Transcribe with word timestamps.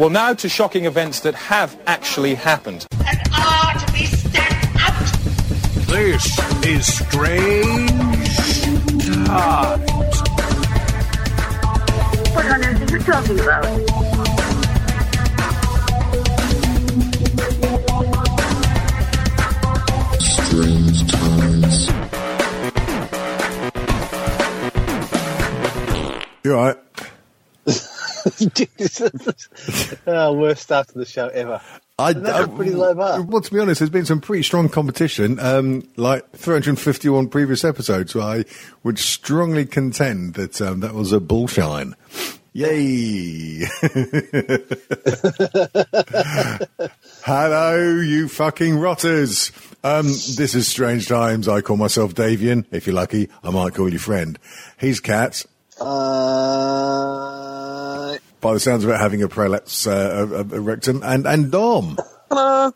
Well, 0.00 0.08
now 0.08 0.32
to 0.32 0.48
shocking 0.48 0.86
events 0.86 1.20
that 1.20 1.34
have 1.34 1.78
actually 1.86 2.34
happened. 2.34 2.86
and 3.06 3.20
are 3.36 3.74
to 3.74 3.92
be 3.92 4.06
stamped 4.06 4.80
out. 4.80 5.04
This 5.88 6.38
is 6.64 6.86
Strange 6.86 7.90
Times. 9.26 10.22
What 12.34 12.46
on 12.46 12.64
earth 12.64 12.80
are 12.80 12.96
you 12.96 13.02
talking 13.04 13.40
about? 13.40 13.66
Strange 20.18 21.12
times. 21.12 21.90
You 26.42 26.54
all 26.54 26.64
right? 26.64 26.79
Oh, 30.06 30.32
worst 30.38 30.62
start 30.62 30.88
to 30.88 30.98
the 30.98 31.04
show 31.06 31.28
ever. 31.28 31.60
I, 31.98 32.10
And 32.12 32.24
that's 32.24 32.46
a 32.46 32.48
pretty 32.48 32.70
low 32.70 32.94
bar. 32.94 33.22
Well, 33.22 33.42
to 33.42 33.52
be 33.52 33.60
honest, 33.60 33.80
there's 33.80 33.90
been 33.90 34.06
some 34.06 34.20
pretty 34.20 34.42
strong 34.42 34.68
competition. 34.68 35.38
Um, 35.38 35.86
like 35.96 36.30
351 36.32 37.28
previous 37.28 37.64
episodes, 37.64 38.12
so 38.12 38.20
I 38.20 38.44
would 38.82 38.98
strongly 38.98 39.66
contend 39.66 40.34
that 40.34 40.60
um, 40.62 40.80
that 40.80 40.94
was 40.94 41.12
a 41.12 41.20
bullshine. 41.20 41.94
Yay! 42.52 43.60
Hello, 47.22 48.00
you 48.00 48.28
fucking 48.28 48.76
rotters. 48.76 49.52
Um, 49.84 50.06
this 50.06 50.56
is 50.56 50.66
Strange 50.66 51.06
Times. 51.06 51.46
I 51.46 51.60
call 51.60 51.76
myself 51.76 52.14
Davian. 52.14 52.64
If 52.72 52.88
you're 52.88 52.96
lucky, 52.96 53.28
I 53.44 53.50
might 53.50 53.74
call 53.74 53.92
you 53.92 54.00
friend. 54.00 54.36
He's 54.80 54.98
Cat. 54.98 55.44
Uh, 55.80 56.78
By 58.40 58.54
the 58.54 58.60
sounds 58.60 58.84
of 58.84 58.90
it, 58.90 58.98
having 58.98 59.22
a 59.22 59.28
prolapse, 59.28 59.86
uh, 59.86 60.26
a, 60.30 60.38
a 60.56 60.60
rectum, 60.60 61.02
and 61.04 61.26
and 61.26 61.50
Dom. 61.52 61.98
hello. 62.30 62.72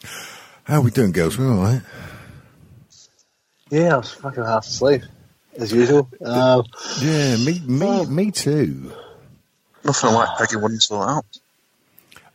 How 0.64 0.76
are 0.76 0.80
we 0.82 0.90
doing, 0.90 1.12
girls? 1.12 1.38
We're 1.38 1.50
all 1.50 1.62
right? 1.62 1.82
Yeah, 3.70 3.94
I 3.94 3.96
was 3.98 4.10
fucking 4.12 4.44
half 4.44 4.66
asleep, 4.66 5.02
as 5.58 5.72
usual. 5.72 6.08
Um, 6.24 6.64
Yeah, 7.00 7.36
me, 7.36 7.60
me, 7.66 7.86
Oh. 7.86 8.04
me 8.06 8.30
too. 8.30 8.92
Nothing 9.84 10.12
like 10.12 10.28
pegging 10.38 10.62
wouldn't 10.62 10.82
sort 10.82 11.08
out. 11.08 11.26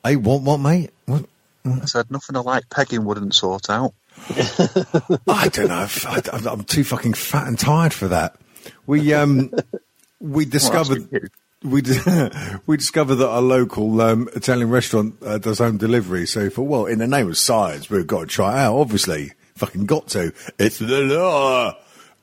Hey, 0.03 0.16
what, 0.16 0.41
what, 0.41 0.58
mate? 0.58 0.91
What? 1.05 1.25
I 1.66 1.86
said 1.86 2.09
nothing 2.09 2.36
I 2.36 2.39
like 2.39 2.69
pegging 2.69 3.05
wouldn't 3.05 3.33
sort 3.36 3.69
out. 3.69 3.93
I 4.30 5.49
don't 5.52 5.67
know. 5.67 5.88
I, 6.05 6.52
am 6.52 6.64
too 6.64 6.83
fucking 6.83 7.14
fat 7.14 7.47
and 7.47 7.58
tired 7.59 7.93
for 7.93 8.08
that. 8.09 8.36
We 8.86 9.14
um, 9.14 9.52
we 10.19 10.45
discovered 10.45 11.08
Well, 11.11 11.21
that's 11.21 11.33
we 11.63 11.81
we 12.65 12.77
discovered 12.77 13.15
that 13.15 13.29
our 13.29 13.41
local 13.41 13.99
um, 14.02 14.29
Italian 14.35 14.69
restaurant 14.69 15.15
uh, 15.23 15.38
does 15.38 15.59
home 15.59 15.77
delivery. 15.77 16.25
So 16.25 16.49
for 16.49 16.61
well, 16.63 16.85
in 16.85 16.99
the 16.99 17.07
name 17.07 17.27
of 17.27 17.38
science, 17.38 17.89
we've 17.89 18.07
got 18.07 18.21
to 18.21 18.25
try 18.27 18.53
it 18.53 18.59
out. 18.65 18.77
Obviously, 18.77 19.33
fucking 19.55 19.85
got 19.85 20.07
to. 20.09 20.33
It's 20.57 20.77
the 20.80 21.02
law. 21.02 21.75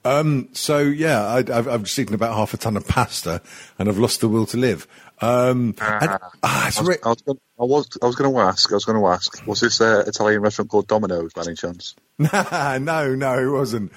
Um, 0.04 0.48
so 0.52 0.78
yeah, 0.78 1.24
I, 1.26 1.38
I've, 1.38 1.68
I've 1.68 1.82
just 1.82 1.98
eaten 1.98 2.14
about 2.14 2.34
half 2.36 2.54
a 2.54 2.56
ton 2.56 2.76
of 2.76 2.86
pasta, 2.86 3.42
and 3.78 3.88
I've 3.88 3.98
lost 3.98 4.20
the 4.20 4.28
will 4.28 4.46
to 4.46 4.56
live. 4.56 4.86
Um, 5.20 5.74
and, 5.80 6.18
ah, 6.42 6.68
it's 6.68 6.78
I 6.78 6.80
was, 6.82 6.88
re- 6.88 6.96
I 7.02 7.08
was, 7.08 7.22
gonna- 7.22 7.38
I 7.58 7.64
was, 7.64 7.88
I 8.02 8.06
was 8.06 8.14
going 8.16 8.32
to 8.32 8.38
ask. 8.40 8.70
I 8.70 8.74
was 8.74 8.84
going 8.84 9.00
to 9.00 9.06
ask. 9.08 9.46
Was 9.46 9.60
this 9.60 9.80
uh, 9.80 10.04
Italian 10.06 10.42
restaurant 10.42 10.70
called 10.70 10.86
Domino's 10.86 11.32
by 11.32 11.42
any 11.42 11.54
chance? 11.54 11.94
no, 12.18 13.14
no, 13.14 13.38
it 13.38 13.50
wasn't. 13.50 13.92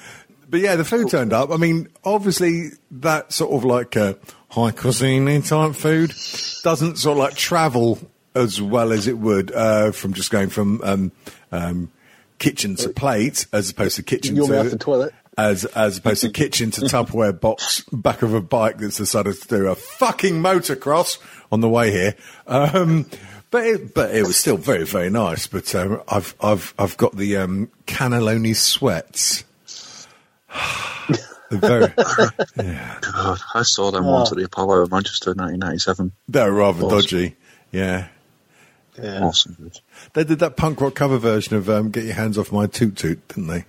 But 0.50 0.62
yeah, 0.62 0.76
the 0.76 0.86
food 0.86 1.10
turned 1.10 1.32
up. 1.32 1.52
I 1.52 1.58
mean, 1.58 1.90
obviously, 2.04 2.70
that 2.92 3.32
sort 3.32 3.52
of 3.54 3.64
like 3.64 3.96
uh, 3.96 4.16
high 4.50 4.72
cuisine 4.72 5.42
type 5.44 5.76
food 5.76 6.14
doesn't 6.64 6.98
sort 6.98 7.18
of 7.18 7.20
like 7.20 7.36
travel 7.36 8.00
as 8.36 8.62
well 8.62 8.92
as 8.92 9.08
it 9.08 9.18
would 9.18 9.52
uh, 9.52 9.92
from 9.92 10.14
just 10.14 10.32
going 10.32 10.50
from 10.50 10.82
um, 10.84 11.12
um, 11.52 11.92
kitchen 12.40 12.76
to 12.78 12.90
plate 12.90 13.46
as 13.54 13.70
opposed 13.70 13.98
to 13.98 14.04
kitchen 14.04 14.36
Your 14.36 14.48
to 14.48 14.54
mouth 14.54 14.70
to 14.72 14.78
toilet. 14.78 15.14
As 15.38 15.66
as 15.66 15.98
opposed 15.98 16.22
to 16.22 16.30
kitchen 16.30 16.72
to 16.72 16.82
Tupperware 16.82 17.40
box 17.40 17.82
back 17.94 18.24
of 18.24 18.34
a 18.34 18.42
bike 18.42 18.78
that's 18.80 18.98
decided 18.98 19.40
to 19.42 19.48
do 19.48 19.68
a 19.68 19.76
fucking 19.76 20.36
motocross 20.36 21.18
on 21.52 21.62
the 21.62 21.70
way 21.70 21.92
here. 21.92 22.16
Um, 22.46 23.06
but 23.50 23.66
it, 23.66 23.94
but 23.94 24.14
it 24.14 24.24
was 24.24 24.36
still 24.36 24.58
very 24.58 24.86
very 24.86 25.10
nice. 25.10 25.48
But 25.48 25.74
um, 25.76 26.02
I've 26.10 26.36
I've 26.42 26.74
I've 26.78 26.98
got 26.98 27.16
the 27.16 27.38
um, 27.38 27.72
cannelloni 27.86 28.56
sweats. 28.56 29.46
They're 31.50 31.60
very, 31.60 31.88
God, 33.02 33.40
I 33.54 33.64
saw 33.64 33.92
them 33.92 34.06
once 34.06 34.32
at 34.32 34.38
the 34.38 34.44
Apollo 34.46 34.84
in 34.86 34.90
Manchester 34.92 35.32
in 35.32 35.38
1997. 35.38 36.12
they're 36.28 36.52
rather 36.52 36.84
Awesome. 36.84 36.98
dodgy. 37.00 37.36
Yeah, 37.72 38.08
yeah. 39.02 39.24
Awesome. 39.24 39.72
they 40.14 40.24
did 40.24 40.40
that 40.40 40.58
punk 40.58 40.80
rock 40.82 40.96
cover 40.96 41.18
version 41.18 41.56
of 41.56 41.70
um, 41.70 41.90
"Get 41.92 42.04
Your 42.06 42.16
Hands 42.16 42.38
Off 42.38 42.52
My 42.52 42.68
Toot 42.68 42.96
Toot," 42.98 43.28
didn't 43.30 43.48
they? 43.48 43.66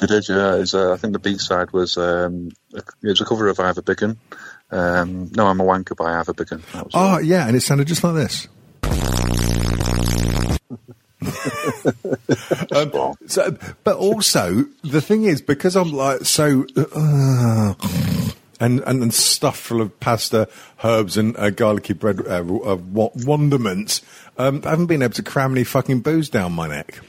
They 0.00 0.06
did, 0.06 0.28
yeah. 0.28 0.56
Was, 0.56 0.74
uh, 0.74 0.92
I 0.92 0.96
think 0.96 1.12
the 1.14 1.18
B 1.18 1.38
side 1.38 1.72
was 1.72 1.96
um, 1.96 2.50
a, 2.74 2.78
it 2.78 2.84
was 3.02 3.20
a 3.20 3.24
cover 3.24 3.48
of 3.48 3.58
Ivor 3.58 3.82
Biggin. 3.82 4.18
Um, 4.70 5.30
no, 5.34 5.46
I'm 5.46 5.60
a 5.60 5.64
wanker 5.64 5.96
by 5.96 6.18
Ivor 6.18 6.34
Biggin. 6.34 6.62
That 6.72 6.84
was 6.84 6.92
Oh 6.94 7.18
yeah, 7.18 7.46
and 7.46 7.56
it 7.56 7.60
sounded 7.62 7.86
just 7.86 8.04
like 8.04 8.14
this. 8.14 8.48
um, 12.72 13.14
so, 13.26 13.56
but 13.84 13.96
also 13.96 14.64
the 14.82 15.00
thing 15.00 15.24
is 15.24 15.40
because 15.40 15.76
I'm 15.76 15.92
like 15.92 16.24
so 16.24 16.66
uh, 16.76 17.74
and, 18.60 18.80
and 18.80 19.02
and 19.02 19.14
stuffed 19.14 19.60
full 19.60 19.80
of 19.80 19.98
pasta, 20.00 20.48
herbs, 20.82 21.16
and 21.16 21.36
uh, 21.36 21.50
garlicky 21.50 21.92
bread 21.92 22.20
uh, 22.26 22.42
uh, 22.42 22.76
wonderments. 22.76 24.02
Um, 24.38 24.62
I 24.64 24.70
haven't 24.70 24.86
been 24.86 25.02
able 25.02 25.14
to 25.14 25.22
cram 25.22 25.52
any 25.52 25.64
fucking 25.64 26.00
booze 26.00 26.28
down 26.28 26.52
my 26.52 26.68
neck. 26.68 27.00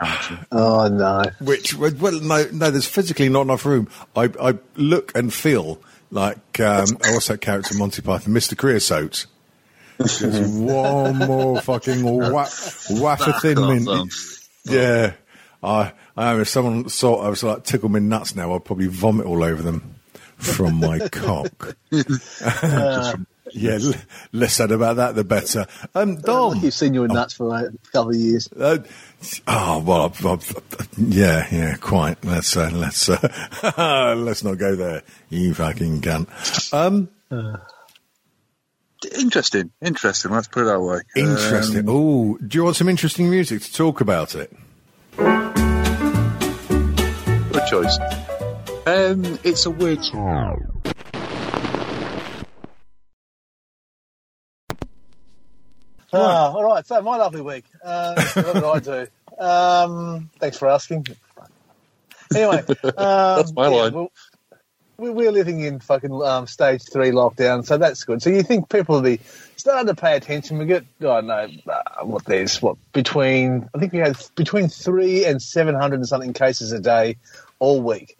Oh, 0.50 0.88
no. 0.88 1.22
Which 1.40 1.74
well, 1.74 2.20
no, 2.20 2.46
no, 2.52 2.70
there's 2.70 2.86
physically 2.86 3.28
not 3.28 3.42
enough 3.42 3.64
room. 3.64 3.88
I 4.16 4.30
I 4.40 4.58
look 4.74 5.16
and 5.16 5.32
feel 5.32 5.80
like 6.10 6.60
um, 6.60 6.86
what's 7.00 7.28
that 7.28 7.40
character 7.40 7.76
Monty 7.76 8.02
Python, 8.02 8.34
Mr. 8.34 8.56
Creosote. 8.56 9.26
Just 9.98 10.58
one 10.58 11.18
more 11.18 11.60
fucking 11.60 12.02
wha- 12.04 12.48
waff 12.90 13.26
of 13.26 13.40
thin 13.42 13.60
mint. 13.60 14.12
Yeah, 14.64 15.12
I, 15.62 15.92
I 16.16 16.32
am. 16.32 16.40
If 16.40 16.48
someone 16.48 16.88
saw 16.88 17.22
I 17.24 17.28
was 17.28 17.42
like 17.42 17.64
tickle 17.64 17.88
me 17.88 18.00
nuts 18.00 18.34
now, 18.34 18.54
I'd 18.54 18.64
probably 18.64 18.86
vomit 18.88 19.26
all 19.26 19.44
over 19.44 19.62
them 19.62 19.94
from 20.36 20.80
my 20.80 20.98
cock. 21.12 21.76
yeah, 23.52 23.78
l- 23.80 23.94
less 24.32 24.54
said 24.54 24.72
about 24.72 24.96
that, 24.96 25.14
the 25.14 25.22
better. 25.24 25.66
Um, 25.94 26.16
Dom. 26.16 26.58
You've 26.58 26.74
seen 26.74 26.94
your 26.94 27.06
nuts 27.08 27.34
for 27.34 27.46
like, 27.46 27.66
a 27.66 27.72
couple 27.92 28.10
of 28.10 28.16
years. 28.16 28.48
Uh, 28.52 28.78
oh 29.46 29.78
well, 29.80 30.06
I've, 30.06 30.26
I've, 30.26 30.88
yeah, 30.98 31.46
yeah, 31.52 31.76
quite. 31.76 32.24
Let's 32.24 32.56
uh, 32.56 32.70
let's 32.72 33.08
uh, 33.08 34.14
let's 34.18 34.42
not 34.42 34.58
go 34.58 34.74
there. 34.74 35.02
You 35.30 35.54
fucking 35.54 36.00
cunt. 36.00 36.72
Um, 36.72 37.08
Interesting, 39.04 39.70
interesting. 39.82 40.30
Let's 40.30 40.48
put 40.48 40.62
it 40.62 40.66
that 40.66 40.80
way. 40.80 41.00
interesting. 41.16 41.88
Um, 41.88 41.88
oh, 41.88 42.38
do 42.38 42.58
you 42.58 42.64
want 42.64 42.76
some 42.76 42.88
interesting 42.88 43.28
music 43.30 43.62
to 43.62 43.72
talk 43.72 44.00
about 44.00 44.34
it? 44.34 44.54
good 45.16 45.54
choice. 47.68 47.98
Um, 48.86 49.38
it's 49.44 49.66
a 49.66 49.70
weird. 49.70 50.00
Ah, 56.12 56.52
all 56.52 56.64
right. 56.64 56.86
So 56.86 57.00
my 57.02 57.16
lovely 57.16 57.40
week. 57.40 57.64
Uh, 57.82 58.14
what 58.34 58.54
did 58.54 58.64
I 58.64 58.78
do? 58.78 59.06
Um, 59.44 60.30
thanks 60.38 60.56
for 60.58 60.68
asking. 60.68 61.06
Anyway, 62.34 62.58
um, 62.58 62.76
That's 62.96 63.52
my 63.52 63.66
line. 63.66 63.92
well, 63.92 64.02
we- 64.04 64.08
we're 64.96 65.32
living 65.32 65.60
in 65.60 65.80
fucking 65.80 66.12
um, 66.22 66.46
stage 66.46 66.82
three 66.82 67.10
lockdown, 67.10 67.64
so 67.64 67.78
that's 67.78 68.04
good. 68.04 68.22
So 68.22 68.30
you 68.30 68.42
think 68.42 68.68
people 68.68 69.00
be 69.00 69.20
starting 69.56 69.86
to 69.88 69.94
pay 69.94 70.16
attention? 70.16 70.58
We 70.58 70.66
get, 70.66 70.84
I 71.00 71.04
don't 71.04 71.26
know, 71.26 71.48
uh, 71.66 72.04
what 72.04 72.24
there's 72.24 72.60
what 72.62 72.76
between 72.92 73.68
I 73.74 73.78
think 73.78 73.92
we 73.92 73.98
had 73.98 74.16
between 74.34 74.68
three 74.68 75.24
and 75.24 75.40
seven 75.42 75.74
hundred 75.74 75.96
and 75.96 76.08
something 76.08 76.32
cases 76.32 76.72
a 76.72 76.80
day 76.80 77.16
all 77.58 77.80
week. 77.82 78.18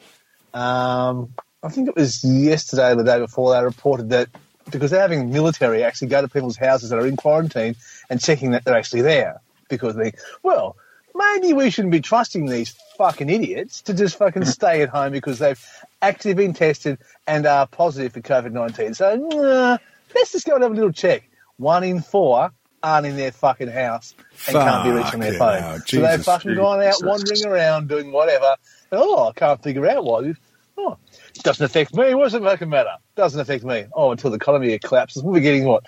Um, 0.52 1.34
I 1.62 1.68
think 1.68 1.88
it 1.88 1.96
was 1.96 2.22
yesterday 2.24 2.92
or 2.92 2.96
the 2.96 3.04
day 3.04 3.18
before 3.18 3.54
they 3.54 3.64
reported 3.64 4.10
that 4.10 4.28
because 4.70 4.90
they're 4.90 5.00
having 5.00 5.30
military 5.30 5.82
actually 5.82 6.08
go 6.08 6.20
to 6.20 6.28
people's 6.28 6.56
houses 6.56 6.90
that 6.90 6.98
are 6.98 7.06
in 7.06 7.16
quarantine 7.16 7.76
and 8.10 8.20
checking 8.20 8.52
that 8.52 8.64
they're 8.64 8.76
actually 8.76 9.02
there 9.02 9.40
because 9.68 9.96
they, 9.96 10.12
well, 10.42 10.76
maybe 11.14 11.52
we 11.52 11.70
shouldn't 11.70 11.92
be 11.92 12.00
trusting 12.00 12.46
these 12.46 12.74
fucking 12.98 13.30
idiots 13.30 13.82
to 13.82 13.94
just 13.94 14.16
fucking 14.18 14.44
stay 14.46 14.82
at 14.82 14.88
home 14.88 15.12
because 15.12 15.38
they've 15.38 15.62
actually 16.02 16.34
been 16.34 16.54
tested 16.54 16.98
and 17.26 17.46
are 17.46 17.66
positive 17.66 18.12
for 18.12 18.20
COVID 18.20 18.52
19. 18.52 18.94
So, 18.94 19.16
nah, 19.16 19.78
let's 20.14 20.32
just 20.32 20.46
go 20.46 20.54
and 20.54 20.62
have 20.62 20.72
a 20.72 20.74
little 20.74 20.92
check. 20.92 21.28
One 21.56 21.84
in 21.84 22.00
four 22.00 22.50
aren't 22.82 23.06
in 23.06 23.16
their 23.16 23.32
fucking 23.32 23.68
house 23.68 24.14
and 24.46 24.56
can't 24.56 24.84
be 24.84 24.90
reaching 24.90 25.20
their 25.20 25.34
phone. 25.34 25.62
so 25.86 26.00
they've 26.00 26.10
Jesus. 26.10 26.24
fucking 26.26 26.54
gone 26.54 26.82
out 26.82 26.96
wandering 27.02 27.46
around 27.46 27.88
doing 27.88 28.12
whatever. 28.12 28.56
Oh, 28.92 29.28
I 29.28 29.32
can't 29.32 29.62
figure 29.62 29.88
out 29.88 30.04
why. 30.04 30.34
Oh, 30.76 30.98
it 31.34 31.42
doesn't 31.42 31.64
affect 31.64 31.94
me. 31.94 32.14
What 32.14 32.24
does 32.24 32.34
it 32.34 32.42
fucking 32.42 32.68
matter? 32.68 32.96
Doesn't 33.14 33.40
affect 33.40 33.64
me. 33.64 33.86
Oh, 33.92 34.10
until 34.10 34.30
the 34.30 34.36
economy 34.36 34.78
collapses. 34.78 35.22
We'll 35.22 35.34
be 35.34 35.40
getting 35.40 35.64
what? 35.64 35.84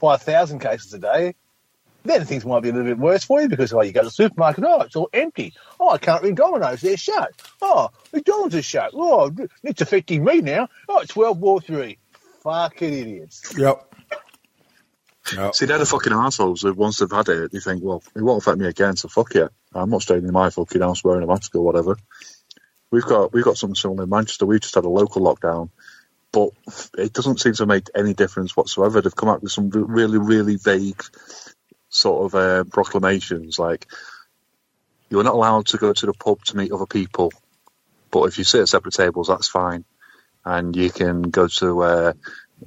5,000 0.00 0.58
cases 0.60 0.92
a 0.94 0.98
day, 0.98 1.34
then 2.04 2.24
things 2.24 2.44
might 2.44 2.62
be 2.62 2.70
a 2.70 2.72
little 2.72 2.88
bit 2.88 2.98
worse 2.98 3.24
for 3.24 3.40
you 3.40 3.48
because, 3.48 3.72
oh, 3.72 3.82
you 3.82 3.92
go 3.92 4.00
to 4.00 4.06
the 4.06 4.10
supermarket, 4.10 4.64
oh, 4.66 4.82
it's 4.82 4.96
all 4.96 5.10
empty. 5.12 5.54
Oh, 5.78 5.90
I 5.90 5.98
can't 5.98 6.22
read 6.22 6.36
Domino's, 6.36 6.80
they're 6.80 6.96
shut. 6.96 7.32
Oh, 7.60 7.90
McDonald's 8.12 8.54
is 8.54 8.64
shut. 8.64 8.92
Oh, 8.94 9.34
it's 9.62 9.80
affecting 9.80 10.24
me 10.24 10.40
now. 10.40 10.68
Oh, 10.88 11.00
it's 11.00 11.14
World 11.14 11.40
War 11.40 11.60
Three. 11.60 11.98
Fucking 12.42 12.92
idiots. 12.92 13.54
Yep. 13.56 13.94
Yep. 15.36 15.54
See, 15.54 15.66
they're 15.66 15.78
the 15.78 15.86
fucking 15.86 16.12
assholes 16.12 16.62
that 16.62 16.76
once 16.76 16.98
they've 16.98 17.10
had 17.10 17.28
it, 17.28 17.52
they 17.52 17.60
think, 17.60 17.82
well, 17.84 18.02
it 18.16 18.22
won't 18.22 18.42
affect 18.42 18.58
me 18.58 18.66
again, 18.66 18.96
so 18.96 19.08
fuck 19.08 19.34
it. 19.34 19.50
I'm 19.74 19.90
not 19.90 20.02
staying 20.02 20.24
in 20.24 20.32
my 20.32 20.50
fucking 20.50 20.80
house 20.80 21.04
wearing 21.04 21.22
a 21.22 21.26
mask 21.26 21.54
or 21.54 21.62
whatever. 21.62 21.96
We've 22.90 23.04
got 23.04 23.32
we've 23.32 23.44
got 23.44 23.56
something 23.56 23.76
similar 23.76 24.02
in 24.04 24.10
Manchester. 24.10 24.46
We 24.46 24.58
just 24.58 24.74
had 24.74 24.84
a 24.84 24.88
local 24.88 25.22
lockdown, 25.22 25.70
but 26.32 26.50
it 26.98 27.12
doesn't 27.12 27.40
seem 27.40 27.52
to 27.54 27.66
make 27.66 27.88
any 27.94 28.14
difference 28.14 28.56
whatsoever. 28.56 29.00
They've 29.00 29.14
come 29.14 29.28
up 29.28 29.42
with 29.42 29.52
some 29.52 29.70
really, 29.70 30.18
really 30.18 30.56
vague 30.56 31.00
sort 31.90 32.24
of 32.24 32.34
uh, 32.34 32.64
proclamations 32.64 33.58
like 33.58 33.86
you're 35.10 35.24
not 35.24 35.34
allowed 35.34 35.66
to 35.66 35.76
go 35.76 35.92
to 35.92 36.06
the 36.06 36.14
pub 36.14 36.42
to 36.44 36.56
meet 36.56 36.72
other 36.72 36.86
people, 36.86 37.32
but 38.10 38.24
if 38.24 38.38
you 38.38 38.44
sit 38.44 38.62
at 38.62 38.68
separate 38.68 38.94
tables, 38.94 39.28
that's 39.28 39.48
fine. 39.48 39.84
And 40.44 40.74
you 40.74 40.90
can 40.90 41.20
go 41.22 41.48
to 41.48 41.82
uh, 41.82 42.12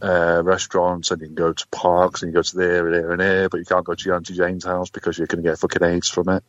uh, 0.02 0.42
restaurants 0.44 1.12
and 1.12 1.22
you 1.22 1.28
can 1.28 1.36
go 1.36 1.54
to 1.54 1.68
parks 1.68 2.22
and 2.22 2.32
you 2.32 2.36
go 2.36 2.44
to 2.44 2.58
there 2.58 2.86
and 2.86 2.96
there 2.96 3.12
and 3.12 3.20
there, 3.20 3.50
but 3.50 3.58
you 3.58 3.66
can't 3.66 3.86
go 3.86 3.96
to 3.96 4.06
your 4.06 4.16
Auntie 4.16 4.36
Jane's 4.36 4.66
house 4.66 4.90
because 4.90 5.18
you're 5.18 5.28
going 5.28 5.44
to 5.44 5.50
get 5.50 5.58
fucking 5.58 5.84
AIDS 5.84 6.10
from 6.10 6.30
it. 6.30 6.44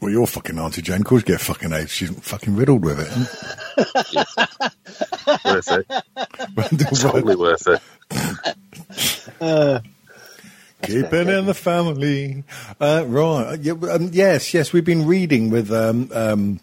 Well, 0.00 0.10
you're 0.10 0.26
fucking 0.26 0.58
Auntie 0.58 0.82
Jane. 0.82 1.00
Of 1.00 1.06
course 1.06 1.22
you 1.22 1.28
get 1.34 1.40
fucking 1.40 1.72
AIDS. 1.72 1.90
She's 1.90 2.10
fucking 2.10 2.54
riddled 2.54 2.84
with 2.84 3.00
it. 3.00 3.08
worth 5.44 5.72
it. 5.72 5.86
Totally 7.00 7.36
worth 7.36 7.66
it. 7.66 7.80
Keeping 10.82 11.28
in 11.28 11.46
the 11.46 11.54
family. 11.54 12.44
Uh, 12.80 13.04
right. 13.06 13.58
Yeah, 13.60 13.72
um, 13.90 14.10
yes, 14.12 14.52
yes. 14.52 14.72
We've 14.72 14.84
been 14.84 15.06
reading 15.06 15.50
with 15.50 15.72
um, 15.72 16.10
um, 16.12 16.60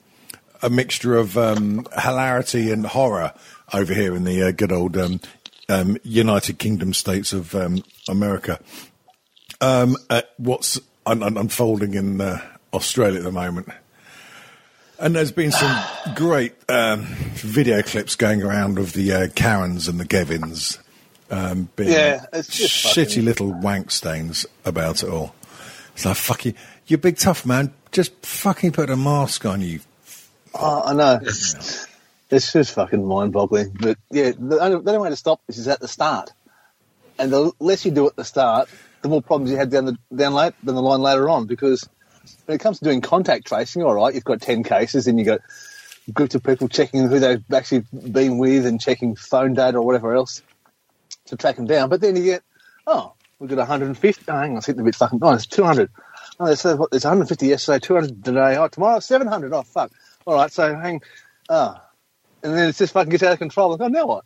a 0.61 0.69
mixture 0.69 1.15
of 1.15 1.37
um, 1.37 1.85
hilarity 1.99 2.71
and 2.71 2.85
horror 2.85 3.33
over 3.73 3.93
here 3.93 4.15
in 4.15 4.23
the 4.23 4.43
uh, 4.43 4.51
good 4.51 4.71
old 4.71 4.95
um, 4.97 5.19
um, 5.67 5.97
United 6.03 6.59
Kingdom 6.59 6.93
states 6.93 7.33
of 7.33 7.55
America. 8.07 8.59
At 9.59 10.29
what's 10.37 10.79
un- 11.05 11.23
un- 11.23 11.37
unfolding 11.37 11.95
in 11.95 12.21
uh, 12.21 12.39
Australia 12.73 13.17
at 13.17 13.23
the 13.23 13.31
moment. 13.31 13.69
And 14.99 15.15
there's 15.15 15.31
been 15.31 15.51
some 15.51 15.83
great 16.15 16.53
video 16.69 17.81
clips 17.81 18.15
going 18.15 18.43
around 18.43 18.77
of 18.77 18.93
the 18.93 19.11
uh, 19.11 19.27
Karens 19.35 19.87
and 19.87 19.99
the 19.99 20.05
Gevins 20.05 20.77
um, 21.29 21.69
being 21.75 21.91
Yeah, 21.91 22.25
it's 22.33 22.49
just 22.49 22.85
shitty 22.95 23.23
little 23.23 23.51
wank 23.51 23.91
stains 23.91 24.45
about 24.65 25.03
it 25.03 25.09
all. 25.09 25.33
It's 25.93 26.05
like, 26.05 26.15
fuck 26.15 26.45
you, 26.45 26.53
you 26.87 26.97
big 26.97 27.17
tough 27.17 27.45
man, 27.45 27.73
just 27.91 28.25
fucking 28.25 28.71
put 28.71 28.89
a 28.89 28.97
mask 28.97 29.45
on 29.45 29.61
you. 29.61 29.79
Oh, 30.53 30.83
I 30.85 30.93
know. 30.93 31.19
It's 32.29 32.51
just 32.51 32.73
fucking 32.73 33.05
mind-boggling. 33.05 33.77
But 33.79 33.99
yeah, 34.09 34.31
the 34.35 34.57
only, 34.59 34.81
the 34.81 34.91
only 34.91 34.97
way 34.97 35.09
to 35.09 35.15
stop 35.15 35.41
this 35.45 35.59
is 35.59 35.67
at 35.67 35.79
the 35.79 35.87
start. 35.87 36.31
And 37.19 37.31
the 37.31 37.51
less 37.59 37.85
you 37.85 37.91
do 37.91 38.07
at 38.07 38.15
the 38.15 38.25
start, 38.25 38.69
the 39.03 39.09
more 39.09 39.21
problems 39.21 39.51
you 39.51 39.57
have 39.57 39.69
down 39.69 39.85
the 39.85 39.97
down 40.15 40.33
late, 40.33 40.53
the 40.63 40.71
line 40.71 41.01
later 41.01 41.29
on. 41.29 41.45
Because 41.45 41.87
when 42.45 42.55
it 42.55 42.59
comes 42.59 42.79
to 42.79 42.85
doing 42.85 43.01
contact 43.01 43.45
tracing, 43.45 43.83
all 43.83 43.93
right, 43.93 44.15
you've 44.15 44.23
got 44.23 44.41
ten 44.41 44.63
cases, 44.63 45.05
and 45.05 45.19
you 45.19 45.25
got 45.25 45.41
groups 46.11 46.33
of 46.33 46.41
people 46.41 46.67
checking 46.67 47.07
who 47.07 47.19
they've 47.19 47.43
actually 47.53 47.83
been 48.09 48.39
with 48.39 48.65
and 48.65 48.81
checking 48.81 49.15
phone 49.15 49.53
data 49.53 49.77
or 49.77 49.85
whatever 49.85 50.15
else 50.15 50.41
to 51.25 51.37
track 51.37 51.55
them 51.55 51.65
down. 51.65 51.89
But 51.89 52.01
then 52.01 52.15
you 52.15 52.23
get, 52.23 52.43
oh, 52.87 53.13
we've 53.39 53.49
got 53.49 53.57
150. 53.59 54.25
Oh, 54.27 54.33
hang 54.33 54.51
on, 54.51 54.57
it's 54.57 54.65
getting 54.67 54.81
a 54.81 54.85
bit 54.85 54.95
fucking. 54.95 55.19
Oh, 55.21 55.33
it's 55.33 55.45
200. 55.45 55.89
Oh, 56.39 56.45
there's, 56.45 56.63
there's 56.63 57.05
150 57.05 57.47
yesterday, 57.47 57.79
200 57.79 58.23
today. 58.25 58.57
Oh, 58.57 58.67
tomorrow 58.67 58.99
700. 58.99 59.53
Oh, 59.53 59.61
fuck. 59.61 59.91
All 60.25 60.35
right, 60.35 60.51
so 60.51 60.75
hang. 60.75 61.01
Ah, 61.49 61.83
and 62.43 62.53
then 62.53 62.69
it 62.69 62.75
just 62.75 62.93
fucking 62.93 63.09
gets 63.09 63.23
out 63.23 63.33
of 63.33 63.39
control. 63.39 63.77
Oh, 63.79 63.87
now 63.87 64.05
what? 64.05 64.25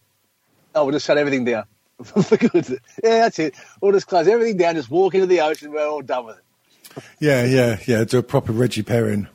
Oh, 0.76 0.86
we'll 0.86 0.94
just 0.94 1.06
shut 1.06 1.18
everything 1.18 1.46
down 1.46 1.66
for 2.04 2.38
good. 2.38 2.68
Yeah, 3.04 3.22
that's 3.22 3.40
it. 3.40 3.56
We'll 3.82 3.94
just 3.94 4.08
close 4.08 4.28
everything 4.28 4.58
down. 4.58 4.76
Just 4.76 4.90
walk 4.90 5.16
into 5.16 5.28
the 5.28 5.42
ocean. 5.42 5.72
We're 5.72 5.88
all 5.88 6.02
done 6.02 6.26
with 6.26 6.38
it. 6.38 6.44
Yeah, 7.20 7.44
yeah, 7.46 7.78
yeah. 7.86 8.04
Do 8.06 8.18
a 8.18 8.24
proper 8.24 8.52
Reggie 8.52 8.82
Perrin. 8.82 9.28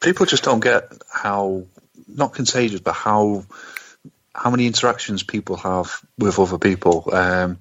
People 0.00 0.26
just 0.26 0.44
don't 0.44 0.60
get 0.60 0.92
how 1.10 1.64
not 2.08 2.34
contagious, 2.34 2.80
but 2.80 2.92
how 2.92 3.44
how 4.36 4.50
many 4.50 4.66
interactions 4.66 5.22
people 5.22 5.56
have 5.56 6.00
with 6.18 6.38
other 6.38 6.58
people, 6.58 7.08
um, 7.12 7.58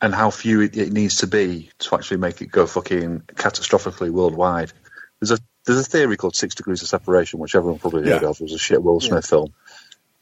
and 0.00 0.14
how 0.14 0.30
few 0.30 0.60
it, 0.62 0.76
it 0.76 0.92
needs 0.92 1.16
to 1.16 1.26
be 1.26 1.70
to 1.78 1.94
actually 1.94 2.18
make 2.18 2.40
it 2.42 2.50
go 2.50 2.66
fucking 2.66 3.20
catastrophically 3.34 4.10
worldwide. 4.10 4.72
There's 5.20 5.32
a 5.32 5.38
there's 5.66 5.80
a 5.80 5.84
theory 5.84 6.16
called 6.16 6.36
Six 6.36 6.54
Degrees 6.54 6.82
of 6.82 6.88
Separation, 6.88 7.38
which 7.40 7.54
everyone 7.54 7.78
probably 7.78 8.04
heard 8.04 8.22
Yeah. 8.22 8.28
of. 8.28 8.40
It 8.40 8.44
was 8.44 8.54
a 8.54 8.58
shit 8.58 8.82
Will 8.82 9.00
Smith 9.00 9.26
film. 9.26 9.52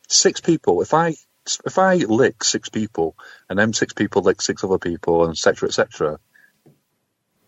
Six 0.09 0.41
people. 0.41 0.83
If 0.83 0.95
I 0.95 1.15
if 1.65 1.79
I 1.79 1.97
lick 1.97 2.43
six 2.45 2.69
people 2.69 3.17
and 3.49 3.59
them 3.59 3.73
six 3.73 3.93
people 3.93 4.23
lick 4.23 4.43
six 4.43 4.65
other 4.65 4.79
people, 4.79 5.25
and 5.25 5.33
et 5.33 5.39
cetera, 5.39 5.69
et 5.69 5.73
cetera, 5.73 6.19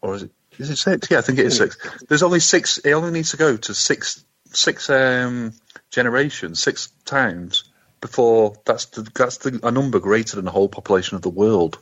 or 0.01 0.15
is 0.15 0.23
it 0.25 0.31
is 0.59 0.71
it 0.71 0.77
six? 0.77 1.11
Yeah, 1.11 1.19
I 1.19 1.23
think 1.23 1.39
it 1.39 1.47
is 1.47 1.57
six. 1.57 1.77
There's 2.09 2.23
only 2.23 2.41
six. 2.41 2.79
It 2.79 2.93
only 2.93 3.11
needs 3.11 3.31
to 3.33 3.37
go 3.37 3.57
to 3.57 3.75
six 3.75 4.25
six 4.53 4.89
um, 4.91 5.53
generations, 5.91 6.61
six 6.61 6.89
times 7.05 7.65
before 8.01 8.57
that's 8.67 8.87
the, 8.87 9.03
that's 9.15 9.39
the, 9.39 9.61
a 9.63 9.71
number 9.73 10.01
greater 10.01 10.37
than 10.37 10.47
the 10.47 10.51
whole 10.53 10.69
population 10.69 11.17
of 11.17 11.23
the 11.23 11.31
world. 11.31 11.79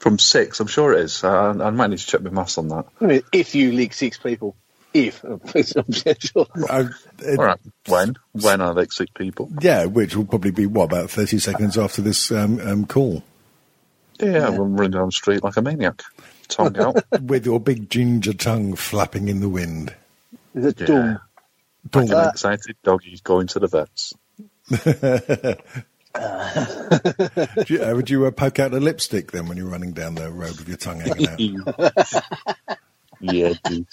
From 0.00 0.18
six, 0.18 0.60
I'm 0.60 0.68
sure 0.68 0.94
it 0.94 1.00
is. 1.00 1.24
I, 1.24 1.50
I 1.50 1.70
might 1.70 1.88
need 1.90 1.98
to 2.00 2.06
check 2.06 2.22
my 2.22 2.30
maths 2.30 2.58
on 2.58 2.68
that. 2.68 2.86
I 3.00 3.06
mean, 3.06 3.22
if 3.32 3.54
you 3.54 3.72
leak 3.72 3.94
six 3.94 4.18
people, 4.18 4.56
if 4.94 5.24
I'm 5.24 5.92
sure. 5.92 6.46
Uh, 6.68 6.86
it- 7.20 7.38
All 7.38 7.44
right, 7.44 7.58
when 7.86 8.16
when 8.32 8.60
are 8.62 8.74
they 8.74 8.86
six 8.90 9.10
people? 9.16 9.52
Yeah, 9.60 9.86
which 9.86 10.16
will 10.16 10.26
probably 10.26 10.52
be 10.52 10.66
what 10.66 10.84
about 10.84 11.10
thirty 11.10 11.38
seconds 11.38 11.78
after 11.78 12.02
this 12.02 12.32
um, 12.32 12.60
um, 12.60 12.86
call 12.86 13.24
Yeah, 14.20 14.48
I'm 14.48 14.76
running 14.76 14.92
down 14.92 15.06
the 15.08 15.12
street 15.12 15.44
like 15.44 15.56
a 15.58 15.62
maniac, 15.62 16.02
tongue 16.48 16.78
out. 16.78 16.98
with 17.18 17.46
your 17.46 17.60
big 17.60 17.90
ginger 17.90 18.34
tongue 18.34 18.76
flapping 18.76 19.28
in 19.28 19.40
the 19.40 19.48
wind. 19.48 19.94
Is 20.54 20.66
it 20.66 20.78
Yeah. 20.78 20.84
dumb? 20.84 21.20
Like 21.94 22.10
an 22.10 22.20
excited 22.20 22.76
doggy 22.84 23.18
going 23.24 23.48
to 23.48 23.60
the 23.60 23.68
vets. 23.68 24.14
Do 24.68 24.76
you, 27.68 27.82
uh, 27.82 27.92
would 27.94 28.08
you 28.10 28.24
uh, 28.26 28.30
poke 28.30 28.58
out 28.58 28.70
the 28.70 28.80
lipstick 28.80 29.32
then 29.32 29.46
when 29.48 29.56
you're 29.56 29.68
running 29.68 29.92
down 29.92 30.14
the 30.14 30.30
road 30.30 30.56
with 30.58 30.68
your 30.68 30.78
tongue 30.78 31.00
hanging 31.00 31.28
out? 31.28 31.38
yeah, 33.20 33.52
dude. 33.64 33.86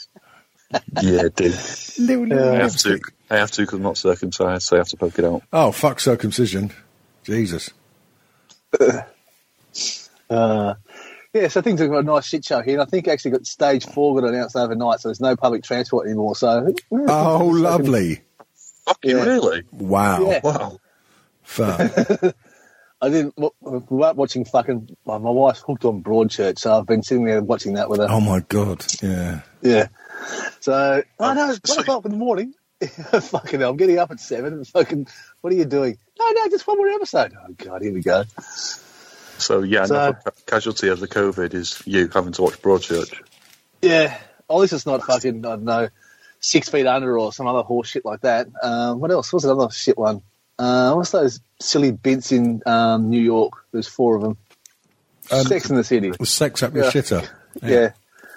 Yeah, 1.02 1.24
dude. 1.36 1.56
Little, 2.00 2.26
little 2.26 2.50
I 2.50 2.56
have 2.56 2.76
to. 2.78 2.90
lipstick. 2.90 3.02
I 3.30 3.38
have 3.38 3.52
to 3.52 3.62
because 3.62 3.78
I'm 3.78 3.84
not 3.84 3.98
circumcised, 3.98 4.64
so 4.64 4.76
I 4.76 4.80
have 4.80 4.88
to 4.90 4.98
poke 4.98 5.20
it 5.20 5.26
out. 5.26 5.44
Oh 5.52 5.72
fuck 5.72 6.00
circumcision, 6.00 6.72
Jesus! 7.24 7.70
Uh, 10.30 10.74
yeah, 11.34 11.48
so 11.48 11.62
things 11.62 11.80
have 11.80 11.90
got 11.92 12.00
a 12.00 12.04
nice 12.04 12.26
shit 12.26 12.44
show 12.46 12.62
here. 12.62 12.74
And 12.74 12.82
I 12.82 12.86
think 12.86 13.08
actually 13.08 13.32
got 13.32 13.46
stage 13.46 13.86
four 13.86 14.20
got 14.20 14.28
announced 14.30 14.56
overnight, 14.56 15.00
so 15.00 15.10
there's 15.10 15.20
no 15.20 15.36
public 15.36 15.64
transport 15.64 16.08
anymore. 16.08 16.36
So 16.36 16.74
Oh, 16.92 17.52
lovely! 17.54 18.22
Fucking 18.86 19.12
Yeah. 19.18 19.24
really? 19.24 19.64
Wow, 19.72 20.30
Yeah. 20.30 20.40
Wow. 20.44 20.80
fuck. 21.44 22.36
I 23.02 23.10
didn't. 23.10 23.34
We 23.38 23.50
weren't 23.90 24.16
watching 24.16 24.46
fucking. 24.46 24.96
Well, 25.04 25.20
my 25.20 25.30
wife's 25.30 25.60
hooked 25.62 25.84
on 25.84 26.02
Broadchurch, 26.02 26.58
so 26.60 26.78
I've 26.80 26.86
been 26.86 27.04
sitting 27.04 27.26
there 27.26 27.42
watching 27.42 27.74
that 27.74 27.90
with 27.90 28.00
her. 28.00 28.08
Oh 28.10 28.22
my 28.22 28.40
god, 28.48 28.86
yeah. 29.02 29.42
Yeah. 29.62 29.88
So 30.62 31.04
I 31.20 31.34
know 31.34 31.50
it's 31.50 31.60
so- 31.70 31.76
one 31.76 31.82
o'clock 31.84 32.06
in 32.06 32.12
the 32.12 32.18
morning. 32.18 32.54
fucking 32.84 33.60
hell, 33.62 33.72
I'm 33.72 33.78
getting 33.78 34.00
up 34.00 34.12
at 34.12 34.20
seven. 34.22 34.54
And 34.54 34.68
fucking, 34.70 35.08
what 35.42 35.52
are 35.52 35.56
you 35.56 35.66
doing? 35.66 35.98
No, 36.20 36.30
no, 36.32 36.48
just 36.50 36.66
one 36.66 36.78
more 36.78 36.88
episode. 36.90 37.34
Oh 37.38 37.54
god, 37.58 37.82
here 37.82 37.94
we 37.94 38.02
go. 38.02 38.24
So 39.38 39.64
yeah, 39.64 39.86
So- 39.86 39.96
another 39.96 40.20
ca- 40.24 40.32
casualty 40.46 40.88
of 40.88 41.00
the 41.02 41.08
COVID 41.10 41.54
is 41.54 41.82
you 41.86 42.08
having 42.14 42.32
to 42.34 42.42
watch 42.42 42.62
Broadchurch. 42.62 43.22
Yeah. 43.82 44.18
Oh, 44.50 44.58
at 44.58 44.62
least 44.62 44.74
it's 44.74 44.86
not 44.86 45.04
fucking. 45.04 45.46
I 45.46 45.50
don't 45.50 45.64
know, 45.64 45.90
six 46.44 46.68
feet 46.68 46.86
under 46.86 47.18
or 47.18 47.32
some 47.32 47.48
other 47.48 47.62
horse 47.64 47.88
shit 47.88 48.04
like 48.04 48.22
that. 48.22 48.48
Um, 48.62 49.00
what 49.00 49.10
else? 49.12 49.32
What's 49.32 49.46
another 49.46 49.72
shit 49.72 49.98
one? 49.98 50.22
Uh, 50.60 50.94
what's 50.94 51.12
those 51.12 51.40
silly 51.60 51.92
bits 51.92 52.32
in 52.34 52.62
um, 52.66 53.10
New 53.10 53.22
York? 53.22 53.54
There's 53.72 53.88
four 53.88 54.16
of 54.18 54.22
them. 54.22 54.38
Um, 55.32 55.46
Sex 55.46 55.70
in 55.70 55.78
the 55.78 55.84
City. 55.86 56.12
Sex 56.26 56.62
up 56.62 56.74
your 56.76 56.84
Yeah. 56.86 56.92
shitter. 56.92 57.30
Yeah. 57.64 57.92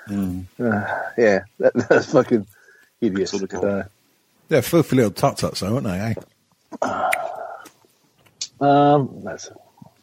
Uh, 0.08 0.86
yeah. 1.18 1.40
That, 1.58 1.74
that's 1.88 2.12
fucking 2.12 2.46
idiot. 3.00 3.28
Sort 3.28 3.42
of 3.42 3.48
cool. 3.50 3.60
So, 3.60 3.84
They're 4.48 4.62
filthy 4.62 4.96
little 4.96 5.10
tut 5.10 5.38
tuts, 5.38 5.60
though, 5.60 5.74
aren't 5.74 5.86
they? 5.86 6.14
Eh? 6.80 7.10
um, 8.60 9.20
that's, 9.24 9.50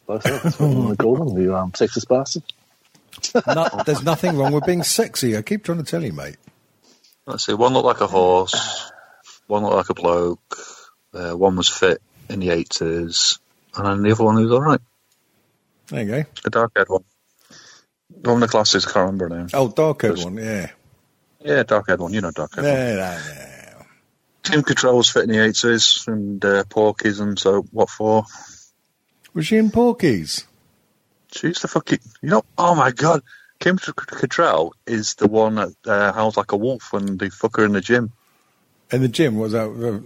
that's 0.08 0.26
what 0.60 0.60
I 0.60 0.66
want 0.66 0.98
to 0.98 1.04
call 1.04 1.16
them. 1.16 1.36
The 1.36 1.56
um, 1.56 1.72
sexist 1.72 2.08
bastard. 2.10 2.44
No, 3.48 3.70
there's 3.86 4.04
nothing 4.04 4.38
wrong 4.38 4.52
with 4.54 4.66
being 4.66 4.84
sexy. 4.84 5.38
I 5.38 5.42
keep 5.42 5.64
trying 5.64 5.78
to 5.78 5.84
tell 5.84 6.04
you, 6.04 6.12
mate. 6.14 6.36
Let's 7.26 7.46
see. 7.46 7.54
One 7.54 7.74
looked 7.74 7.86
like 7.86 8.02
a 8.02 8.08
horse. 8.08 8.92
One 9.48 9.64
looked 9.64 9.76
like 9.76 9.90
a 9.90 9.94
bloke. 9.94 10.58
Uh, 11.14 11.38
one 11.38 11.56
was 11.56 11.70
fit 11.70 12.02
in 12.30 12.40
the 12.40 12.50
eighties, 12.50 13.40
and 13.76 13.86
then 13.86 14.02
the 14.02 14.12
other 14.12 14.24
one 14.24 14.42
was 14.42 14.52
all 14.52 14.62
right. 14.62 14.82
There 15.88 16.04
you 16.04 16.08
go. 16.08 16.24
The 16.44 16.50
dark 16.50 16.72
haired 16.76 16.90
one. 16.90 17.04
The 18.10 18.30
one 18.30 18.42
with 18.42 18.50
the 18.50 18.52
glasses, 18.52 18.86
I 18.86 18.92
can't 18.92 19.12
remember 19.12 19.30
name. 19.30 19.48
Oh, 19.54 19.70
dark 19.70 20.02
haired 20.02 20.18
one, 20.18 20.38
yeah. 20.38 20.72
Yeah, 21.40 21.64
dark 21.64 21.88
haired 21.88 22.00
one. 22.00 22.14
You 22.14 22.22
know 22.22 22.32
dark 22.32 22.56
haired 22.56 22.66
one. 22.66 22.74
Yeah, 22.74 22.96
yeah, 22.96 23.22
yeah. 23.28 23.84
Kim 24.44 24.62
Cattrall's 24.62 25.10
fit 25.10 25.24
in 25.24 25.30
the 25.30 25.38
80s 25.38 26.08
and 26.08 26.44
uh, 26.44 26.64
Porky's 26.66 27.20
and 27.20 27.40
so 27.40 27.62
what 27.72 27.90
for? 27.90 28.26
Was 29.34 29.48
she 29.48 29.58
in 29.58 29.72
Porky's? 29.72 30.46
She's 31.32 31.60
the 31.60 31.68
fucking. 31.68 32.00
You 32.22 32.30
know, 32.30 32.44
oh 32.58 32.76
my 32.76 32.92
god. 32.92 33.22
Kim 33.64 33.78
Cattrall 33.78 34.72
is 34.86 35.16
the 35.16 35.30
one 35.30 35.56
that 35.56 35.74
uh, 35.86 36.12
howls 36.12 36.36
like 36.36 36.52
a 36.52 36.58
wolf 36.58 36.92
when 36.92 37.16
they 37.16 37.30
fuck 37.30 37.56
her 37.56 37.64
in 37.64 37.72
the 37.72 37.80
gym. 37.80 38.12
In 38.92 39.02
the 39.02 39.08
gym, 39.08 39.38
was 39.38 39.54
that 39.54 39.70
uh, 39.70 40.00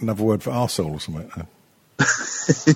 another 0.00 0.24
word 0.24 0.42
for 0.42 0.50
arsehole 0.50 0.90
or 0.90 0.98
something? 0.98 1.30
if 2.00 2.66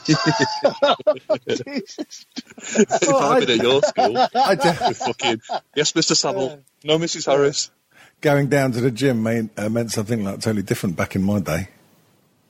I'd 3.13 3.41
been 3.41 3.51
at 3.51 3.57
your 3.57 3.83
school, 3.83 4.19
I 4.37 4.55
d- 4.55 4.71
with 4.87 4.99
fucking. 4.99 5.41
Yes, 5.75 5.91
Mr. 5.95 6.15
Savile. 6.15 6.61
No, 6.85 6.97
Mrs. 6.97 7.27
Harris. 7.27 7.73
going 8.21 8.47
down 8.47 8.71
to 8.71 8.81
the 8.81 8.93
gym 8.93 9.25
meant, 9.25 9.51
uh, 9.57 9.69
meant 9.69 9.91
something 9.91 10.23
like 10.23 10.37
totally 10.37 10.63
different 10.63 10.95
back 10.95 11.17
in 11.17 11.25
my 11.25 11.41
day. 11.41 11.71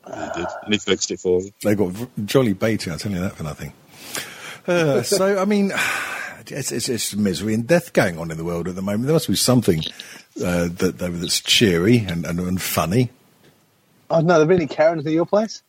He 0.05 0.13
did. 0.35 0.47
And 0.65 0.75
he 0.75 0.79
fixed 0.79 1.11
it 1.13 1.21
for 1.21 1.41
you. 1.41 1.51
They 1.63 1.75
got 1.75 1.93
v- 1.93 2.09
jolly 2.27 2.53
baiting, 2.53 2.93
I'll 2.93 2.99
tell 2.99 3.11
you 3.11 3.21
that 3.21 3.37
for 3.37 3.45
nothing. 3.45 3.73
Uh, 4.67 5.03
so, 5.03 5.41
I 5.41 5.47
mean, 5.47 5.73
it's, 6.51 6.73
it's, 6.73 6.89
it's 6.89 7.15
misery 7.15 7.55
and 7.55 7.67
death 7.67 7.93
going 7.93 8.19
on 8.19 8.31
in 8.31 8.37
the 8.37 8.45
world 8.45 8.69
at 8.69 8.75
the 8.75 8.83
moment. 8.83 9.07
There 9.07 9.15
must 9.15 9.29
be 9.29 9.37
something 9.37 9.83
uh, 10.43 10.69
that, 10.69 10.99
that 10.99 11.11
that's 11.11 11.41
cheery 11.41 11.99
and, 11.99 12.25
and, 12.25 12.41
and 12.41 12.61
funny. 12.61 13.11
Oh 14.11 14.21
no, 14.21 14.39
there 14.39 14.47
been 14.47 14.57
any 14.57 14.67
Karens 14.67 15.07
at 15.07 15.13
your 15.13 15.27
place? 15.27 15.63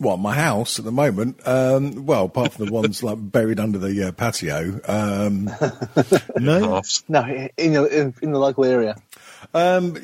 Well, 0.00 0.16
my 0.16 0.34
house 0.34 0.78
at 0.78 0.84
the 0.84 0.92
moment, 0.92 1.44
um, 1.44 2.06
well, 2.06 2.26
apart 2.26 2.52
from 2.52 2.66
the 2.66 2.72
ones 2.72 3.02
like 3.02 3.18
buried 3.20 3.58
under 3.58 3.78
the 3.78 4.08
uh, 4.08 4.12
patio, 4.12 4.80
um, 4.86 5.50
no. 6.36 6.82
No, 7.08 7.48
in 7.56 7.72
your 7.72 7.88
in, 7.88 8.14
in 8.22 8.30
the 8.30 8.38
local 8.38 8.64
area. 8.64 8.94
Um, 9.54 9.96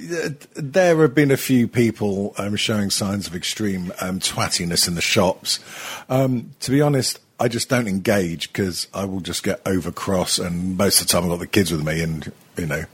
there 0.54 0.96
have 0.96 1.14
been 1.14 1.30
a 1.30 1.36
few 1.36 1.68
people 1.68 2.34
um, 2.38 2.56
showing 2.56 2.90
signs 2.90 3.28
of 3.28 3.36
extreme 3.36 3.92
um, 4.00 4.18
twattiness 4.18 4.88
in 4.88 4.96
the 4.96 5.00
shops. 5.00 5.60
Um, 6.08 6.50
to 6.60 6.72
be 6.72 6.80
honest, 6.80 7.20
I 7.44 7.48
just 7.48 7.68
don't 7.68 7.88
engage 7.88 8.50
because 8.50 8.88
I 8.94 9.04
will 9.04 9.20
just 9.20 9.42
get 9.42 9.60
over 9.66 9.92
cross, 9.92 10.38
and 10.38 10.78
most 10.78 11.02
of 11.02 11.06
the 11.06 11.12
time 11.12 11.24
I've 11.24 11.28
got 11.28 11.40
the 11.40 11.46
kids 11.46 11.70
with 11.70 11.84
me, 11.84 12.02
and 12.02 12.32
you 12.56 12.66
know. 12.66 12.84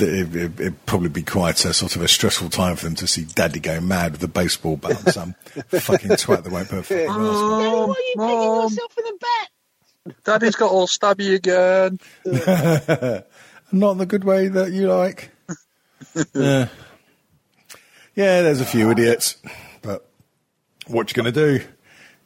It, 0.00 0.36
it, 0.36 0.60
it'd 0.60 0.86
probably 0.86 1.08
be 1.08 1.24
quite 1.24 1.64
a 1.64 1.72
sort 1.72 1.96
of 1.96 2.02
a 2.02 2.06
stressful 2.06 2.50
time 2.50 2.76
for 2.76 2.84
them 2.84 2.94
to 2.96 3.08
see 3.08 3.24
Daddy 3.24 3.58
go 3.58 3.80
mad 3.80 4.12
with 4.12 4.22
a 4.22 4.28
baseball 4.28 4.76
bat 4.76 5.02
and 5.04 5.12
some 5.12 5.34
fucking 5.70 6.10
twat 6.10 6.44
that 6.44 6.52
won't 6.52 6.68
put 6.68 6.78
a 6.78 6.82
fucking 6.84 7.06
grass 7.06 7.16
Mom, 7.16 7.94
Mom, 8.14 8.70
in 8.70 8.76
the 8.76 9.18
back? 9.20 10.14
Daddy's 10.22 10.54
got 10.54 10.70
all 10.70 10.86
stabby 10.86 11.34
again. 11.34 11.98
Not 13.72 13.90
in 13.90 13.98
the 13.98 14.06
good 14.06 14.22
way 14.22 14.46
that 14.46 14.70
you 14.70 14.86
like. 14.86 15.30
yeah. 16.32 16.68
yeah, 18.14 18.42
there's 18.42 18.60
a 18.60 18.66
few 18.66 18.92
idiots, 18.92 19.36
but 19.82 20.08
what 20.86 21.10
you 21.10 21.20
going 21.20 21.32
to 21.32 21.58
do? 21.58 21.64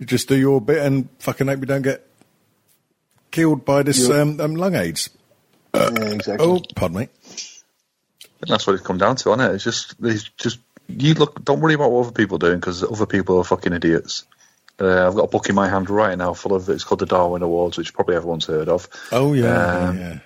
You 0.03 0.07
just 0.07 0.27
do 0.29 0.35
your 0.37 0.61
bit 0.61 0.85
and 0.85 1.09
fucking 1.21 1.47
hope 1.47 1.61
you 1.61 1.67
don't 1.67 1.83
get 1.83 2.05
killed 3.31 3.65
by 3.65 3.85
this 3.85 4.11
um, 4.11 4.41
um, 4.41 4.57
lung 4.57 4.75
AIDS. 4.75 5.11
yeah, 5.73 5.91
exactly. 5.91 6.45
Oh, 6.45 6.61
pardon 6.75 6.99
me. 6.99 7.09
And 8.41 8.51
that's 8.51 8.67
what 8.67 8.75
it's 8.75 8.83
come 8.85 8.99
down 8.99 9.15
to, 9.15 9.29
isn't 9.31 9.41
it? 9.41 9.55
It's 9.55 9.63
just, 9.63 9.95
it's 10.03 10.25
just 10.37 10.59
you 10.89 11.15
look. 11.15 11.45
Don't 11.45 11.61
worry 11.61 11.75
about 11.75 11.93
what 11.93 12.07
other 12.07 12.13
people 12.13 12.35
are 12.35 12.41
doing 12.41 12.59
because 12.59 12.83
other 12.83 13.07
people 13.07 13.39
are 13.39 13.45
fucking 13.45 13.73
idiots. 13.73 14.25
Uh, 14.81 15.07
I've 15.07 15.15
got 15.15 15.27
a 15.27 15.29
book 15.29 15.49
in 15.49 15.55
my 15.55 15.69
hand 15.69 15.89
right 15.89 16.19
now 16.19 16.35
full 16.35 16.57
of 16.57 16.69
it's 16.69 16.83
called 16.83 16.99
the 16.99 17.07
Darwin 17.07 17.43
Awards, 17.43 17.79
which 17.79 17.95
probably 17.95 18.17
everyone's 18.17 18.47
heard 18.47 18.69
of. 18.69 18.89
Oh 19.13 19.35
yeah, 19.35 19.77
Um, 19.89 19.99
yeah. 19.99 20.19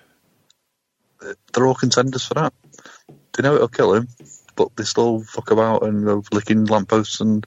They're 1.53 1.67
all 1.67 1.75
contenders 1.75 2.25
for 2.25 2.33
that. 2.35 2.55
They 3.35 3.43
know 3.43 3.57
it'll 3.57 3.69
kill 3.69 3.93
him, 3.93 4.09
but 4.55 4.75
they 4.75 4.85
still 4.85 5.21
fuck 5.21 5.51
about 5.51 5.83
and 5.83 6.03
go 6.07 6.25
licking 6.33 6.65
lampposts 6.65 7.21
and 7.21 7.47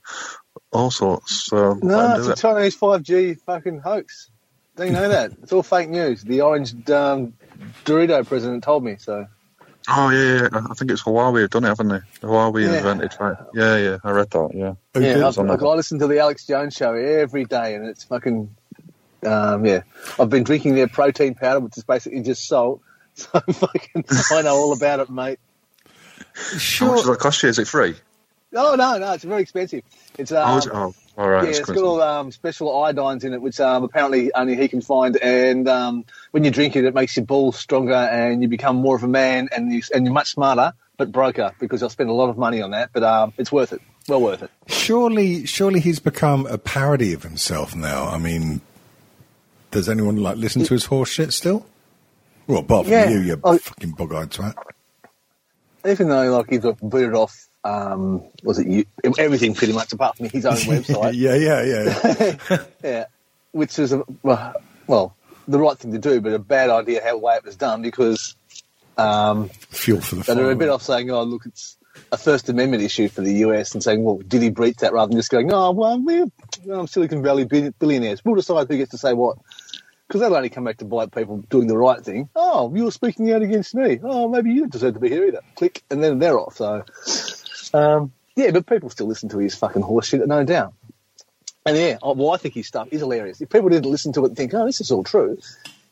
all 0.71 0.91
sorts. 0.91 1.45
So 1.45 1.73
No, 1.81 2.15
it's 2.17 2.27
a 2.27 2.31
it. 2.31 2.37
Chinese 2.37 2.77
5G 2.77 3.41
fucking 3.41 3.79
hoax. 3.79 4.29
Don't 4.75 4.87
you 4.87 4.93
know 4.93 5.09
that? 5.09 5.31
It's 5.43 5.51
all 5.51 5.63
fake 5.63 5.89
news. 5.89 6.21
The 6.23 6.41
orange 6.41 6.73
um, 6.89 7.33
Dorito 7.85 8.25
president 8.25 8.63
told 8.63 8.83
me 8.83 8.95
so. 8.97 9.27
Oh 9.91 10.09
yeah, 10.09 10.47
yeah, 10.53 10.61
I 10.69 10.73
think 10.75 10.91
it's 10.91 11.01
Huawei 11.03 11.41
have 11.41 11.49
done 11.49 11.63
it, 11.65 11.69
haven't 11.69 11.87
they? 11.87 11.99
Huawei 12.27 12.65
Yeah. 12.65 12.77
invented 12.77 13.13
right. 13.19 13.37
Yeah, 13.55 13.77
yeah, 13.77 13.97
I 14.03 14.11
read 14.11 14.29
that. 14.29 14.49
Yeah. 14.53 14.73
Who 14.93 15.01
yeah. 15.01 15.27
I've, 15.27 15.37
on 15.39 15.47
that? 15.47 15.53
like, 15.53 15.63
I 15.63 15.75
listen 15.75 15.99
to 15.99 16.07
the 16.07 16.19
Alex 16.19 16.45
Jones 16.45 16.75
show 16.75 16.93
every 16.93 17.45
day, 17.45 17.73
and 17.75 17.87
it's 17.87 18.03
fucking 18.03 18.55
um, 19.25 19.65
yeah. 19.65 19.81
I've 20.19 20.29
been 20.29 20.43
drinking 20.43 20.75
their 20.75 20.87
protein 20.87 21.33
powder, 21.35 21.59
which 21.61 21.77
is 21.77 21.83
basically 21.83 22.21
just 22.21 22.47
salt. 22.47 22.81
So 23.15 23.37
fucking, 23.41 24.05
I 24.31 24.43
know 24.43 24.55
all 24.55 24.71
about 24.71 25.01
it, 25.01 25.09
mate. 25.09 25.39
How 26.35 26.53
much 26.53 26.61
Sure. 26.61 26.95
does 26.95 27.05
that 27.07 27.19
cost 27.19 27.43
you? 27.43 27.49
Is 27.49 27.59
it 27.59 27.67
free? 27.67 27.95
Oh 28.55 28.75
no, 28.75 28.97
no, 28.97 29.13
it's 29.13 29.23
very 29.23 29.41
expensive. 29.43 29.83
It's 30.17 30.31
um, 30.31 30.49
oh, 30.49 30.57
is 30.57 30.65
it? 30.65 30.71
oh, 30.73 30.93
all 31.17 31.29
right. 31.29 31.43
yeah, 31.43 31.49
it's 31.49 31.59
it's 31.59 31.69
got 31.69 31.83
all 31.83 32.01
um, 32.01 32.31
special 32.31 32.69
iodines 32.71 33.23
in 33.23 33.33
it, 33.33 33.41
which 33.41 33.59
um, 33.59 33.83
apparently 33.83 34.33
only 34.33 34.55
he 34.55 34.67
can 34.67 34.81
find. 34.81 35.17
And 35.17 35.67
um, 35.67 36.05
when 36.31 36.43
you 36.43 36.49
drink 36.49 36.75
it, 36.75 36.83
it 36.83 36.93
makes 36.95 37.15
your 37.15 37.25
balls 37.25 37.57
stronger, 37.59 37.93
and 37.93 38.41
you 38.41 38.47
become 38.47 38.77
more 38.77 38.95
of 38.95 39.03
a 39.03 39.07
man, 39.07 39.49
and 39.55 39.71
you 39.71 39.81
and 39.93 40.05
you're 40.05 40.13
much 40.13 40.31
smarter, 40.31 40.73
but 40.97 41.11
broker 41.11 41.51
because 41.59 41.83
I'll 41.83 41.89
spend 41.89 42.09
a 42.09 42.13
lot 42.13 42.29
of 42.29 42.37
money 42.39 42.61
on 42.61 42.71
that. 42.71 42.89
But 42.91 43.03
um, 43.03 43.33
it's 43.37 43.51
worth 43.51 43.71
it. 43.73 43.81
Well 44.07 44.21
worth 44.21 44.41
it. 44.41 44.49
Surely, 44.67 45.45
surely 45.45 45.79
he's 45.79 45.99
become 45.99 46.47
a 46.47 46.57
parody 46.57 47.13
of 47.13 47.21
himself 47.21 47.75
now. 47.75 48.07
I 48.07 48.17
mean, 48.17 48.61
does 49.69 49.87
anyone 49.87 50.17
like 50.17 50.37
listen 50.37 50.63
to 50.63 50.73
his 50.73 50.85
horse 50.85 51.09
shit 51.09 51.33
still? 51.33 51.67
Well, 52.47 52.59
apart 52.61 52.85
from 52.87 52.93
Yeah. 52.93 53.09
you, 53.11 53.19
you 53.19 53.39
Oh. 53.43 53.59
fucking 53.59 53.91
bog-eyed 53.91 54.31
twat. 54.31 54.55
Even 55.87 56.09
though 56.09 56.35
like 56.37 56.49
he's 56.49 56.61
booted 56.81 57.13
off, 57.13 57.47
um, 57.63 58.23
was 58.43 58.59
it 58.59 58.67
you, 58.67 58.85
everything 59.17 59.53
pretty 59.53 59.73
much 59.73 59.93
apart 59.93 60.17
from 60.17 60.29
his 60.29 60.45
own 60.45 60.55
website. 60.55 61.13
yeah, 61.15 61.35
yeah, 61.35 61.63
yeah. 61.63 62.65
Yeah, 62.83 63.05
which 63.51 63.77
was 63.77 63.93
a, 63.93 64.03
well, 64.23 64.53
well, 64.87 65.15
the 65.47 65.59
right 65.59 65.77
thing 65.77 65.91
to 65.91 65.99
do, 65.99 66.21
but 66.21 66.33
a 66.33 66.39
bad 66.39 66.69
idea 66.69 67.03
how 67.03 67.17
way 67.17 67.35
it 67.35 67.43
was 67.43 67.55
done 67.55 67.81
because 67.81 68.35
um, 68.97 69.49
Fuel 69.69 70.01
for 70.01 70.15
the 70.15 70.23
But 70.25 70.35
they're 70.35 70.51
a 70.51 70.55
bit 70.55 70.69
off 70.69 70.83
saying, 70.83 71.09
oh, 71.11 71.23
look, 71.23 71.45
it's 71.45 71.77
a 72.11 72.17
First 72.17 72.49
Amendment 72.49 72.83
issue 72.83 73.09
for 73.09 73.21
the 73.21 73.33
US 73.45 73.73
and 73.73 73.83
saying, 73.83 74.03
well, 74.03 74.17
did 74.17 74.41
he 74.41 74.49
breach 74.49 74.77
that 74.77 74.93
rather 74.93 75.09
than 75.09 75.17
just 75.17 75.31
going, 75.31 75.51
oh, 75.51 75.71
well, 75.71 75.99
we're 76.01 76.25
um, 76.71 76.87
Silicon 76.87 77.23
Valley 77.23 77.45
billionaires. 77.45 78.23
We'll 78.23 78.35
decide 78.35 78.67
who 78.67 78.77
gets 78.77 78.91
to 78.91 78.97
say 78.97 79.13
what. 79.13 79.37
Because 80.07 80.21
they'll 80.21 80.35
only 80.35 80.49
come 80.49 80.63
back 80.63 80.77
to 80.77 80.85
bite 80.85 81.11
people 81.11 81.37
doing 81.51 81.67
the 81.67 81.77
right 81.77 82.03
thing. 82.03 82.29
Oh, 82.35 82.73
you're 82.75 82.91
speaking 82.91 83.31
out 83.31 83.43
against 83.43 83.75
me. 83.75 83.99
Oh, 84.01 84.27
maybe 84.27 84.49
you 84.49 84.61
don't 84.61 84.71
deserve 84.71 84.95
to 84.95 84.99
be 84.99 85.07
here 85.09 85.27
either. 85.27 85.41
Click, 85.55 85.83
and 85.91 86.03
then 86.03 86.17
they're 86.17 86.39
off. 86.39 86.57
So, 86.57 86.83
um, 87.73 88.11
yeah, 88.35 88.51
but 88.51 88.65
people 88.65 88.89
still 88.89 89.07
listen 89.07 89.29
to 89.29 89.37
his 89.37 89.55
fucking 89.55 89.81
horse 89.81 90.07
shit, 90.07 90.25
no 90.27 90.43
doubt. 90.43 90.73
And 91.65 91.77
yeah, 91.77 91.97
oh, 92.01 92.13
well, 92.13 92.31
I 92.31 92.37
think 92.37 92.55
his 92.55 92.67
stuff 92.67 92.87
is 92.91 93.01
hilarious. 93.01 93.41
If 93.41 93.49
people 93.49 93.69
didn't 93.69 93.91
listen 93.91 94.13
to 94.13 94.23
it 94.23 94.29
and 94.29 94.37
think, 94.37 94.53
oh, 94.53 94.65
this 94.65 94.81
is 94.81 94.91
all 94.91 95.03
true, 95.03 95.37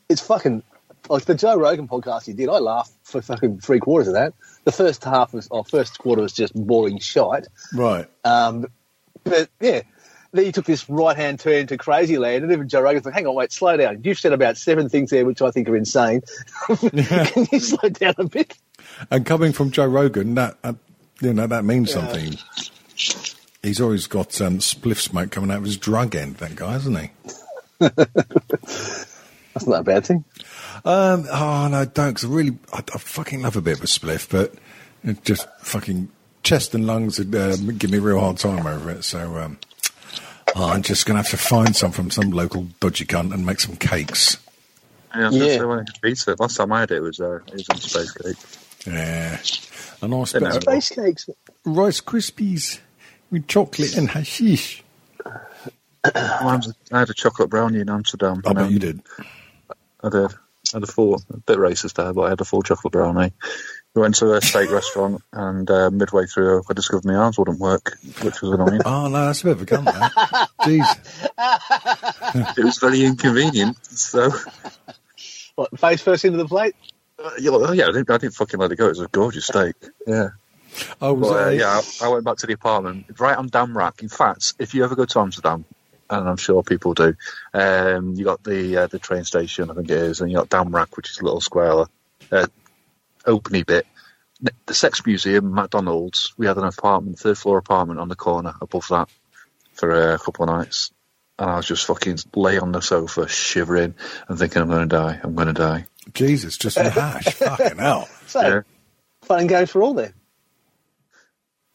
it's 0.09 0.21
fucking 0.21 0.63
like 1.09 1.25
the 1.25 1.35
Joe 1.35 1.57
Rogan 1.57 1.87
podcast 1.87 2.25
he 2.25 2.33
did. 2.33 2.49
I 2.49 2.59
laughed 2.59 2.91
for 3.03 3.21
fucking 3.21 3.59
three 3.59 3.79
quarters 3.79 4.07
of 4.07 4.13
that. 4.15 4.33
The 4.63 4.71
first 4.71 5.03
half 5.03 5.33
was, 5.33 5.47
or 5.49 5.63
first 5.63 5.97
quarter 5.99 6.21
was 6.21 6.33
just 6.33 6.53
boring 6.53 6.99
shite. 6.99 7.47
Right. 7.73 8.07
Um, 8.23 8.67
but 9.23 9.49
yeah, 9.59 9.81
then 10.31 10.45
he 10.45 10.51
took 10.51 10.65
this 10.65 10.89
right 10.89 11.15
hand 11.15 11.39
turn 11.39 11.67
to 11.67 11.77
crazy 11.77 12.17
land, 12.17 12.43
and 12.43 12.51
even 12.51 12.67
Joe 12.67 12.81
Rogan's 12.81 13.05
like, 13.05 13.13
"Hang 13.13 13.27
on, 13.27 13.35
wait, 13.35 13.51
slow 13.51 13.77
down. 13.77 14.01
You've 14.03 14.19
said 14.19 14.33
about 14.33 14.57
seven 14.57 14.89
things 14.89 15.09
there 15.09 15.25
which 15.25 15.41
I 15.41 15.51
think 15.51 15.69
are 15.69 15.75
insane. 15.75 16.21
Can 16.67 17.47
you 17.51 17.59
slow 17.59 17.89
down 17.89 18.15
a 18.17 18.25
bit?" 18.25 18.57
And 19.11 19.25
coming 19.25 19.53
from 19.53 19.71
Joe 19.71 19.85
Rogan, 19.85 20.35
that 20.35 20.57
uh, 20.63 20.73
you 21.21 21.33
know 21.33 21.47
that 21.47 21.65
means 21.65 21.91
something. 21.91 22.37
He's 23.63 23.81
always 23.81 24.07
got 24.07 24.39
um, 24.41 24.59
spliff 24.59 24.99
smoke 24.99 25.31
coming 25.31 25.51
out 25.51 25.57
of 25.57 25.63
his 25.65 25.77
drug 25.77 26.15
end. 26.15 26.37
That 26.37 26.55
guy, 26.55 26.73
hasn't 26.73 26.99
he? 26.99 27.09
That's 27.79 29.65
not 29.65 29.81
a 29.81 29.83
bad 29.83 30.05
thing. 30.05 30.23
Um, 30.85 31.25
oh 31.31 31.67
no, 31.69 31.85
don't. 31.85 32.13
Cause 32.13 32.25
I 32.25 32.27
really, 32.29 32.57
I, 32.71 32.79
I 32.79 32.97
fucking 32.97 33.41
love 33.41 33.55
a 33.55 33.61
bit 33.61 33.77
of 33.77 33.83
a 33.83 33.87
spliff, 33.87 34.29
but 34.29 34.53
it 35.03 35.23
just 35.23 35.47
fucking 35.61 36.09
chest 36.43 36.75
and 36.75 36.85
lungs 36.85 37.19
would 37.19 37.33
uh, 37.35 37.55
give 37.77 37.91
me 37.91 37.97
a 37.97 38.01
real 38.01 38.19
hard 38.19 38.37
time 38.37 38.65
over 38.65 38.91
it. 38.91 39.03
So 39.03 39.37
um, 39.37 39.57
oh, 40.55 40.69
I'm 40.69 40.83
just 40.83 41.05
gonna 41.05 41.19
have 41.19 41.29
to 41.29 41.37
find 41.37 41.75
some 41.75 41.91
from 41.91 42.11
some 42.11 42.31
local 42.31 42.67
dodgy 42.79 43.05
cunt 43.05 43.33
and 43.33 43.45
make 43.45 43.59
some 43.59 43.75
cakes. 43.75 44.37
Yeah, 45.15 45.25
I 45.25 45.29
was 45.29 45.37
gonna 45.37 45.49
say 45.49 45.65
when 45.65 45.79
I 45.79 45.83
could. 45.83 46.39
Last 46.39 46.55
time 46.55 46.71
I 46.71 46.79
had 46.81 46.91
it 46.91 46.99
was 47.01 47.19
uh, 47.19 47.39
it 47.47 47.53
was 47.53 47.69
on 47.69 47.77
space 47.77 48.11
cake. 48.11 48.37
Yeah, 48.87 49.37
a 50.01 50.07
nice 50.07 50.33
Bit 50.33 50.43
bit 50.43 50.55
of 50.55 50.65
nice. 50.65 50.85
Space 50.85 50.89
cakes. 50.89 51.29
Rice 51.65 52.01
Krispies 52.01 52.79
with 53.29 53.47
chocolate 53.47 53.97
and 53.97 54.09
hashish. 54.09 54.83
I 56.03 56.59
had 56.91 57.09
a 57.09 57.13
chocolate 57.13 57.49
brownie 57.49 57.81
in 57.81 57.89
Amsterdam. 57.89 58.41
I 58.45 58.53
bet 58.53 58.65
um, 58.65 58.71
you 58.71 58.79
did. 58.79 59.01
I 60.01 60.09
did. 60.09 60.31
I 60.31 60.77
had 60.77 60.83
a 60.83 60.87
full, 60.87 61.15
a 61.15 61.37
bit 61.37 61.57
racist 61.57 61.93
there, 61.95 62.13
but 62.13 62.21
I 62.23 62.29
had 62.29 62.41
a 62.41 62.45
full 62.45 62.61
chocolate 62.61 62.93
brownie. 62.93 63.33
We 63.93 64.01
went 64.01 64.15
to 64.15 64.33
a 64.33 64.41
steak 64.41 64.69
restaurant, 64.71 65.21
and 65.33 65.69
uh, 65.69 65.89
midway 65.89 66.25
through, 66.27 66.61
I 66.69 66.73
discovered 66.73 67.05
my 67.05 67.15
arms 67.15 67.37
wouldn't 67.39 67.59
work, 67.59 67.97
which 68.21 68.41
was 68.41 68.51
annoying. 68.51 68.81
Oh 68.85 69.07
no, 69.07 69.25
that's 69.25 69.41
a 69.41 69.45
bit 69.45 69.51
of 69.53 69.61
a 69.63 69.65
gun. 69.65 69.85
That. 69.85 70.49
Jeez. 70.61 72.57
It 72.57 72.63
was 72.63 72.77
very 72.77 73.03
inconvenient. 73.03 73.77
So, 73.85 74.31
What, 75.55 75.79
face 75.79 76.01
first 76.01 76.23
into 76.25 76.37
the 76.37 76.47
plate? 76.47 76.75
Uh, 77.27 77.31
yeah, 77.39 77.51
well, 77.51 77.73
yeah, 77.73 77.85
I 77.85 77.91
didn't, 77.91 78.09
I 78.09 78.17
didn't 78.17 78.35
fucking 78.35 78.59
let 78.59 78.71
it 78.71 78.77
go. 78.77 78.85
It 78.85 78.89
was 78.89 78.99
a 78.99 79.07
gorgeous 79.07 79.47
steak. 79.47 79.75
Yeah. 80.05 80.29
Oh, 81.01 81.13
was 81.13 81.29
Well, 81.29 81.47
uh, 81.47 81.49
yeah, 81.51 81.81
I, 82.01 82.05
I 82.05 82.09
went 82.09 82.25
back 82.25 82.37
to 82.37 82.47
the 82.47 82.53
apartment 82.53 83.05
right 83.19 83.37
on 83.37 83.49
Damrak. 83.49 84.01
In 84.01 84.09
fact, 84.09 84.53
if 84.59 84.73
you 84.73 84.83
ever 84.83 84.95
go 84.95 85.05
to 85.05 85.19
Amsterdam, 85.19 85.65
and 86.09 86.29
I'm 86.29 86.37
sure 86.37 86.63
people 86.63 86.93
do, 86.93 87.15
um, 87.53 88.13
you 88.13 88.23
got 88.23 88.43
the 88.43 88.77
uh, 88.77 88.87
the 88.87 88.99
train 88.99 89.23
station, 89.23 89.69
I 89.69 89.73
think 89.73 89.89
it 89.89 89.97
is, 89.97 90.21
and 90.21 90.31
you 90.31 90.37
got 90.37 90.49
Damrak, 90.49 90.95
which 90.95 91.09
is 91.09 91.19
a 91.19 91.23
little 91.23 91.41
square, 91.41 91.85
uh, 92.31 92.47
openy 93.25 93.65
bit. 93.65 93.85
The 94.67 94.73
Sex 94.73 95.03
Museum, 95.03 95.51
McDonald's. 95.51 96.33
We 96.37 96.45
had 96.45 96.57
an 96.57 96.63
apartment, 96.63 97.17
third 97.17 97.39
floor 97.39 97.57
apartment 97.57 97.99
on 97.99 98.07
the 98.07 98.15
corner 98.15 98.53
above 98.61 98.87
that 98.89 99.09
for 99.73 99.91
uh, 99.91 100.15
a 100.15 100.19
couple 100.19 100.47
of 100.47 100.55
nights, 100.55 100.91
and 101.39 101.49
I 101.49 101.57
was 101.57 101.65
just 101.65 101.85
fucking 101.85 102.19
lay 102.35 102.59
on 102.59 102.71
the 102.71 102.81
sofa, 102.81 103.27
shivering 103.27 103.95
and 104.27 104.37
thinking, 104.37 104.61
I'm 104.61 104.69
going 104.69 104.87
to 104.87 104.95
die, 104.95 105.19
I'm 105.23 105.35
going 105.35 105.47
to 105.47 105.53
die. 105.53 105.85
Jesus, 106.13 106.57
just 106.57 106.77
a 106.77 106.89
hash. 106.89 107.25
Fucking 107.35 107.77
hell. 107.77 108.07
So, 108.27 108.41
Yeah. 108.41 108.61
fun 109.23 109.41
and 109.41 109.49
games 109.49 109.69
for 109.71 109.81
all 109.83 109.93
then. 109.93 110.13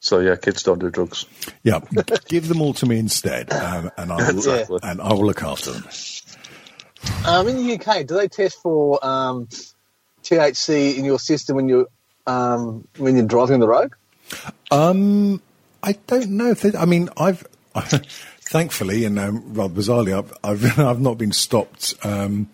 So 0.01 0.19
yeah, 0.19 0.35
kids 0.35 0.65
don't 0.65 0.81
do 0.81 0.91
drugs. 0.91 1.27
Yeah, 1.62 1.79
give 2.27 2.49
them 2.49 2.61
all 2.61 2.75
to 2.75 2.87
me 2.87 2.99
instead, 2.99 3.53
um, 3.53 3.89
and 3.97 4.11
I 4.12 4.17
will, 4.17 4.39
Exactly. 4.39 4.81
and 4.83 5.01
I 5.01 5.12
will 5.12 5.25
look 5.27 5.45
after 5.45 5.71
them. 5.71 5.85
Um, 7.25 7.47
in 7.49 7.57
the 7.57 7.75
UK, 7.79 8.05
do 8.07 8.17
they 8.17 8.27
test 8.27 8.61
for 8.62 9.05
um, 9.07 9.47
THC 10.25 10.97
in 10.99 11.05
your 11.05 11.21
system 11.21 11.55
when 11.55 11.69
you're 11.69 11.87
um, 12.27 12.87
when 12.99 13.17
you're 13.17 13.27
driving 13.27 13.55
on 13.55 13.61
the 13.61 13.69
road? 13.69 13.93
Um, 14.73 15.41
I 15.85 15.93
don't 16.09 16.31
know 16.31 16.51
if 16.51 16.62
they, 16.62 16.77
I 16.77 16.85
mean 16.85 17.09
I've 17.17 17.47
thankfully 18.41 19.05
and 19.05 19.19
um, 19.21 19.55
rather 19.55 19.73
bizarrely 19.75 20.17
I've 20.19 20.33
I've, 20.43 20.79
I've 20.81 21.01
not 21.01 21.17
been 21.17 21.33
stopped 21.33 21.95
um, 22.03 22.49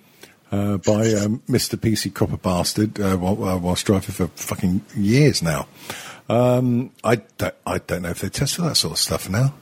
uh, 0.50 0.78
by 0.78 1.12
um, 1.14 1.42
Mr. 1.48 1.76
PC 1.76 2.12
Copper 2.14 2.36
Bastard 2.36 3.00
uh, 3.00 3.16
while, 3.16 3.42
uh, 3.44 3.58
whilst 3.58 3.86
driving 3.86 4.14
for 4.14 4.26
fucking 4.28 4.82
years 4.96 5.42
now. 5.42 5.66
Um, 6.28 6.90
I 7.02 7.16
don't 7.16 7.54
I 7.66 7.78
don't 7.78 8.02
know 8.02 8.10
if 8.10 8.20
they 8.20 8.28
test 8.28 8.56
for 8.56 8.62
that 8.62 8.76
sort 8.76 8.92
of 8.92 8.98
stuff 8.98 9.28
now. 9.30 9.54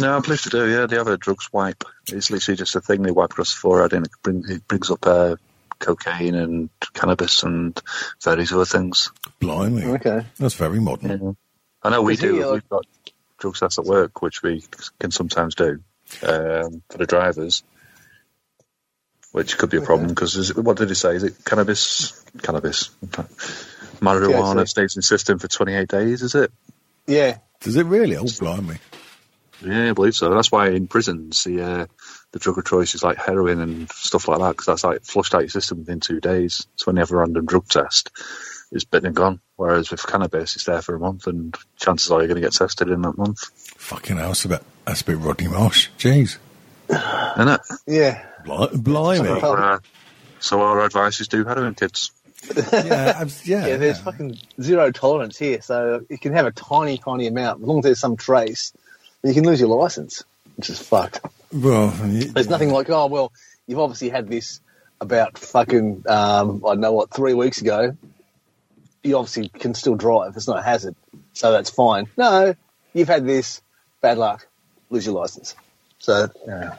No, 0.00 0.16
I 0.16 0.20
believe 0.20 0.42
they 0.42 0.50
do. 0.50 0.68
Yeah, 0.70 0.86
they 0.86 0.96
have 0.96 1.06
a 1.06 1.16
drug 1.16 1.40
swipe. 1.42 1.84
It's 2.08 2.30
literally 2.30 2.56
just 2.56 2.74
a 2.76 2.80
thing 2.80 3.02
they 3.02 3.10
wipe 3.12 3.30
across 3.30 3.52
the 3.54 3.60
forehead, 3.60 3.92
and 3.92 4.06
it, 4.06 4.12
bring, 4.22 4.42
it 4.48 4.66
brings 4.66 4.90
up 4.90 5.06
uh, 5.06 5.36
cocaine 5.78 6.34
and 6.34 6.70
cannabis 6.94 7.42
and 7.42 7.80
various 8.22 8.52
other 8.52 8.64
things. 8.64 9.12
Blimey, 9.38 9.84
Okay. 9.84 10.24
that's 10.38 10.54
very 10.54 10.80
modern. 10.80 11.22
Yeah. 11.22 11.32
I 11.82 11.90
know 11.90 12.02
we 12.02 12.14
Is 12.14 12.20
do. 12.20 12.48
uh, 12.48 12.54
We've 12.54 12.68
got 12.68 12.84
drug 13.38 13.54
tests 13.56 13.78
at 13.78 13.84
work, 13.84 14.22
which 14.22 14.42
we 14.42 14.64
can 14.98 15.10
sometimes 15.12 15.54
do 15.54 15.80
um, 16.26 16.82
for 16.90 16.98
the 16.98 17.06
drivers, 17.06 17.62
which 19.36 19.58
could 19.58 19.68
be 19.68 19.76
a 19.76 19.82
problem 19.82 20.08
because 20.08 20.54
what 20.54 20.78
did 20.78 20.88
he 20.88 20.94
say? 20.94 21.14
Is 21.14 21.22
it 21.22 21.44
cannabis? 21.44 22.24
Cannabis. 22.42 22.88
Marijuana 24.00 24.62
THC. 24.62 24.68
stays 24.68 24.96
in 24.96 25.02
system 25.02 25.38
for 25.38 25.46
28 25.46 25.88
days, 25.88 26.22
is 26.22 26.34
it? 26.34 26.50
Yeah. 27.06 27.36
Does 27.60 27.76
it 27.76 27.84
really? 27.84 28.16
Oh, 28.16 28.24
blimey. 28.40 28.78
Yeah, 29.62 29.90
I 29.90 29.92
believe 29.92 30.14
so. 30.14 30.32
That's 30.32 30.50
why 30.50 30.70
in 30.70 30.86
prisons 30.86 31.44
the 31.44 31.62
uh, 31.62 31.86
the 32.32 32.38
drug 32.38 32.56
of 32.56 32.64
choice 32.64 32.94
is 32.94 33.02
like 33.02 33.18
heroin 33.18 33.60
and 33.60 33.92
stuff 33.92 34.26
like 34.26 34.38
that 34.38 34.52
because 34.52 34.66
that's 34.66 34.84
like 34.84 35.04
flushed 35.04 35.34
out 35.34 35.40
your 35.40 35.50
system 35.50 35.80
within 35.80 36.00
two 36.00 36.18
days. 36.18 36.66
So 36.76 36.86
when 36.86 36.96
you 36.96 37.00
have 37.00 37.10
a 37.10 37.16
random 37.16 37.44
drug 37.44 37.68
test, 37.68 38.10
it's 38.72 38.84
been 38.84 39.04
and 39.04 39.14
gone. 39.14 39.40
Whereas 39.56 39.90
with 39.90 40.06
cannabis, 40.06 40.56
it's 40.56 40.64
there 40.64 40.80
for 40.80 40.94
a 40.94 40.98
month, 40.98 41.26
and 41.26 41.54
chances 41.76 42.10
are 42.10 42.20
you're 42.20 42.28
going 42.28 42.40
to 42.40 42.46
get 42.46 42.54
tested 42.54 42.88
in 42.88 43.02
that 43.02 43.18
month. 43.18 43.50
Fucking 43.76 44.16
hell, 44.16 44.28
that's 44.28 44.46
a 44.46 44.48
bit, 44.48 44.62
that's 44.86 45.02
a 45.02 45.04
bit 45.04 45.18
Rodney 45.18 45.48
Marsh. 45.48 45.90
Jeez. 45.98 46.38
Isn't 46.88 47.48
it? 47.48 47.60
Yeah. 47.86 48.24
Bli- 48.44 48.76
Blimey. 48.78 49.28
Oh. 49.42 49.54
Uh, 49.54 49.78
so 50.40 50.60
our 50.60 50.84
advice 50.84 51.20
is 51.20 51.28
do 51.28 51.44
heroin, 51.44 51.74
kids. 51.74 52.10
yeah, 52.54 53.14
abs- 53.20 53.46
yeah. 53.48 53.66
Yeah, 53.66 53.76
there's 53.76 53.98
yeah. 53.98 54.04
fucking 54.04 54.38
zero 54.60 54.90
tolerance 54.92 55.36
here, 55.38 55.60
so 55.62 56.04
you 56.08 56.18
can 56.18 56.32
have 56.32 56.46
a 56.46 56.52
tiny, 56.52 56.98
tiny 56.98 57.26
amount. 57.26 57.62
As 57.62 57.66
long 57.66 57.78
as 57.78 57.84
there's 57.84 58.00
some 58.00 58.16
trace, 58.16 58.72
you 59.24 59.34
can 59.34 59.44
lose 59.44 59.58
your 59.60 59.68
license, 59.70 60.22
which 60.56 60.70
is 60.70 60.78
fucked. 60.78 61.20
Well, 61.52 61.88
y- 62.02 62.28
There's 62.32 62.48
nothing 62.48 62.70
like, 62.70 62.88
oh, 62.90 63.06
well, 63.06 63.32
you've 63.66 63.78
obviously 63.80 64.10
had 64.10 64.28
this 64.28 64.60
about 65.00 65.38
fucking, 65.38 66.04
um, 66.08 66.62
I 66.64 66.70
don't 66.70 66.80
know 66.80 66.92
what, 66.92 67.10
three 67.12 67.34
weeks 67.34 67.60
ago. 67.60 67.96
You 69.02 69.18
obviously 69.18 69.48
can 69.48 69.74
still 69.74 69.94
drive. 69.94 70.36
It's 70.36 70.48
not 70.48 70.58
a 70.58 70.62
hazard, 70.62 70.94
so 71.32 71.52
that's 71.52 71.70
fine. 71.70 72.06
No, 72.16 72.54
you've 72.92 73.08
had 73.08 73.26
this, 73.26 73.60
bad 74.00 74.18
luck, 74.18 74.46
lose 74.90 75.06
your 75.06 75.14
license. 75.14 75.54
So, 75.98 76.28
yeah. 76.46 76.76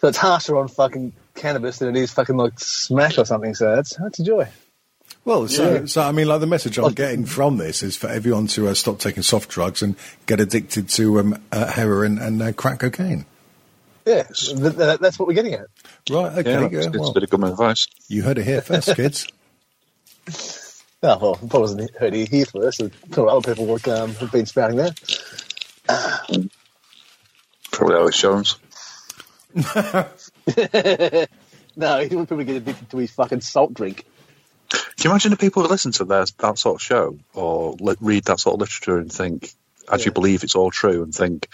So 0.00 0.08
it's 0.08 0.18
harsher 0.18 0.56
on 0.56 0.68
fucking 0.68 1.12
cannabis 1.34 1.78
than 1.78 1.96
it 1.96 2.00
is 2.00 2.12
fucking 2.12 2.36
like 2.36 2.58
smack 2.58 3.18
or 3.18 3.24
something, 3.24 3.54
so 3.54 3.74
that's, 3.76 3.96
that's 3.96 4.18
a 4.18 4.24
joy. 4.24 4.48
Well, 5.24 5.46
so, 5.46 5.74
Yeah. 5.74 5.86
so 5.86 6.02
I 6.02 6.10
mean, 6.12 6.26
like 6.26 6.40
the 6.40 6.46
message 6.46 6.78
I'm 6.78 6.92
getting 6.92 7.24
from 7.24 7.56
this 7.56 7.82
is 7.82 7.96
for 7.96 8.08
everyone 8.08 8.48
to 8.48 8.68
uh, 8.68 8.74
stop 8.74 8.98
taking 8.98 9.22
soft 9.22 9.48
drugs 9.50 9.80
and 9.82 9.94
get 10.26 10.40
addicted 10.40 10.88
to 10.90 11.20
um, 11.20 11.42
uh, 11.52 11.66
heroin 11.66 12.18
and 12.18 12.42
uh, 12.42 12.52
crack 12.52 12.80
cocaine. 12.80 13.24
Yeah, 14.04 14.24
th- 14.24 14.58
th- 14.76 14.98
that's 14.98 15.18
what 15.18 15.28
we're 15.28 15.34
getting 15.34 15.54
at. 15.54 15.66
Right? 16.10 16.32
Okay. 16.38 16.50
Yeah, 16.50 16.60
Yeah, 16.62 16.66
it's, 16.78 16.86
it's 16.86 16.98
well, 16.98 17.10
a 17.10 17.14
bit 17.14 17.22
of 17.22 17.30
good 17.30 17.44
advice. 17.44 17.86
you 18.08 18.22
heard 18.22 18.38
it 18.38 18.44
here 18.44 18.60
first, 18.60 18.92
kids. 18.96 19.28
Oh, 21.04 21.18
well, 21.18 21.38
I 21.52 21.58
wasn't 21.58 21.94
heard 21.96 22.14
it 22.14 22.28
here 22.28 22.46
first. 22.46 22.80
and 22.80 22.90
Some 23.12 23.28
other 23.28 23.54
people 23.54 23.66
would, 23.66 23.86
um, 23.86 24.12
have 24.14 24.32
been 24.32 24.46
spouting 24.46 24.78
that. 24.78 24.98
Probably 27.72 27.96
it 28.08 28.14
shows. 28.14 28.58
No, 31.76 32.00
he 32.04 32.14
would 32.14 32.28
probably 32.28 32.44
get 32.44 32.56
addicted 32.56 32.90
to 32.90 32.98
his 32.98 33.10
fucking 33.12 33.40
salt 33.40 33.72
drink. 33.74 34.04
Can 34.70 34.80
you 35.04 35.10
imagine 35.10 35.30
the 35.30 35.36
people 35.36 35.62
who 35.62 35.68
listen 35.68 35.92
to 35.92 36.04
their, 36.04 36.24
that 36.38 36.58
sort 36.58 36.76
of 36.76 36.82
show 36.82 37.18
or 37.34 37.76
read 38.00 38.24
that 38.24 38.40
sort 38.40 38.54
of 38.54 38.60
literature 38.60 38.98
and 38.98 39.10
think, 39.10 39.50
actually 39.90 40.10
Yeah. 40.10 40.12
believe 40.12 40.44
it's 40.44 40.54
all 40.54 40.70
true 40.70 41.02
and 41.02 41.14
think, 41.14 41.48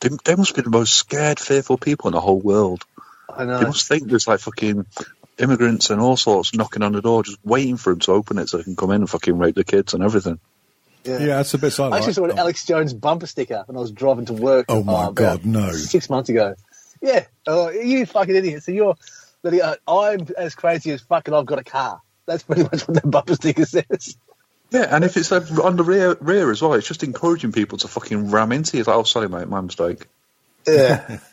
they, 0.00 0.10
they 0.24 0.36
must 0.36 0.54
be 0.54 0.62
the 0.62 0.70
most 0.70 0.92
scared, 0.92 1.38
fearful 1.38 1.78
people 1.78 2.08
in 2.08 2.14
the 2.14 2.20
whole 2.20 2.40
world. 2.40 2.84
I 3.34 3.44
know. 3.44 3.58
They 3.60 3.64
must 3.66 3.88
think 3.88 4.08
there's 4.08 4.28
like 4.28 4.40
fucking 4.40 4.86
immigrants 5.38 5.90
and 5.90 6.00
all 6.00 6.16
sorts 6.16 6.54
knocking 6.54 6.82
on 6.82 6.92
the 6.92 7.00
door, 7.00 7.22
just 7.22 7.38
waiting 7.44 7.76
for 7.76 7.92
him 7.92 8.00
to 8.00 8.12
open 8.12 8.38
it 8.38 8.48
so 8.48 8.58
they 8.58 8.64
can 8.64 8.76
come 8.76 8.90
in 8.90 9.00
and 9.00 9.10
fucking 9.10 9.38
rape 9.38 9.54
the 9.54 9.64
kids 9.64 9.94
and 9.94 10.02
everything. 10.02 10.38
Yeah. 11.04 11.18
yeah, 11.18 11.40
it's 11.40 11.54
a 11.54 11.58
bit 11.58 11.78
I 11.80 11.88
like. 11.88 11.98
actually 12.00 12.12
saw 12.12 12.24
an 12.24 12.38
Alex 12.38 12.64
Jones 12.64 12.94
bumper 12.94 13.26
sticker 13.26 13.64
when 13.66 13.76
I 13.76 13.80
was 13.80 13.90
driving 13.90 14.26
to 14.26 14.32
work. 14.32 14.66
Oh, 14.68 14.82
my 14.82 15.04
uh, 15.04 15.10
God, 15.10 15.44
no. 15.44 15.72
Six 15.72 16.08
months 16.08 16.28
ago. 16.28 16.54
Yeah. 17.00 17.24
Oh, 17.46 17.70
you 17.70 18.06
fucking 18.06 18.34
idiot. 18.34 18.62
So 18.62 18.72
you're, 18.72 18.94
bloody, 19.42 19.60
uh, 19.60 19.76
I'm 19.88 20.28
as 20.38 20.54
crazy 20.54 20.92
as 20.92 21.00
fucking 21.00 21.34
I've 21.34 21.46
got 21.46 21.58
a 21.58 21.64
car. 21.64 22.00
That's 22.26 22.44
pretty 22.44 22.62
much 22.72 22.86
what 22.86 23.02
that 23.02 23.10
bumper 23.10 23.34
sticker 23.34 23.64
says. 23.64 24.16
Yeah, 24.70 24.94
and 24.94 25.04
if 25.04 25.16
it's 25.16 25.30
on 25.32 25.76
the 25.76 25.84
rear, 25.84 26.16
rear 26.20 26.50
as 26.50 26.62
well, 26.62 26.72
it's 26.74 26.88
just 26.88 27.02
encouraging 27.02 27.52
people 27.52 27.78
to 27.78 27.88
fucking 27.88 28.30
ram 28.30 28.52
into 28.52 28.76
you. 28.76 28.80
It's 28.80 28.88
like, 28.88 28.96
oh, 28.96 29.02
sorry, 29.02 29.28
mate, 29.28 29.48
my 29.48 29.60
mistake. 29.60 30.06
Yeah. 30.66 31.18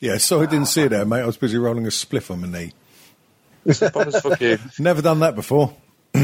Yeah, 0.00 0.16
sorry, 0.16 0.46
I 0.46 0.50
didn't 0.50 0.68
see 0.68 0.84
it 0.84 0.88
there, 0.88 1.04
mate. 1.04 1.20
I 1.20 1.26
was 1.26 1.36
busy 1.36 1.58
rolling 1.58 1.84
a 1.84 1.90
spliff 1.90 2.30
on 2.30 2.40
my 2.40 2.48
knee. 2.48 2.72
But 3.64 4.08
it's 4.08 4.20
fucking 4.20 4.58
Never 4.78 5.02
done 5.02 5.20
that 5.20 5.34
before. 5.34 5.74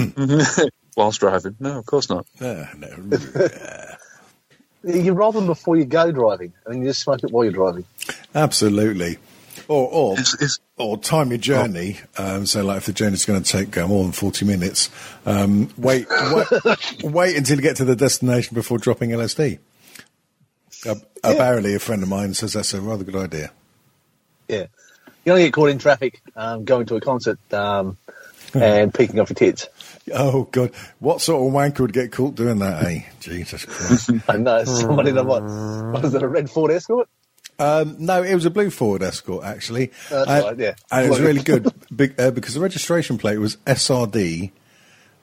whilst 0.96 1.20
driving. 1.20 1.56
No, 1.60 1.78
of 1.78 1.86
course 1.86 2.08
not. 2.08 2.26
Uh, 2.40 2.64
no. 2.76 3.18
you 4.84 5.12
roll 5.12 5.32
them 5.32 5.46
before 5.46 5.76
you 5.76 5.84
go 5.84 6.10
driving, 6.10 6.52
and 6.64 6.74
then 6.74 6.82
you 6.82 6.88
just 6.88 7.02
smoke 7.02 7.22
it 7.22 7.30
while 7.30 7.44
you're 7.44 7.52
driving. 7.52 7.84
Absolutely. 8.34 9.18
Or, 9.68 9.88
or, 9.88 10.18
It's, 10.18 10.40
it's, 10.40 10.58
or 10.76 10.98
time 10.98 11.30
your 11.30 11.38
journey. 11.38 11.98
Um, 12.16 12.46
so, 12.46 12.64
like, 12.64 12.78
if 12.78 12.86
the 12.86 12.92
journey's 12.92 13.24
going 13.24 13.42
to 13.42 13.50
take 13.50 13.76
uh, 13.76 13.88
more 13.88 14.04
than 14.04 14.12
40 14.12 14.44
minutes, 14.44 14.90
um, 15.24 15.70
wait, 15.76 16.06
wait, 16.10 17.02
wait 17.02 17.36
until 17.36 17.56
you 17.56 17.62
get 17.62 17.76
to 17.76 17.84
the 17.84 17.96
destination 17.96 18.54
before 18.54 18.78
dropping 18.78 19.10
LSD. 19.10 19.58
Uh, 20.86 20.94
Apparently, 21.24 21.74
a 21.74 21.80
friend 21.80 22.02
of 22.02 22.08
mine 22.08 22.34
says 22.34 22.52
that's 22.52 22.74
a 22.74 22.80
rather 22.80 23.02
good 23.02 23.16
idea. 23.16 23.50
Yeah. 24.48 24.66
You 25.24 25.32
only 25.32 25.44
get 25.44 25.54
caught 25.54 25.70
in 25.70 25.78
traffic 25.78 26.22
um, 26.36 26.64
going 26.64 26.86
to 26.86 26.96
a 26.96 27.00
concert 27.00 27.40
um, 27.52 27.96
and 28.62 28.92
picking 28.94 29.18
up 29.20 29.28
your 29.28 29.34
tits. 29.34 29.68
Oh, 30.14 30.44
God. 30.52 30.70
What 30.98 31.20
sort 31.20 31.46
of 31.46 31.52
wanker 31.52 31.80
would 31.80 31.92
get 31.92 32.12
caught 32.12 32.34
doing 32.34 32.58
that, 32.60 32.82
eh? 32.84 33.00
Jesus 33.20 33.64
Christ. 33.64 34.10
I 34.28 34.36
know 34.36 34.64
somebody 34.64 35.10
in 35.10 35.18
a 35.18 35.24
what? 35.24 35.42
What 35.42 36.04
is 36.04 36.14
it? 36.14 36.22
A 36.22 36.28
red 36.28 36.48
Ford 36.50 36.70
Escort? 36.70 37.08
Um, 37.58 37.96
no, 37.98 38.22
it 38.22 38.34
was 38.34 38.44
a 38.44 38.50
blue 38.50 38.68
Ford 38.68 39.02
Escort 39.02 39.42
actually. 39.42 39.90
That's 40.10 40.28
Uh, 40.28 40.42
right, 40.48 40.58
yeah. 40.58 40.74
and 40.92 41.06
it 41.06 41.08
was 41.08 41.20
really 41.20 41.42
good 41.42 41.66
uh, 42.18 42.30
because 42.30 42.52
the 42.52 42.60
registration 42.60 43.16
plate 43.16 43.38
was 43.38 43.56
SRD 43.66 44.50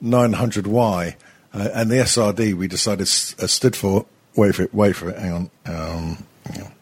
900Y, 0.02 1.14
uh, 1.54 1.68
and 1.74 1.90
the 1.90 1.94
SRD 1.96 2.54
we 2.54 2.66
decided 2.66 3.02
s- 3.02 3.36
uh, 3.40 3.46
stood 3.46 3.76
for. 3.76 4.06
Wait 4.34 4.52
for 4.56 4.62
it. 4.64 4.74
Wait 4.74 4.96
for 4.96 5.10
it. 5.10 5.16
Hang 5.18 5.32
on. 5.32 5.50
Um, 5.66 6.24
hang 6.46 6.62
on. 6.64 6.72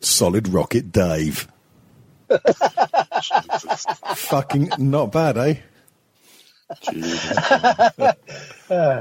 Solid 0.00 0.48
Rocket 0.48 0.90
Dave. 0.90 1.48
Fucking 4.16 4.70
not 4.78 5.12
bad, 5.12 5.38
eh? 5.38 5.54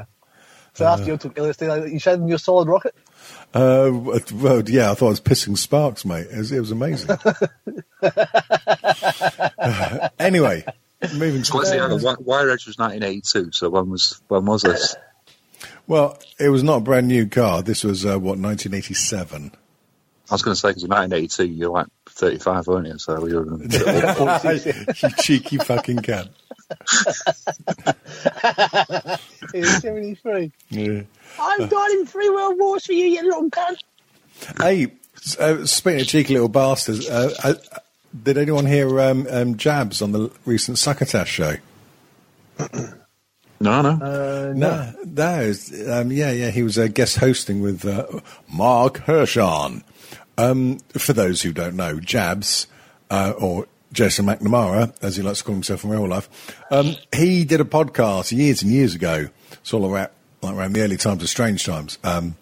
So 0.79 0.85
after 0.85 1.07
you 1.07 1.17
took 1.17 1.35
LSD, 1.35 1.91
you 1.91 1.99
showed 1.99 2.21
them 2.21 2.29
your 2.29 2.37
solid 2.37 2.69
rocket. 2.69 2.95
Uh, 3.53 3.91
well, 4.33 4.63
yeah, 4.69 4.91
I 4.91 4.93
thought 4.93 5.07
I 5.07 5.09
was 5.09 5.19
pissing 5.19 5.57
sparks, 5.57 6.05
mate. 6.05 6.27
It 6.31 6.37
was, 6.37 6.53
it 6.53 6.59
was 6.61 6.71
amazing. 6.71 7.17
Uh, 8.01 8.09
anyway, 10.19 10.63
moving 11.13 11.43
to 11.43 11.57
Let's 11.57 11.71
see, 11.71 11.77
the 11.77 11.89
Wi- 11.89 12.15
Wire 12.19 12.49
Edge 12.49 12.65
was 12.65 12.77
1982, 12.77 13.51
so 13.51 13.69
when 13.69 13.89
was 13.89 14.21
when 14.29 14.45
was 14.45 14.61
this? 14.61 14.95
Well, 15.85 16.17
it 16.39 16.47
was 16.47 16.63
not 16.63 16.77
a 16.77 16.81
brand 16.81 17.09
new 17.09 17.27
car. 17.27 17.61
This 17.61 17.83
was 17.83 18.05
uh, 18.05 18.17
what 18.17 18.37
1987. 18.37 19.51
I 20.29 20.33
was 20.33 20.41
going 20.41 20.53
to 20.53 20.59
say 20.59 20.69
because 20.69 20.83
in 20.83 20.89
1982 20.89 21.45
you're 21.45 21.71
like 21.71 21.87
35, 22.07 22.67
weren't 22.67 22.87
you? 22.87 22.99
So 22.99 23.25
you're 23.25 23.45
you 23.63 25.09
cheeky 25.17 25.57
fucking 25.57 25.97
cunt. 25.97 26.29
It 29.53 29.59
was 29.61 29.77
73. 29.77 30.51
Yeah. 30.69 31.01
I've 31.39 31.69
died 31.69 31.91
in 31.91 32.05
three 32.05 32.29
world 32.29 32.59
wars 32.59 32.85
for 32.85 32.93
you, 32.93 33.05
you 33.05 33.23
little 33.23 33.49
cunt. 33.49 33.77
Hey, 34.59 34.91
uh, 35.39 35.65
speaking 35.65 36.01
of 36.01 36.07
cheeky 36.07 36.33
little 36.33 36.49
bastards, 36.49 37.09
uh, 37.09 37.33
uh, 37.43 37.53
did 38.23 38.37
anyone 38.37 38.65
hear 38.65 38.99
um, 38.99 39.27
um, 39.29 39.57
Jabs 39.57 40.01
on 40.01 40.11
the 40.11 40.31
recent 40.45 40.77
Succotash 40.77 41.29
show? 41.29 41.55
no, 43.59 43.81
no. 43.81 43.89
Uh, 43.89 44.53
No, 44.55 44.93
that 45.03 45.43
is, 45.43 45.89
um, 45.89 46.11
yeah, 46.11 46.31
yeah. 46.31 46.51
He 46.51 46.63
was 46.63 46.77
uh, 46.77 46.87
guest 46.87 47.17
hosting 47.17 47.61
with 47.61 47.85
uh, 47.85 48.05
Mark 48.51 48.99
Hershon. 48.99 49.83
Um, 50.39 50.79
for 50.97 51.11
those 51.11 51.41
who 51.41 51.51
don't 51.51 51.75
know, 51.75 51.99
Jabs, 51.99 52.67
uh, 53.09 53.33
or 53.37 53.67
Jason 53.91 54.25
McNamara, 54.25 54.95
as 55.01 55.17
he 55.17 55.23
likes 55.23 55.39
to 55.39 55.43
call 55.43 55.55
himself 55.55 55.83
in 55.83 55.89
real 55.89 56.07
life, 56.07 56.29
um, 56.71 56.95
he 57.13 57.43
did 57.43 57.59
a 57.59 57.65
podcast 57.65 58.31
years 58.31 58.61
and 58.61 58.71
years 58.71 58.95
ago. 58.95 59.29
It's 59.51 59.73
all 59.73 59.85
around, 59.85 60.09
like 60.41 60.55
around 60.55 60.73
the 60.73 60.81
early 60.81 60.97
times 60.97 61.23
of 61.23 61.29
Strange 61.29 61.65
Times. 61.65 61.97
Um, 62.03 62.35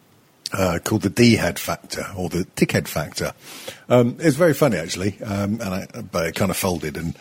uh, 0.53 0.79
called 0.81 1.01
the 1.01 1.09
D-head 1.09 1.59
factor 1.59 2.05
or 2.15 2.29
the 2.29 2.45
dickhead 2.55 2.87
factor. 2.87 3.33
Um, 3.89 4.15
it's 4.19 4.37
very 4.37 4.53
funny 4.53 4.77
actually, 4.77 5.21
um, 5.21 5.59
and 5.59 5.63
I, 5.63 5.87
but 6.09 6.27
it 6.27 6.35
kind 6.35 6.51
of 6.51 6.55
folded. 6.55 6.95
And 6.95 7.17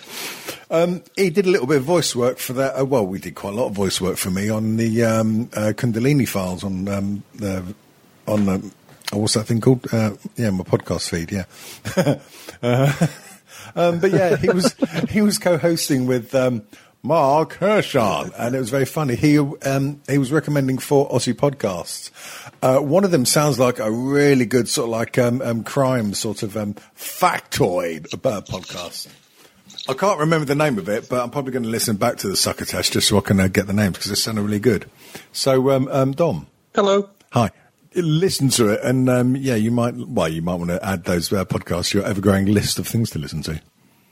um, 0.71 1.03
he 1.17 1.31
did 1.31 1.47
a 1.47 1.51
little 1.51 1.67
bit 1.67 1.79
of 1.79 1.83
voice 1.83 2.15
work 2.15 2.39
for 2.39 2.53
that. 2.53 2.81
Uh, 2.81 2.85
well, 2.85 3.05
we 3.05 3.19
did 3.19 3.35
quite 3.35 3.55
a 3.55 3.57
lot 3.57 3.67
of 3.67 3.73
voice 3.73 4.01
work 4.01 4.17
for 4.17 4.31
me 4.31 4.49
on 4.49 4.77
the 4.77 5.03
um, 5.03 5.51
uh, 5.55 5.73
Kundalini 5.75 6.29
files 6.29 6.62
on 6.62 6.85
the 6.85 7.75
on 8.29 8.47
the, 8.47 8.73
oh, 9.12 9.19
what's 9.19 9.35
that 9.35 9.45
thing 9.45 9.61
called? 9.61 9.87
Uh, 9.92 10.12
yeah, 10.37 10.51
my 10.51 10.64
podcast 10.64 11.09
feed. 11.09 11.33
Yeah. 11.33 11.45
uh, 12.62 13.07
um, 13.75 14.01
but 14.01 14.11
yeah, 14.11 14.37
he 14.37 14.49
was 14.49 14.75
he 15.11 15.21
was 15.21 15.38
co-hosting 15.38 16.07
with 16.07 16.35
um, 16.35 16.62
Mark 17.03 17.55
Hershon, 17.55 18.33
and 18.37 18.55
it 18.55 18.59
was 18.59 18.71
very 18.71 18.85
funny. 18.85 19.14
He 19.14 19.38
um, 19.38 20.01
he 20.09 20.19
was 20.19 20.33
recommending 20.33 20.79
four 20.79 21.09
Aussie 21.11 21.35
podcasts. 21.35 22.11
Uh, 22.62 22.81
one 22.81 23.05
of 23.05 23.11
them 23.11 23.25
sounds 23.25 23.59
like 23.59 23.79
a 23.79 23.90
really 23.90 24.47
good 24.47 24.69
sort 24.69 24.87
of 24.87 24.90
like 24.90 25.19
um, 25.19 25.42
um, 25.42 25.62
crime 25.62 26.14
sort 26.14 26.42
of 26.42 26.57
um, 26.57 26.75
factoid 26.97 28.12
about 28.12 28.47
podcast. 28.47 29.09
I 29.88 29.95
can't 29.95 30.19
remember 30.19 30.45
the 30.47 30.57
name 30.57 30.79
of 30.79 30.88
it, 30.88 31.09
but 31.09 31.23
I'm 31.23 31.31
probably 31.31 31.53
going 31.53 31.62
to 31.62 31.69
listen 31.69 31.97
back 31.97 32.16
to 32.19 32.29
the 32.29 32.37
sucker 32.37 32.64
test 32.64 32.92
just 32.92 33.09
so 33.09 33.19
I 33.19 33.21
can 33.21 33.38
uh, 33.38 33.47
get 33.47 33.69
the 33.69 33.73
names 33.73 33.97
because 33.97 34.09
they 34.09 34.16
sound 34.16 34.38
really 34.40 34.59
good. 34.59 34.90
So, 35.31 35.71
um, 35.71 35.87
um, 35.92 36.11
Dom, 36.12 36.49
Hello. 36.75 37.11
hi. 37.31 37.51
Listen 37.97 38.51
to 38.51 38.69
it, 38.69 38.81
and 38.83 39.09
um, 39.09 39.37
yeah, 39.37 39.55
you 39.55 39.71
might. 39.71 39.95
Well, 39.97 40.29
you 40.29 40.43
might 40.43 40.57
want 40.57 40.71
to 40.71 40.85
add 40.85 41.05
those 41.05 41.33
uh, 41.33 41.47
podcasts 41.47 41.91
to 41.91 41.99
your 41.99 42.07
ever-growing 42.07 42.47
list 42.47 42.79
of 42.79 42.87
things 42.87 43.11
to 43.11 43.19
listen 43.19 43.43
to. 43.43 43.61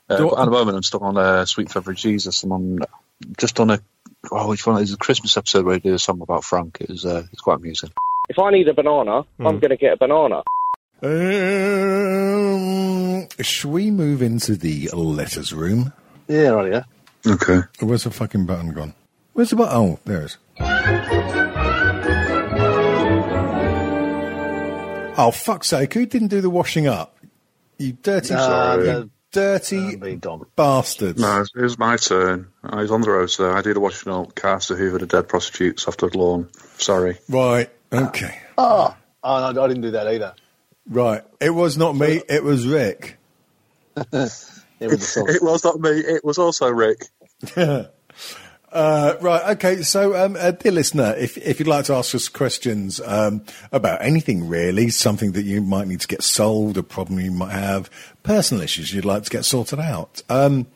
Uh, 0.08 0.16
Do- 0.16 0.36
at 0.36 0.44
the 0.46 0.50
moment, 0.50 0.76
I'm 0.76 0.82
stuck 0.82 1.02
on 1.02 1.16
uh, 1.18 1.44
Sweet 1.44 1.70
Feather 1.70 1.92
Jesus. 1.92 2.42
I'm 2.42 2.52
on 2.52 2.78
just 3.38 3.60
on 3.60 3.70
a 3.70 3.80
oh, 4.30 4.48
which 4.48 4.66
one? 4.66 4.80
It's 4.82 4.92
a 4.92 4.96
Christmas 4.96 5.36
episode 5.36 5.66
where 5.66 5.74
he 5.74 5.80
did 5.80 5.92
a 5.92 5.98
song 5.98 6.22
about 6.22 6.44
Frank. 6.44 6.78
It 6.80 6.88
was 6.88 7.04
uh, 7.04 7.24
it's 7.30 7.42
quite 7.42 7.58
amusing. 7.58 7.90
If 8.28 8.38
I 8.38 8.50
need 8.50 8.68
a 8.68 8.74
banana, 8.74 9.24
I'm 9.38 9.58
going 9.58 9.70
to 9.70 9.76
get 9.76 9.92
a 9.92 9.96
banana. 9.98 10.42
Um, 11.02 11.18
should 13.40 13.70
we 13.70 13.90
move 13.90 14.22
into 14.22 14.56
the 14.56 14.88
letters 14.94 15.52
room? 15.52 15.92
Yeah, 16.26 16.48
right, 16.48 16.72
yeah. 16.72 16.84
Okay. 17.26 17.60
Where's 17.80 18.04
the 18.04 18.10
fucking 18.10 18.46
button 18.46 18.72
gone? 18.72 18.94
Where's 19.34 19.50
the 19.50 19.56
button? 19.56 19.76
Oh, 19.76 19.98
there 20.06 20.22
it 20.22 20.24
is. 20.24 20.38
Oh, 25.16 25.30
fuck's 25.30 25.68
sake, 25.68 25.94
who 25.94 26.06
didn't 26.06 26.28
do 26.28 26.40
the 26.40 26.50
washing 26.50 26.86
up? 26.86 27.16
You 27.78 27.92
dirty, 27.92 28.34
Uh, 28.34 28.76
you 28.76 28.82
the- 28.84 29.10
dirty 29.32 29.96
uh, 30.26 30.36
bastards. 30.56 31.20
No, 31.20 31.40
it 31.54 31.60
was 31.62 31.78
my 31.78 31.96
turn. 31.96 32.48
I 32.62 32.82
was 32.82 32.90
on 32.90 33.00
the 33.00 33.10
road, 33.10 33.30
so 33.30 33.52
I 33.52 33.62
did 33.62 33.76
the 33.76 33.80
washing 33.80 34.12
up, 34.12 34.34
cast 34.34 34.68
to 34.68 34.76
hoover 34.76 34.98
the 34.98 35.06
dead 35.06 35.28
prostitutes 35.28 35.86
off 35.88 35.96
the 35.96 36.06
lawn. 36.16 36.48
Sorry. 36.78 37.18
Right, 37.28 37.70
okay. 37.92 38.38
Oh, 38.56 38.96
oh 39.22 39.52
no, 39.52 39.64
I 39.64 39.68
didn't 39.68 39.82
do 39.82 39.90
that 39.92 40.06
either. 40.08 40.34
Right, 40.88 41.22
it 41.40 41.50
was 41.50 41.76
not 41.78 41.96
me, 41.96 42.22
it 42.28 42.42
was 42.44 42.66
Rick. 42.66 43.18
It 44.80 44.88
was 44.88 44.98
the 44.98 45.06
sauce. 45.06 45.34
It 45.36 45.42
was 45.42 45.64
not 45.64 45.80
me. 45.80 45.90
It 45.90 46.24
was 46.24 46.36
also 46.36 46.68
Rick. 46.68 47.06
Uh, 48.74 49.16
right, 49.20 49.52
okay. 49.52 49.82
So, 49.82 50.16
um, 50.16 50.36
uh, 50.36 50.50
dear 50.50 50.72
listener, 50.72 51.14
if 51.16 51.38
if 51.38 51.60
you'd 51.60 51.68
like 51.68 51.84
to 51.84 51.94
ask 51.94 52.12
us 52.12 52.28
questions 52.28 53.00
um, 53.04 53.44
about 53.70 54.02
anything 54.02 54.48
really, 54.48 54.90
something 54.90 55.30
that 55.32 55.44
you 55.44 55.60
might 55.60 55.86
need 55.86 56.00
to 56.00 56.08
get 56.08 56.24
solved, 56.24 56.76
a 56.76 56.82
problem 56.82 57.20
you 57.20 57.30
might 57.30 57.52
have, 57.52 57.88
personal 58.24 58.64
issues 58.64 58.92
you'd 58.92 59.04
like 59.04 59.22
to 59.22 59.30
get 59.30 59.44
sorted 59.44 59.78
out, 59.78 60.22
um, 60.28 60.66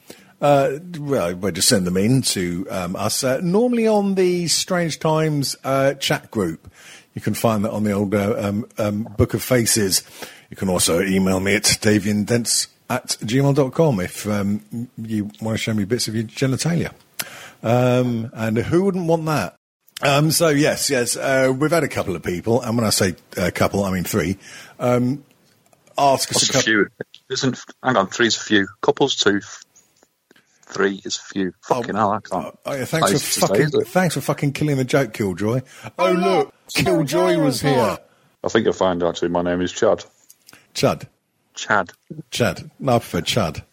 uh, 0.41 0.79
well, 1.01 1.35
well, 1.35 1.51
just 1.51 1.67
send 1.67 1.89
them 1.89 1.97
in 1.97 2.23
to 2.23 2.69
um, 2.71 2.95
us. 2.95 3.25
Uh, 3.25 3.41
normally 3.43 3.89
on 3.89 4.15
the 4.15 4.47
Strange 4.47 5.01
Times 5.01 5.57
uh, 5.65 5.95
chat 5.95 6.31
group, 6.31 6.73
you 7.15 7.21
can 7.21 7.35
find 7.35 7.65
that 7.65 7.73
on 7.73 7.83
the 7.83 7.91
old 7.91 8.15
uh, 8.15 8.37
um, 8.39 8.65
um, 8.79 9.09
Book 9.19 9.35
of 9.35 9.43
Faces. 9.43 10.05
You 10.51 10.57
can 10.57 10.69
also 10.69 11.01
email 11.03 11.41
me 11.41 11.57
at 11.57 11.65
daviandents 11.65 12.69
at 12.89 13.09
gmail.com 13.23 13.99
if 13.99 14.25
um, 14.29 14.89
you 14.97 15.25
want 15.43 15.59
to 15.59 15.59
show 15.59 15.75
me 15.75 15.85
bits 15.85 16.07
of 16.07 16.15
your 16.15 16.25
genitalia. 16.25 16.93
Um, 17.63 18.31
and 18.35 18.57
who 18.59 18.85
wouldn't 18.85 19.07
want 19.07 19.25
that? 19.27 19.57
Um, 20.01 20.31
so 20.31 20.49
yes, 20.49 20.91
yes, 20.91 21.17
uh, 21.17 21.53
we've 21.57 21.73
had 21.73 21.83
a 21.83 21.89
couple 21.89 22.15
of 22.15 22.23
people, 22.23 22.61
and 22.63 22.77
when 22.77 22.87
I 22.87 22.91
say 22.91 23.17
a 23.37 23.51
couple, 23.51 23.85
I 23.85 23.91
mean 23.91 24.05
three. 24.05 24.39
Um, 24.79 25.25
ask 25.99 26.31
us 26.31 26.37
What's 26.37 26.49
a 26.49 26.51
a 26.51 26.53
couple. 26.53 26.63
few? 26.63 26.87
Isn't 27.31 27.59
hang 27.83 27.97
on? 27.97 28.07
Three's 28.07 28.37
a 28.37 28.41
few. 28.41 28.69
Couples 28.81 29.17
two. 29.17 29.41
Three 30.67 31.01
is 31.05 31.17
a 31.17 31.21
few. 31.21 31.53
Fucking 31.63 31.95
hell, 31.97 32.13
I 32.13 32.21
can't. 32.21 32.59
Oh, 32.67 32.75
yeah, 32.75 32.85
thanks 32.85 33.11
for 33.11 33.19
to 33.19 33.19
say, 33.19 33.41
fucking 33.41 33.81
is 33.81 33.89
thanks 33.89 34.15
for 34.15 34.21
fucking 34.21 34.53
killing 34.53 34.77
the 34.77 34.85
joke, 34.85 35.13
Killjoy. 35.15 35.63
Oh 35.99 36.13
look, 36.13 36.55
Killjoy 36.75 37.39
was 37.43 37.61
here. 37.61 37.99
I 38.45 38.49
think 38.49 38.65
you'll 38.67 38.75
find 38.75 39.03
actually 39.03 39.31
my 39.31 39.43
name 39.43 39.61
is 39.63 39.73
Chad. 39.73 40.05
Chud, 40.75 41.09
Chad. 41.55 41.91
Chad. 42.31 42.71
No, 42.79 42.97
I 42.97 42.99
prefer 42.99 43.23
Chud. 43.23 43.65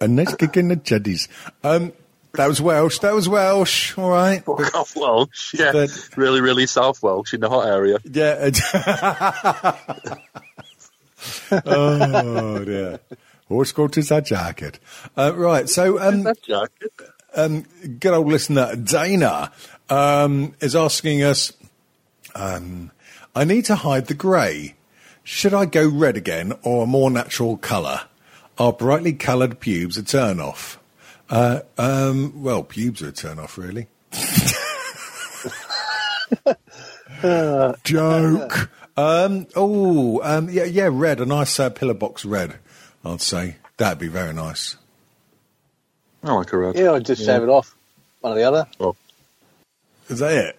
A 0.00 0.06
nice 0.06 0.34
kick 0.36 0.56
in 0.58 0.68
the 0.68 0.76
chuddies. 0.76 1.26
Um, 1.64 1.92
that 2.36 2.48
was 2.48 2.60
Welsh. 2.60 2.98
That 3.00 3.14
was 3.14 3.28
Welsh. 3.28 3.96
All 3.98 4.10
right. 4.10 4.44
Fuck 4.44 4.74
off 4.74 4.96
Welsh. 4.96 5.54
Yeah. 5.54 5.72
But- 5.72 6.16
really, 6.16 6.40
really 6.40 6.66
South 6.66 7.02
Welsh 7.02 7.34
in 7.34 7.40
the 7.40 7.48
hot 7.48 7.66
area. 7.66 7.98
Yeah. 8.04 8.50
oh 11.66 12.64
dear. 12.64 13.00
Horse 13.48 13.72
got 13.72 13.94
his 13.94 14.08
jacket. 14.24 14.78
Uh, 15.16 15.32
right. 15.34 15.68
So, 15.68 16.00
um, 16.00 16.26
um, 17.34 17.62
good 18.00 18.12
old 18.12 18.26
listener 18.26 18.74
Dana 18.74 19.52
um, 19.88 20.54
is 20.60 20.74
asking 20.74 21.22
us. 21.22 21.52
Um, 22.34 22.90
I 23.34 23.44
need 23.44 23.66
to 23.66 23.76
hide 23.76 24.06
the 24.06 24.14
grey. 24.14 24.74
Should 25.22 25.54
I 25.54 25.66
go 25.66 25.88
red 25.88 26.16
again 26.16 26.54
or 26.62 26.84
a 26.84 26.86
more 26.86 27.10
natural 27.10 27.56
colour? 27.56 28.02
Are 28.58 28.72
brightly 28.72 29.12
coloured 29.12 29.60
pubes 29.60 29.96
a 29.98 30.02
turn 30.02 30.40
off? 30.40 30.78
Uh, 31.28 31.60
um, 31.76 32.42
well, 32.42 32.62
pubes 32.62 33.02
are 33.02 33.08
a 33.08 33.12
turn 33.12 33.38
off, 33.38 33.58
really. 33.58 33.88
Joke. 37.84 38.70
Um, 38.96 39.46
oh, 39.54 40.20
um, 40.22 40.48
yeah, 40.48 40.64
yeah, 40.64 40.88
red. 40.90 41.20
A 41.20 41.26
nice 41.26 41.58
uh, 41.60 41.70
pillar 41.70 41.94
box 41.94 42.24
red. 42.24 42.56
I'd 43.04 43.20
say 43.20 43.56
that'd 43.76 43.98
be 43.98 44.08
very 44.08 44.32
nice. 44.32 44.76
I 46.22 46.32
like 46.32 46.52
a 46.52 46.58
red. 46.58 46.76
Yeah, 46.76 46.92
I'd 46.92 47.04
just 47.04 47.24
shave 47.24 47.42
it 47.42 47.48
off. 47.48 47.76
One 48.20 48.32
or 48.32 48.36
the 48.36 48.44
other. 48.44 48.66
Oh. 48.80 48.96
Is 50.08 50.20
that 50.20 50.32
it? 50.32 50.58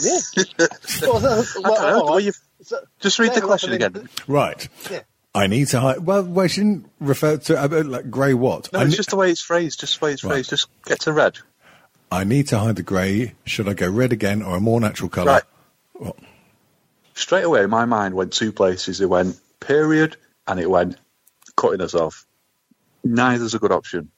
Yeah. 0.00 0.66
well, 1.02 1.20
no, 1.20 1.30
I 1.30 1.44
well, 1.60 1.74
don't 1.74 1.98
know. 1.98 2.04
Well, 2.04 2.20
you- 2.20 2.32
So- 2.62 2.80
Just 3.00 3.18
read 3.18 3.30
the 3.30 3.34
shave 3.34 3.38
it 3.38 3.44
off 3.44 3.48
question 3.48 3.72
again. 3.72 4.08
Right. 4.26 4.68
Yeah. 4.90 5.00
I 5.34 5.46
need 5.46 5.68
to 5.68 5.80
hide. 5.80 6.00
Well, 6.00 6.24
well, 6.24 6.46
she 6.46 6.60
didn't 6.60 6.90
refer 7.00 7.38
to 7.38 7.58
uh, 7.62 7.82
like 7.84 8.10
grey 8.10 8.34
what? 8.34 8.70
No, 8.72 8.80
I, 8.80 8.82
it's 8.82 8.90
ne- 8.92 8.96
just 8.96 9.10
the 9.10 9.16
way 9.16 9.30
it's 9.30 9.40
phrased. 9.40 9.80
Just 9.80 9.98
the 9.98 10.04
way 10.06 10.12
it's 10.12 10.22
Right. 10.24 10.32
phrased. 10.32 10.50
Just 10.50 10.68
get 10.84 11.00
to 11.00 11.12
red. 11.12 11.38
I 12.10 12.24
need 12.24 12.48
to 12.48 12.58
hide 12.58 12.76
the 12.76 12.82
grey. 12.82 13.34
Should 13.46 13.68
I 13.68 13.72
go 13.72 13.88
red 13.90 14.12
again 14.12 14.42
or 14.42 14.56
a 14.56 14.60
more 14.60 14.78
natural 14.80 15.08
colour? 15.08 15.40
Right. 15.98 16.12
Straight 17.14 17.44
away, 17.44 17.66
my 17.66 17.84
mind 17.84 18.14
went 18.14 18.32
two 18.32 18.52
places. 18.52 19.00
It 19.00 19.08
went 19.08 19.38
period 19.60 20.16
and 20.46 20.58
it 20.60 20.68
went 20.68 20.96
cutting 21.56 21.80
us 21.80 21.94
off. 21.94 22.26
Neither's 23.04 23.54
a 23.54 23.58
good 23.58 23.72
option. 23.72 24.10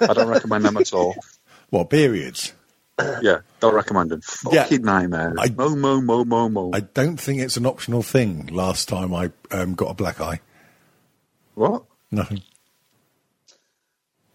I 0.00 0.12
don't 0.14 0.28
recommend 0.28 0.64
them 0.64 0.76
at 0.76 0.92
all. 0.92 1.14
What 1.70 1.90
periods? 1.90 2.52
Yeah, 3.20 3.40
don't 3.60 3.74
recommend. 3.74 4.10
Yeah. 4.50 4.62
Fucking 4.62 4.82
nightmare. 4.82 5.34
I- 5.38 5.50
mo, 5.50 5.74
mo, 5.76 6.00
mo, 6.00 6.24
mo, 6.24 6.48
mo. 6.48 6.70
I 6.72 6.80
don't 6.80 7.18
think 7.18 7.40
it's 7.42 7.56
an 7.58 7.66
optional 7.66 8.02
thing. 8.02 8.46
Last 8.46 8.88
time 8.88 9.12
I 9.12 9.32
um, 9.50 9.74
got 9.74 9.90
a 9.90 9.94
black 9.94 10.18
eye. 10.20 10.40
What? 11.56 11.84
Nothing. 12.10 12.42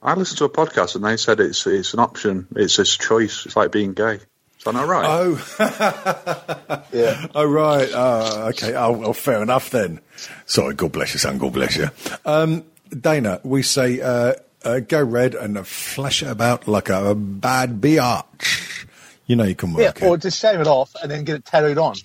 I 0.01 0.15
listened 0.15 0.39
to 0.39 0.45
a 0.45 0.49
podcast 0.49 0.95
and 0.95 1.05
they 1.05 1.15
said 1.17 1.39
it's 1.39 1.65
it's 1.67 1.93
an 1.93 1.99
option. 1.99 2.47
It's 2.55 2.79
a 2.79 2.83
choice. 2.83 3.45
It's 3.45 3.55
like 3.55 3.71
being 3.71 3.93
gay. 3.93 4.15
Is 4.15 4.63
that 4.65 4.73
not 4.73 4.87
right? 4.87 5.05
Oh, 5.07 6.85
Yeah. 6.91 7.25
oh 7.33 7.45
right. 7.45 7.89
Oh, 7.93 8.47
okay. 8.49 8.73
Oh, 8.75 8.91
well, 8.91 9.13
fair 9.13 9.41
enough 9.41 9.69
then. 9.69 10.01
Sorry. 10.45 10.73
God 10.75 10.91
bless 10.91 11.13
you, 11.13 11.19
son. 11.19 11.37
God 11.37 11.53
bless 11.53 11.77
you. 11.77 11.89
Um, 12.25 12.63
Dana, 12.89 13.39
we 13.43 13.61
say 13.63 14.01
uh, 14.01 14.33
uh, 14.63 14.79
go 14.79 15.01
red 15.03 15.35
and 15.35 15.57
uh, 15.57 15.63
flash 15.63 16.21
it 16.23 16.29
about 16.29 16.67
like 16.67 16.89
a, 16.89 17.15
bad 17.15 17.79
biatch. 17.81 18.85
You 19.27 19.35
know 19.35 19.43
you 19.45 19.55
can 19.55 19.71
Yeah, 19.75 19.89
it. 19.95 20.03
or 20.03 20.17
just 20.17 20.39
shave 20.39 20.59
it 20.59 20.67
off 20.67 20.93
and 21.01 21.09
then 21.11 21.23
get 21.23 21.35
it 21.37 21.45
tattooed 21.45 21.77
on. 21.77 21.95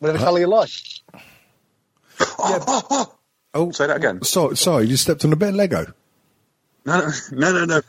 Whatever 0.00 0.18
colour 0.24 0.40
you 0.40 0.46
like. 0.48 0.70
Oh, 3.56 3.70
Say 3.70 3.86
that 3.86 3.96
again. 3.96 4.22
sorry, 4.22 4.56
sorry. 4.56 4.86
You 4.86 4.96
stepped 4.96 5.24
on 5.24 5.32
a 5.32 5.36
bit 5.36 5.48
of 5.50 5.54
Lego. 5.56 5.86
No, 6.84 7.08
no, 7.32 7.52
no, 7.52 7.52
no. 7.52 7.64
no. 7.64 7.80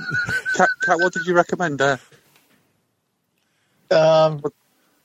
Cat, 0.56 0.68
Cat, 0.82 0.98
what 0.98 1.12
did 1.12 1.26
you 1.26 1.34
recommend? 1.34 1.80
Uh, 1.80 1.98
Um, 3.90 4.42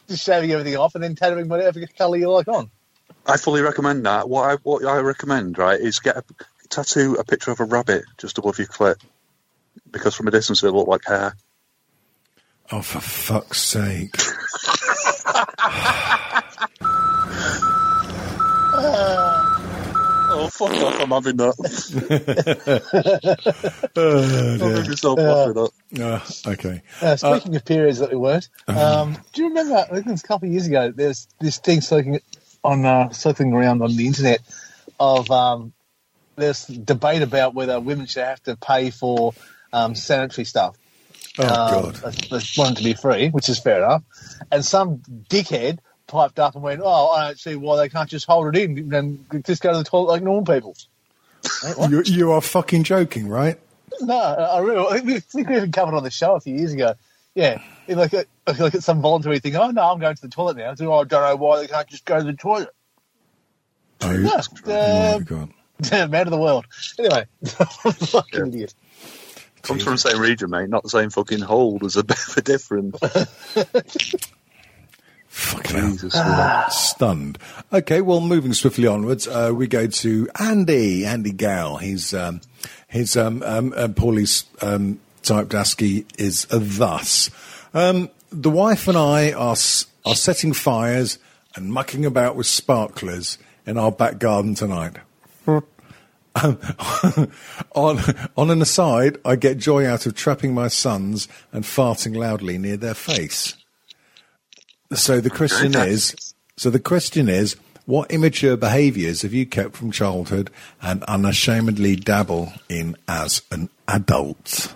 just 0.07 0.23
shaving 0.23 0.51
everything 0.51 0.77
off 0.77 0.95
and 0.95 1.03
then 1.03 1.15
tattooing 1.15 1.47
whatever 1.49 1.85
colour 1.97 2.17
you 2.17 2.29
like 2.31 2.47
on. 2.47 2.69
I 3.25 3.37
fully 3.37 3.61
recommend 3.61 4.05
that. 4.05 4.29
What 4.29 4.49
I 4.49 4.55
what 4.63 4.85
I 4.85 4.97
recommend, 4.99 5.57
right, 5.57 5.79
is 5.79 5.99
get 5.99 6.17
a 6.17 6.23
tattoo 6.69 7.15
a 7.19 7.23
picture 7.23 7.51
of 7.51 7.59
a 7.59 7.65
rabbit 7.65 8.03
just 8.17 8.37
above 8.37 8.57
your 8.59 8.67
clit, 8.67 8.95
because 9.91 10.15
from 10.15 10.27
a 10.27 10.31
distance 10.31 10.63
it'll 10.63 10.77
look 10.79 10.87
like 10.87 11.05
hair. 11.05 11.33
Oh, 12.71 12.81
for 12.81 12.99
fuck's 12.99 13.61
sake. 13.61 14.15
fuck 20.57 20.71
off! 20.71 21.01
I'm 21.01 21.09
having 21.11 21.37
that. 21.37 21.55
Oh, 23.97 24.19
I'm 24.53 24.59
having 24.59 24.87
myself 24.89 25.19
laughing 25.19 25.71
at. 25.93 26.01
Uh, 26.01 26.19
okay. 26.51 26.81
Uh, 27.01 27.15
speaking 27.15 27.55
of 27.55 27.65
periods 27.65 27.99
that 27.99 28.09
we 28.11 28.15
weren't, 28.17 28.49
Uh-huh. 28.67 29.01
um, 29.01 29.17
do 29.33 29.41
you 29.43 29.49
remember? 29.49 29.75
I 29.75 29.85
think 29.85 30.07
it 30.07 30.11
was 30.11 30.23
a 30.23 30.27
couple 30.27 30.47
of 30.47 30.53
years 30.53 30.67
ago. 30.67 30.91
There's 30.91 31.27
this 31.39 31.57
thing 31.59 31.81
circling 31.81 32.19
on 32.63 32.85
uh, 32.85 33.09
circling 33.11 33.53
around 33.53 33.81
on 33.81 33.95
the 33.95 34.07
internet 34.07 34.39
of 34.99 35.29
um, 35.31 35.73
there's 36.35 36.65
debate 36.65 37.21
about 37.21 37.53
whether 37.53 37.79
women 37.79 38.05
should 38.07 38.23
have 38.23 38.41
to 38.43 38.55
pay 38.57 38.89
for 38.89 39.33
um, 39.71 39.95
sanitary 39.95 40.45
stuff. 40.45 40.75
Oh, 41.37 41.43
Um, 41.43 41.91
God. 41.91 41.95
they 41.95 42.39
want 42.57 42.71
it 42.71 42.77
to 42.77 42.83
be 42.83 42.93
free, 42.93 43.29
which 43.29 43.49
is 43.49 43.59
fair 43.59 43.83
enough. 43.83 44.03
And 44.51 44.63
some 44.65 44.97
dickhead 45.29 45.79
piped 46.07 46.39
up 46.39 46.55
and 46.55 46.63
went, 46.63 46.81
"Oh, 46.83 47.09
I 47.09 47.27
don't 47.27 47.39
see 47.39 47.55
why 47.55 47.77
they 47.77 47.89
can't 47.89 48.09
just 48.09 48.25
hold 48.25 48.55
it 48.55 48.61
in 48.61 48.93
and 48.93 49.25
just 49.45 49.61
go 49.61 49.71
to 49.71 49.77
the 49.77 49.83
toilet 49.83 50.11
like 50.11 50.23
normal 50.23 50.53
people." 50.53 50.75
You, 51.89 52.01
you 52.05 52.31
are 52.31 52.41
fucking 52.41 52.83
joking, 52.83 53.27
right? 53.27 53.59
No, 54.01 54.17
I 54.17 54.59
really. 54.59 54.87
I 54.87 54.93
think 54.93 55.05
we, 55.05 55.15
I 55.15 55.19
think 55.19 55.49
we 55.49 55.57
even 55.57 55.71
covered 55.71 55.93
it 55.93 55.97
on 55.97 56.03
the 56.03 56.09
show 56.09 56.35
a 56.35 56.39
few 56.39 56.55
years 56.55 56.73
ago. 56.73 56.95
Yeah, 57.35 57.61
in 57.87 57.97
like 57.97 58.13
a, 58.13 58.25
like 58.47 58.73
it's 58.73 58.85
some 58.85 59.01
voluntary 59.01 59.39
thing. 59.39 59.55
Oh 59.55 59.69
no, 59.69 59.83
I'm 59.83 59.99
going 59.99 60.15
to 60.15 60.21
the 60.21 60.29
toilet 60.29 60.57
now. 60.57 60.73
So, 60.75 60.91
oh, 60.91 61.01
I 61.01 61.03
don't 61.03 61.21
know 61.21 61.35
why 61.35 61.61
they 61.61 61.67
can't 61.67 61.87
just 61.87 62.05
go 62.05 62.17
to 62.17 62.23
the 62.23 62.33
toilet. 62.33 62.69
Oh, 64.01 64.11
Yeah, 64.11 64.41
oh, 64.67 65.15
um, 65.17 65.23
God. 65.23 65.53
Man 66.09 66.27
of 66.27 66.31
the 66.31 66.37
world. 66.37 66.65
Anyway, 66.97 67.25
fucking 67.45 68.47
idiot. 68.47 68.73
Comes 69.61 69.83
from 69.83 69.93
the 69.93 69.97
same 69.97 70.19
region, 70.19 70.49
mate, 70.51 70.69
not 70.69 70.83
the 70.83 70.89
same 70.89 71.09
fucking 71.09 71.41
hole. 71.41 71.79
There's 71.79 71.97
a 71.97 72.03
bit 72.03 72.19
of 72.27 72.37
a 72.37 72.41
difference. 72.41 72.97
Fucking. 75.35 75.91
Jesus. 75.97 76.13
Stunned. 76.69 77.37
Okay, 77.73 77.99
well, 77.99 78.21
moving 78.21 78.53
swiftly 78.53 78.87
onwards, 78.87 79.27
uh, 79.27 79.51
we 79.53 79.67
go 79.67 79.85
to 79.85 80.29
Andy, 80.39 81.05
Andy 81.05 81.33
Gow. 81.33 81.75
He's, 81.75 82.13
um, 82.13 82.39
his, 82.87 83.17
um, 83.17 83.43
um, 83.43 83.73
uh, 83.75 83.89
Paulie's, 83.89 84.45
um, 84.61 85.01
typed 85.23 85.53
ASCII 85.53 86.05
is 86.17 86.47
uh, 86.51 86.59
thus. 86.61 87.29
Um, 87.73 88.09
the 88.31 88.49
wife 88.49 88.87
and 88.87 88.97
I 88.97 89.33
are, 89.33 89.51
s- 89.51 89.87
are 90.05 90.15
setting 90.15 90.53
fires 90.53 91.19
and 91.53 91.71
mucking 91.71 92.05
about 92.05 92.37
with 92.37 92.47
sparklers 92.47 93.37
in 93.65 93.77
our 93.77 93.91
back 93.91 94.19
garden 94.19 94.55
tonight. 94.55 94.95
Um, 95.45 95.63
on, 97.75 97.99
on 98.37 98.51
an 98.51 98.61
aside, 98.61 99.17
I 99.25 99.35
get 99.35 99.57
joy 99.57 99.85
out 99.85 100.05
of 100.05 100.15
trapping 100.15 100.53
my 100.53 100.69
sons 100.69 101.27
and 101.51 101.65
farting 101.65 102.15
loudly 102.15 102.57
near 102.57 102.77
their 102.77 102.93
face. 102.93 103.57
So 104.93 105.19
the 105.19 105.29
question 105.29 105.75
is, 105.75 106.33
so 106.57 106.69
the 106.69 106.79
question 106.79 107.27
is, 107.29 107.55
what 107.85 108.11
immature 108.11 108.57
behaviours 108.57 109.21
have 109.21 109.33
you 109.33 109.45
kept 109.45 109.75
from 109.75 109.91
childhood 109.91 110.49
and 110.81 111.03
unashamedly 111.03 111.95
dabble 111.95 112.53
in 112.69 112.97
as 113.07 113.41
an 113.51 113.69
adult? 113.87 114.73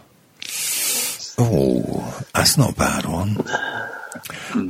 Oh, 1.38 2.24
that's 2.34 2.58
not 2.58 2.72
a 2.72 2.76
bad 2.76 3.06
one. 3.06 3.38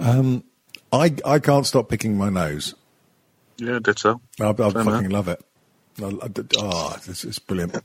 Um, 0.02 0.44
I 0.92 1.16
I 1.26 1.40
can't 1.40 1.66
stop 1.66 1.90
picking 1.90 2.18
my 2.18 2.30
nose. 2.30 2.76
Yeah, 3.58 3.80
did 3.80 4.00
so. 4.00 4.22
I, 4.40 4.50
I 4.50 4.54
fucking 4.54 5.10
love 5.10 5.28
it. 5.28 5.44
I, 6.02 6.06
I, 6.06 6.30
oh, 6.58 6.98
this 7.06 7.26
is 7.26 7.40
brilliant. 7.40 7.78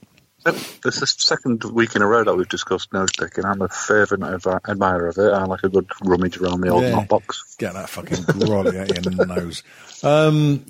This 0.45 0.97
is 1.03 1.15
the 1.15 1.23
second 1.23 1.65
week 1.65 1.97
in 1.97 2.03
a 2.03 2.07
row 2.07 2.23
that 2.23 2.37
we've 2.37 2.49
discussed 2.49 2.93
nose 2.93 3.09
picking. 3.19 3.45
I'm 3.47 3.63
a 3.63 3.69
fervent 3.69 4.23
admirer 4.23 5.09
of 5.09 5.17
it. 5.17 5.33
I 5.33 5.45
like 5.45 5.63
a 5.65 5.71
good 5.71 5.87
rummage 6.05 6.37
around 6.37 6.61
the 6.61 6.69
old 6.69 6.83
Yeah. 6.83 6.91
knot 6.91 7.09
box. 7.09 7.57
Get 7.59 7.73
that 7.73 7.89
fucking 7.89 8.25
grolly 8.25 8.79
out 8.79 9.05
your 9.17 9.27
nose. 9.27 9.63
Um, 10.03 10.67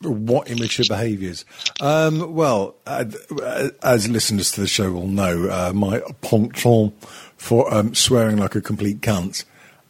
what 0.00 0.48
immature 0.48 0.86
behaviours? 0.88 1.44
Um, 1.82 2.34
well, 2.34 2.76
as 2.86 4.08
listeners 4.08 4.52
to 4.52 4.62
the 4.62 4.66
show 4.66 4.90
will 4.92 5.08
know, 5.08 5.48
uh, 5.50 5.72
my 5.74 6.00
penchant 6.22 6.94
for 7.36 7.72
um, 7.72 7.94
swearing 7.94 8.38
like 8.38 8.54
a 8.54 8.62
complete 8.62 9.02
cunt. 9.02 9.44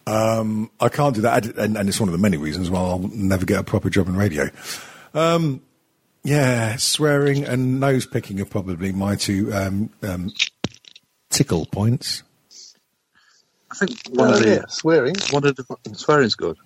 Um, 0.06 0.70
I 0.80 0.88
can't 0.88 1.14
do 1.14 1.20
that, 1.22 1.46
and, 1.56 1.76
and 1.76 1.88
it's 1.88 2.00
one 2.00 2.08
of 2.08 2.12
the 2.12 2.18
many 2.18 2.36
reasons 2.36 2.70
why 2.70 2.80
I'll 2.80 2.98
never 2.98 3.46
get 3.46 3.60
a 3.60 3.62
proper 3.64 3.88
job 3.88 4.08
in 4.08 4.16
radio. 4.16 4.50
Um, 5.14 5.62
yeah, 6.24 6.76
swearing 6.76 7.44
and 7.44 7.80
nose 7.80 8.06
picking 8.06 8.40
are 8.40 8.46
probably 8.46 8.92
my 8.92 9.16
two 9.16 9.52
um, 9.54 9.90
um, 10.02 10.32
tickle 11.30 11.66
points. 11.66 12.24
I 13.70 13.76
think 13.76 14.00
one 14.08 14.30
Oh, 14.30 14.34
of 14.34 14.44
the 14.44 14.56
yeah, 14.56 14.66
swearing. 14.68 15.16
one 15.30 15.46
of 15.46 15.56
the 15.56 15.64
swearing's 15.94 16.36
good. 16.36 16.58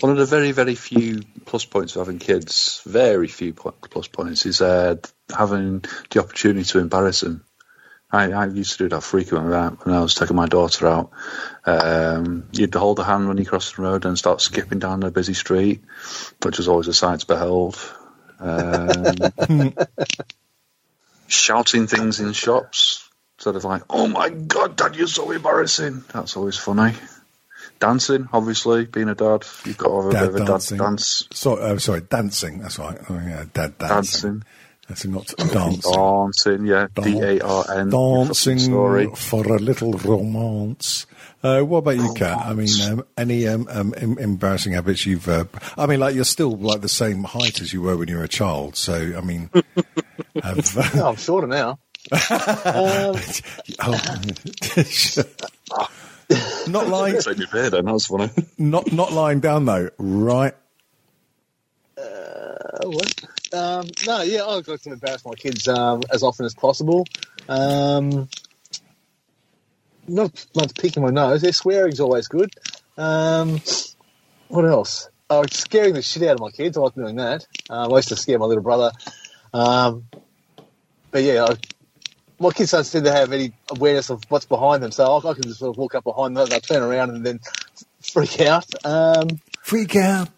One 0.00 0.12
of 0.12 0.18
the 0.18 0.26
very 0.26 0.52
very 0.52 0.74
few 0.76 1.22
plus 1.46 1.64
points 1.64 1.96
of 1.96 2.06
having 2.06 2.20
kids, 2.20 2.82
very 2.86 3.28
few 3.28 3.54
plus 3.54 4.08
points, 4.08 4.46
is 4.46 4.60
uh, 4.60 4.96
having 5.36 5.84
the 6.10 6.20
opportunity 6.20 6.64
to 6.70 6.80
embarrass 6.80 7.20
them. 7.22 7.44
I, 8.10 8.32
I 8.32 8.46
used 8.46 8.72
to 8.72 8.84
do 8.84 8.88
that 8.90 9.02
frequently 9.02 9.50
when 9.50 9.58
I- 9.58 9.68
when 9.70 9.94
I 9.96 10.00
was 10.02 10.14
taking 10.14 10.36
my 10.36 10.46
daughter 10.46 10.86
out. 10.86 11.10
Um, 11.66 12.48
you'd 12.52 12.74
hold 12.74 12.98
her 12.98 13.04
hand 13.04 13.28
when 13.28 13.38
you 13.38 13.46
crossed 13.46 13.76
the 13.76 13.82
road 13.82 14.04
and 14.06 14.18
start 14.18 14.40
skipping 14.40 14.78
down 14.80 15.02
a 15.02 15.10
busy 15.10 15.34
street, 15.34 15.82
which 16.42 16.58
was 16.58 16.68
always 16.68 16.88
a 16.88 16.94
sight 16.94 17.20
to 17.20 17.26
behold. 17.26 17.78
Um, 18.38 19.74
shouting 21.28 21.86
things 21.86 22.20
in 22.20 22.32
shops, 22.32 23.08
sort 23.38 23.56
of 23.56 23.64
like, 23.64 23.82
"Oh 23.90 24.06
my 24.06 24.28
god, 24.30 24.76
Dad, 24.76 24.96
you're 24.96 25.06
so 25.06 25.30
embarrassing." 25.30 26.04
That's 26.12 26.36
always 26.36 26.56
funny. 26.58 26.94
Dancing, 27.78 28.28
obviously, 28.32 28.86
being 28.86 29.08
a 29.10 29.14
dad, 29.14 29.44
you've 29.64 29.76
got 29.76 29.88
to 29.88 29.96
have 29.96 30.06
a 30.06 30.12
Dad 30.12 30.20
bit 30.20 30.28
of 30.28 30.34
a 30.36 30.38
dad 30.40 30.46
dancing. 30.46 30.78
dance. 30.78 31.28
So, 31.32 31.56
uh, 31.56 31.78
sorry, 31.78 32.00
dancing. 32.02 32.60
That's 32.60 32.78
right. 32.78 32.96
Oh, 33.10 33.14
yeah, 33.14 33.44
dad 33.52 33.76
dancing. 33.76 34.42
Dancing. 34.42 34.42
That's 34.88 35.04
not 35.04 35.26
dancing. 35.52 35.92
Dancing, 35.92 36.66
yeah, 36.66 36.86
D 36.94 37.18
A 37.20 37.40
R 37.40 37.64
N. 37.78 37.90
Dancing 37.90 38.58
Sorry. 38.60 39.08
for 39.16 39.44
a 39.44 39.58
little 39.58 39.92
romance. 39.92 41.06
Uh, 41.46 41.62
what 41.62 41.78
about 41.78 41.96
you, 41.96 42.12
Kat? 42.14 42.38
I 42.44 42.54
mean, 42.54 42.68
um, 42.90 43.04
any 43.16 43.46
um, 43.46 43.68
um, 43.70 43.94
embarrassing 43.94 44.72
habits 44.72 45.06
you've? 45.06 45.28
Uh, 45.28 45.44
I 45.78 45.86
mean, 45.86 46.00
like 46.00 46.16
you're 46.16 46.24
still 46.24 46.56
like 46.56 46.80
the 46.80 46.88
same 46.88 47.22
height 47.22 47.60
as 47.60 47.72
you 47.72 47.82
were 47.82 47.96
when 47.96 48.08
you 48.08 48.16
were 48.16 48.24
a 48.24 48.28
child. 48.28 48.74
So, 48.76 48.94
I 49.16 49.20
mean, 49.20 49.50
have, 50.42 50.76
uh, 50.76 50.90
No, 50.96 51.08
I'm 51.08 51.16
shorter 51.16 51.46
now. 51.46 51.78
um, 52.12 53.16
oh, 53.80 54.20
not 56.68 56.88
lying, 56.88 57.20
Take 57.20 57.38
me 57.38 57.46
there, 57.52 57.70
then. 57.70 57.84
That's 57.84 58.06
funny. 58.06 58.30
not 58.58 58.92
not 58.92 59.12
lying 59.12 59.38
down 59.40 59.66
though, 59.66 59.90
right? 59.98 60.54
Oh, 61.98 62.90
what? 62.90 63.24
Um, 63.52 63.86
no, 64.06 64.22
yeah, 64.22 64.42
I 64.42 64.54
like 64.54 64.64
to 64.82 64.90
embarrass 64.90 65.24
my 65.24 65.34
kids 65.34 65.66
um, 65.68 66.02
as 66.12 66.22
often 66.22 66.44
as 66.44 66.54
possible. 66.54 67.06
Um, 67.48 68.28
not 70.08 70.46
not 70.54 70.74
picking 70.74 71.02
my 71.02 71.10
nose. 71.10 71.42
Their 71.42 71.52
swearing's 71.52 72.00
always 72.00 72.28
good. 72.28 72.50
Um, 72.96 73.60
what 74.48 74.64
else? 74.64 75.08
Oh, 75.28 75.44
scaring 75.50 75.94
the 75.94 76.02
shit 76.02 76.22
out 76.24 76.34
of 76.34 76.40
my 76.40 76.50
kids. 76.50 76.76
I 76.76 76.80
like 76.80 76.94
doing 76.94 77.16
that. 77.16 77.46
Um, 77.68 77.92
I 77.92 77.96
used 77.96 78.08
to 78.08 78.16
scare 78.16 78.38
my 78.38 78.46
little 78.46 78.62
brother. 78.62 78.92
Um, 79.52 80.04
but 81.10 81.22
yeah, 81.22 81.44
I, 81.44 81.56
my 82.38 82.50
kids 82.50 82.70
don't 82.70 82.84
seem 82.84 83.04
to 83.04 83.12
have 83.12 83.32
any 83.32 83.52
awareness 83.70 84.10
of 84.10 84.22
what's 84.28 84.46
behind 84.46 84.82
them. 84.82 84.92
So 84.92 85.04
I, 85.04 85.30
I 85.30 85.34
can 85.34 85.42
just 85.42 85.58
sort 85.58 85.74
of 85.74 85.78
walk 85.78 85.94
up 85.94 86.04
behind 86.04 86.36
them, 86.36 86.48
they'll 86.48 86.60
turn 86.60 86.82
around 86.82 87.10
and 87.10 87.26
then 87.26 87.40
freak 88.00 88.40
out. 88.40 88.66
Um, 88.84 89.40
Freak 89.62 89.96
out. 89.96 90.28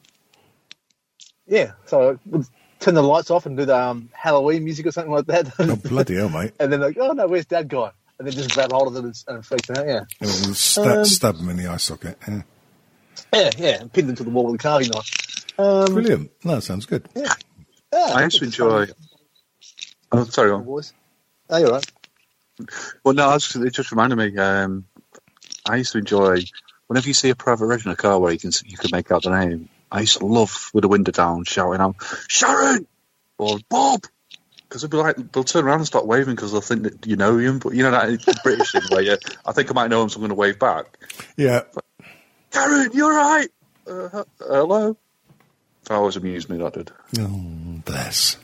yeah, 1.47 1.73
so 1.87 2.13
I 2.13 2.19
would 2.31 2.47
turn 2.81 2.95
the 2.95 3.03
lights 3.03 3.31
off 3.31 3.45
and 3.45 3.57
do 3.59 3.67
the 3.67 3.77
um, 3.77 4.09
Halloween 4.13 4.65
music 4.65 4.87
or 4.87 4.93
something 4.93 5.13
like 5.13 5.27
that. 5.27 5.53
Oh, 5.59 5.77
bloody 5.77 6.15
hell, 6.15 6.31
mate. 6.31 6.53
and 6.61 6.73
then 6.73 6.81
like, 6.81 6.97
oh 6.99 7.13
no, 7.13 7.27
where's 7.27 7.45
Dad 7.45 7.69
guy? 7.69 7.91
And 8.19 8.27
then 8.27 8.35
just 8.35 8.55
grab 8.55 8.73
hold 8.73 8.89
of 8.89 8.95
them 8.95 9.05
and, 9.07 9.25
and 9.29 9.47
freak 9.47 9.63
them 9.63 9.77
out. 9.79 9.87
Yeah, 9.87 10.01
Oh, 10.23 10.27
sta- 10.53 10.99
Um, 10.99 11.05
stab 11.05 11.37
them 11.37 11.49
in 11.51 11.57
the 11.57 11.67
eye 11.69 11.77
socket. 11.77 12.19
Yeah. 12.27 12.43
yeah, 13.33 13.51
yeah. 13.59 13.81
And 13.81 13.93
pin 13.93 14.07
them 14.09 14.17
to 14.17 14.25
the 14.25 14.31
wall 14.31 14.47
with 14.47 14.57
a 14.57 14.59
carving 14.63 14.89
knife. 14.91 15.47
Um, 15.59 15.87
Brilliant. 15.95 16.31
No, 16.45 16.57
that 16.57 16.63
sounds 16.63 16.87
good. 16.87 17.09
yeah, 17.15 17.33
I 17.93 18.25
used 18.25 18.39
to 18.39 18.45
enjoy. 18.47 18.87
Oh, 20.11 20.25
sorry. 20.25 20.51
go 20.51 20.57
on. 20.57 20.65
boys. 20.65 20.93
Oh, 21.51 21.59
you're 21.59 21.71
right. 21.71 21.87
Well, 23.05 23.15
no, 23.15 23.29
I 23.29 23.35
was, 23.35 23.55
it 23.55 23.73
just 23.73 23.93
reminded 23.93 24.17
me. 24.17 24.37
Um, 24.37 24.85
I 25.69 25.77
used 25.77 25.93
to 25.93 25.99
enjoy 25.99 26.39
whenever 26.89 27.07
you 27.07 27.15
see 27.15 27.31
a 27.31 27.37
private 27.37 27.67
reg 27.67 27.85
in 27.87 27.93
a 27.93 27.97
car 27.97 28.19
where 28.19 28.33
you 28.33 28.39
can 28.39 28.51
you 28.65 28.77
can 28.77 28.91
make 28.93 29.11
out 29.13 29.23
the 29.23 29.31
name. 29.31 29.69
I 29.93 30.01
used 30.01 30.19
to 30.19 30.27
love 30.27 30.71
with 30.75 30.83
the 30.83 30.89
window 30.89 31.13
down 31.13 31.45
shouting 31.45 31.81
out 31.81 31.97
Sharon 32.29 32.87
or 33.39 33.59
Bob 33.69 34.03
because 34.69 34.83
they'll 34.83 34.91
be 34.91 34.97
like 34.97 35.33
they'll 35.33 35.45
turn 35.45 35.65
around 35.65 35.79
and 35.79 35.87
start 35.87 36.07
waving 36.07 36.35
because 36.35 36.53
they'll 36.53 36.61
think 36.61 36.83
that 36.83 37.07
you 37.07 37.17
know 37.17 37.39
him. 37.39 37.59
But 37.59 37.75
you 37.75 37.83
know 37.83 37.91
that 37.91 38.41
British 38.43 38.73
thing 38.73 38.83
where 38.91 39.03
you, 39.03 39.17
I 39.47 39.53
think 39.53 39.71
I 39.71 39.75
might 39.75 39.91
know 39.91 40.03
him, 40.03 40.09
so 40.09 40.17
I'm 40.17 40.21
going 40.21 40.31
to 40.31 40.35
wave 40.35 40.59
back. 40.59 40.99
Yeah. 41.37 41.63
Karen, 42.51 42.91
you're 42.93 43.15
right. 43.15 43.49
Uh, 43.87 44.25
hello. 44.41 44.97
That 45.85 45.95
always 45.95 46.17
amused 46.17 46.51
me. 46.51 46.59
That 46.59 46.75
did. 46.75 46.91
Oh, 47.19 47.81
bless. 47.85 48.37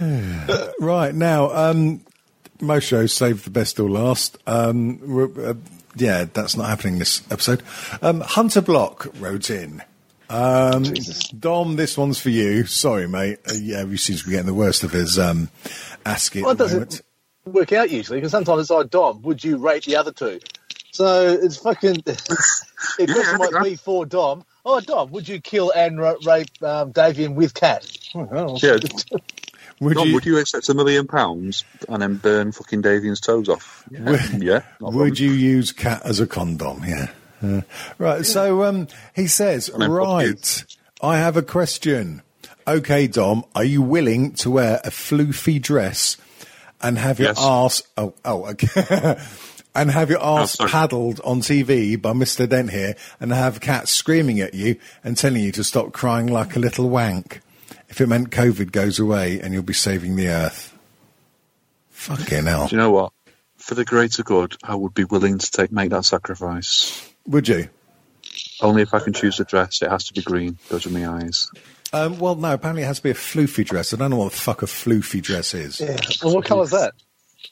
right 0.80 1.14
now, 1.14 1.50
um, 1.50 2.00
most 2.60 2.84
shows 2.84 3.12
save 3.12 3.44
the 3.44 3.50
best 3.50 3.76
till 3.76 3.88
last. 3.88 4.38
Um, 4.46 5.34
uh, 5.38 5.54
yeah, 5.96 6.24
that's 6.32 6.56
not 6.56 6.68
happening 6.68 6.98
this 6.98 7.22
episode. 7.30 7.62
Um, 8.00 8.20
Hunter 8.20 8.60
Block 8.62 9.08
wrote 9.18 9.50
in. 9.50 9.82
Um, 10.32 10.84
Dom, 11.38 11.76
this 11.76 11.96
one's 11.98 12.18
for 12.20 12.30
you. 12.30 12.64
Sorry, 12.64 13.06
mate. 13.06 13.38
Uh, 13.48 13.54
yeah, 13.60 13.84
he 13.84 13.96
seems 13.96 14.20
to 14.20 14.26
be 14.26 14.32
getting 14.32 14.46
the 14.46 14.54
worst 14.54 14.82
of 14.82 14.90
his 14.92 15.18
um, 15.18 15.50
ASCII 16.06 16.42
Well, 16.42 16.52
at 16.52 16.54
it 16.54 16.58
doesn't 16.58 16.78
moment. 16.78 17.02
work 17.44 17.72
out 17.72 17.90
usually 17.90 18.18
because 18.18 18.30
sometimes 18.32 18.62
it's 18.62 18.70
like 18.70 18.90
Dom. 18.90 19.22
Would 19.22 19.44
you 19.44 19.58
rate 19.58 19.84
the 19.84 19.96
other 19.96 20.12
two? 20.12 20.40
So 20.92 21.38
it's 21.42 21.56
fucking. 21.58 21.96
it 22.06 22.20
Yeah, 22.98 23.06
question 23.06 23.34
I 23.42 23.50
might 23.50 23.64
be 23.64 23.76
for 23.76 24.06
Dom. 24.06 24.44
Oh, 24.64 24.80
Dom, 24.80 25.10
would 25.10 25.28
you 25.28 25.40
kill 25.40 25.70
and 25.72 25.98
ra- 26.00 26.14
rape 26.24 26.48
um, 26.62 26.92
Davian 26.92 27.34
with 27.34 27.52
cat? 27.54 27.86
Oh, 28.14 28.58
Yeah. 28.62 28.78
Would 29.80 29.94
Dom, 29.94 30.06
you, 30.08 30.14
would 30.14 30.26
you 30.26 30.38
accept 30.38 30.68
a 30.68 30.74
million 30.74 31.08
pounds 31.08 31.64
and 31.88 32.00
then 32.00 32.14
burn 32.14 32.52
fucking 32.52 32.82
Davian's 32.82 33.20
toes 33.20 33.48
off? 33.48 33.84
Yeah. 33.90 34.02
Would- 34.04 34.42
yeah 34.42 34.62
would 34.78 35.18
you 35.18 35.32
use 35.32 35.72
cat 35.72 36.02
as 36.04 36.20
a 36.20 36.26
condom? 36.26 36.84
Yeah. 36.86 37.08
Uh, 37.42 37.62
right. 37.98 38.24
So 38.24 38.64
um, 38.64 38.88
he 39.14 39.26
says, 39.26 39.70
right. 39.74 40.64
I 41.00 41.18
have 41.18 41.36
a 41.36 41.42
question. 41.42 42.22
Okay, 42.66 43.06
Dom, 43.08 43.44
are 43.54 43.64
you 43.64 43.82
willing 43.82 44.32
to 44.34 44.50
wear 44.50 44.80
a 44.84 44.90
floofy 44.90 45.60
dress 45.60 46.16
and 46.80 46.96
have 46.98 47.18
your 47.18 47.30
Yes. 47.30 47.38
arse? 47.40 47.82
Oh, 47.96 48.14
oh, 48.24 48.46
okay. 48.50 49.16
and 49.74 49.90
have 49.90 50.10
your 50.10 50.20
arse 50.20 50.52
sorry. 50.52 50.70
paddled 50.70 51.20
on 51.24 51.40
TV 51.40 52.00
by 52.00 52.12
Mr. 52.12 52.48
Dent 52.48 52.70
here, 52.70 52.94
and 53.18 53.32
have 53.32 53.60
cats 53.60 53.90
screaming 53.90 54.38
at 54.40 54.54
you 54.54 54.76
and 55.02 55.16
telling 55.16 55.42
you 55.42 55.50
to 55.52 55.64
stop 55.64 55.92
crying 55.92 56.28
like 56.28 56.54
a 56.54 56.60
little 56.60 56.88
wank. 56.88 57.40
If 57.88 58.00
it 58.00 58.06
meant 58.06 58.30
COVID 58.30 58.70
goes 58.72 58.98
away 58.98 59.40
and 59.40 59.52
you'll 59.52 59.62
be 59.64 59.72
saving 59.74 60.16
the 60.16 60.28
earth. 60.28 60.72
Fucking 61.90 62.46
hell. 62.46 62.68
Do 62.68 62.76
you 62.76 62.80
know 62.80 62.90
what? 62.90 63.12
For 63.56 63.74
the 63.74 63.84
greater 63.84 64.22
good, 64.22 64.56
I 64.62 64.74
would 64.74 64.94
be 64.94 65.04
willing 65.04 65.38
to 65.38 65.50
take 65.50 65.70
make 65.72 65.90
that 65.90 66.04
sacrifice. 66.04 67.11
Would 67.26 67.48
you? 67.48 67.68
Only 68.60 68.82
if 68.82 68.94
I 68.94 69.00
can 69.00 69.12
choose 69.12 69.40
a 69.40 69.44
dress. 69.44 69.82
It 69.82 69.90
has 69.90 70.04
to 70.04 70.12
be 70.12 70.22
green. 70.22 70.58
Those 70.68 70.86
are 70.86 70.90
my 70.90 71.06
eyes. 71.08 71.50
Um, 71.92 72.18
well, 72.18 72.36
no, 72.36 72.54
apparently 72.54 72.82
it 72.82 72.86
has 72.86 72.98
to 72.98 73.02
be 73.02 73.10
a 73.10 73.14
floofy 73.14 73.64
dress. 73.64 73.92
I 73.92 73.96
don't 73.96 74.10
know 74.10 74.16
what 74.18 74.32
the 74.32 74.38
fuck 74.38 74.62
a 74.62 74.66
floofy 74.66 75.20
dress 75.20 75.52
is. 75.52 75.80
Yeah. 75.80 75.96
Well, 76.22 76.36
what 76.36 76.50
is 76.50 76.70
that? 76.70 76.92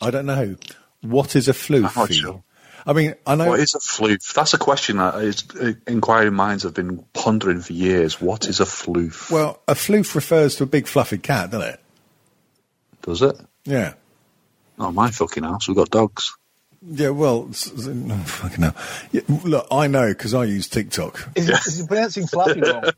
I 0.01 0.11
don't 0.11 0.27
know. 0.27 0.57
What 1.03 1.37
is 1.37 1.49
a 1.49 1.53
I'm 1.75 1.83
not 1.83 1.93
floofy? 1.93 2.13
sure. 2.13 2.45
I 2.87 2.95
mean, 2.95 3.15
I 3.27 3.35
know. 3.35 3.49
What 3.49 3.61
is 3.61 3.75
a 3.75 3.79
floof? 3.79 4.33
That's 4.33 4.55
a 4.55 4.59
question 4.59 4.97
that 4.97 5.17
is, 5.17 5.45
uh, 5.61 5.73
inquiring 5.87 6.35
minds 6.35 6.63
have 6.63 6.73
been 6.73 7.05
pondering 7.13 7.61
for 7.61 7.75
years. 7.75 8.21
What 8.21 8.47
is 8.49 8.61
a 8.61 8.65
floof? 8.65 9.31
well, 9.31 9.61
a 9.69 9.75
floof 9.75 10.15
refers 10.15 10.57
to 10.57 10.63
a 10.63 10.67
big 10.67 10.87
fluffy 10.87 11.19
cat, 11.19 11.51
doesn't 11.51 11.69
it? 11.69 11.81
Does 13.03 13.23
it? 13.23 13.37
Yeah. 13.65 13.95
Oh, 14.79 14.91
my 14.91 15.11
fucking 15.11 15.43
house. 15.43 15.69
We've 15.69 15.77
got 15.77 15.91
dogs. 15.91 16.35
Yeah, 16.83 17.11
well, 17.11 17.49
s- 17.51 17.71
s- 17.73 17.87
no, 17.87 18.17
fucking 18.25 18.63
hell. 18.63 18.75
Yeah, 19.13 19.21
look, 19.45 19.67
I 19.71 19.87
know 19.87 20.09
because 20.09 20.33
I 20.35 20.45
use 20.45 20.67
TikTok. 20.69 21.29
Is, 21.37 21.47
he- 21.49 21.53
is 21.53 21.79
he 21.81 21.87
pronouncing 21.87 22.27
fluffy 22.27 22.61
wrong? 22.61 22.85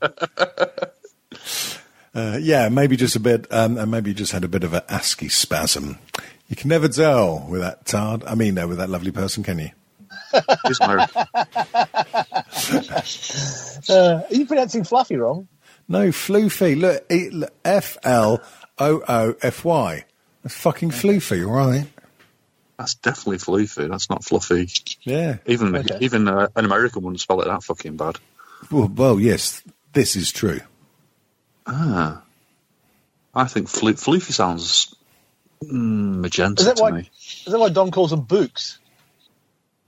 Uh, 2.14 2.36
yeah, 2.42 2.68
maybe 2.68 2.94
just 2.94 3.16
a 3.16 3.20
bit, 3.20 3.46
um, 3.50 3.78
and 3.78 3.90
maybe 3.90 4.10
you 4.10 4.14
just 4.14 4.32
had 4.32 4.44
a 4.44 4.48
bit 4.48 4.64
of 4.64 4.74
an 4.74 4.82
ASCII 4.90 5.30
spasm. 5.30 5.98
You 6.46 6.56
can 6.56 6.68
never 6.68 6.86
tell 6.86 7.46
with 7.48 7.62
that 7.62 7.86
tard. 7.86 8.22
I 8.24 8.34
mean, 8.34 8.54
no, 8.56 8.68
with 8.68 8.76
that 8.76 8.90
lovely 8.90 9.12
person, 9.12 9.42
can 9.42 9.58
you? 9.58 9.70
He's 10.66 10.78
married. 10.80 11.08
Uh, 13.88 14.20
are 14.28 14.34
you 14.34 14.44
pronouncing 14.46 14.84
fluffy 14.84 15.16
wrong? 15.16 15.48
No, 15.88 16.08
floofy. 16.08 16.78
Look, 16.78 17.02
E- 17.10 17.30
look, 17.30 17.52
F 17.64 17.96
L 18.04 18.42
O 18.78 19.02
O 19.08 19.34
F 19.40 19.64
Y. 19.64 20.04
That's 20.42 20.54
fucking 20.54 20.90
floofy, 20.90 21.46
all 21.46 21.54
right? 21.54 21.86
That's 22.82 22.96
definitely 22.96 23.36
floofy. 23.38 23.88
That's 23.88 24.10
not 24.10 24.24
fluffy. 24.24 24.68
Yeah. 25.02 25.36
Even 25.46 25.76
Okay. 25.76 25.98
even 26.00 26.26
uh, 26.26 26.48
an 26.56 26.64
American 26.64 27.02
wouldn't 27.04 27.20
spell 27.20 27.40
it 27.40 27.44
that 27.44 27.62
fucking 27.62 27.96
bad. 27.96 28.16
Well, 28.72 28.90
well, 28.92 29.20
yes, 29.20 29.62
this 29.92 30.16
is 30.16 30.32
true. 30.32 30.58
Ah, 31.64 32.22
I 33.32 33.44
think 33.44 33.68
flo- 33.68 33.92
floofy 33.92 34.32
sounds 34.32 34.96
mm, 35.62 36.16
magenta 36.16 36.62
Is 36.62 36.66
that 36.66 36.76
to 36.78 36.82
why? 36.82 36.90
me. 36.90 37.10
Is 37.46 37.52
that 37.52 37.58
why 37.60 37.68
Dom 37.68 37.92
calls 37.92 38.10
them 38.10 38.22
books? 38.22 38.80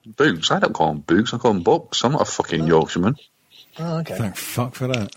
Books. 0.07 0.53
I 0.53 0.61
don't 0.61 0.73
call 0.73 0.93
them 0.93 1.01
books. 1.01 1.35
I 1.35 1.39
call 1.39 1.53
them 1.53 1.65
books. 1.65 2.05
I'm 2.05 2.13
not 2.13 2.23
a 2.23 2.27
fucking 2.27 2.65
Yorkshireman. 2.69 3.17
Oh, 3.81 3.99
okay. 3.99 4.17
Thank 4.17 4.37
fuck 4.37 4.77
for 4.77 4.87
that. 4.87 5.13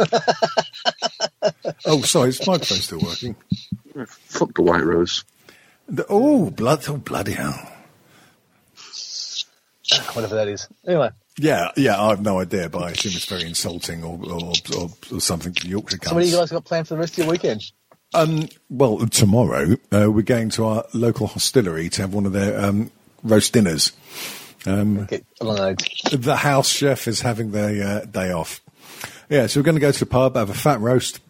oh, 1.86 2.02
sorry, 2.02 2.30
is 2.30 2.38
the 2.38 2.50
microphone 2.50 2.78
still 2.78 2.98
working? 2.98 3.36
Fuck 4.24 4.54
the 4.54 4.62
white 4.62 4.82
rose. 4.84 5.22
The, 5.88 6.06
oh, 6.08 6.50
blood! 6.50 6.84
Oh, 6.88 6.98
bloody 6.98 7.32
hell! 7.32 7.72
Whatever 10.12 10.34
that 10.34 10.48
is. 10.48 10.68
Anyway, 10.86 11.10
Yeah, 11.38 11.70
yeah, 11.76 12.00
I 12.00 12.10
have 12.10 12.20
no 12.20 12.40
idea, 12.40 12.68
but 12.68 12.82
I 12.82 12.90
assume 12.90 13.12
it's 13.14 13.24
very 13.24 13.46
insulting 13.46 14.04
or 14.04 14.18
or, 14.22 14.52
or, 14.76 14.90
or 15.12 15.20
something 15.20 15.54
to 15.54 15.68
Yorkshire 15.68 15.98
so 16.02 16.14
what 16.14 16.22
do 16.22 16.28
you 16.28 16.36
guys 16.36 16.50
got 16.50 16.64
planned 16.66 16.88
for 16.88 16.94
the 16.94 17.00
rest 17.00 17.14
of 17.14 17.24
your 17.24 17.30
weekend? 17.30 17.62
Um, 18.14 18.48
well, 18.68 18.98
tomorrow 19.06 19.76
uh, 19.92 20.10
we're 20.10 20.22
going 20.22 20.50
to 20.50 20.64
our 20.66 20.84
local 20.92 21.26
hostelry 21.26 21.88
to 21.90 22.02
have 22.02 22.12
one 22.12 22.26
of 22.26 22.32
their 22.32 22.58
um, 22.58 22.90
roast 23.22 23.52
dinners. 23.52 23.92
Um, 24.66 25.08
along 25.40 25.76
the 26.10 26.36
house 26.36 26.68
chef 26.68 27.06
is 27.06 27.20
having 27.20 27.52
their 27.52 27.86
uh, 27.86 28.04
day 28.04 28.32
off. 28.32 28.60
Yeah, 29.30 29.46
so 29.46 29.60
we're 29.60 29.64
going 29.64 29.76
to 29.76 29.80
go 29.80 29.92
to 29.92 29.98
the 29.98 30.06
pub, 30.06 30.36
have 30.36 30.50
a 30.50 30.54
fat 30.54 30.80
roast, 30.80 31.20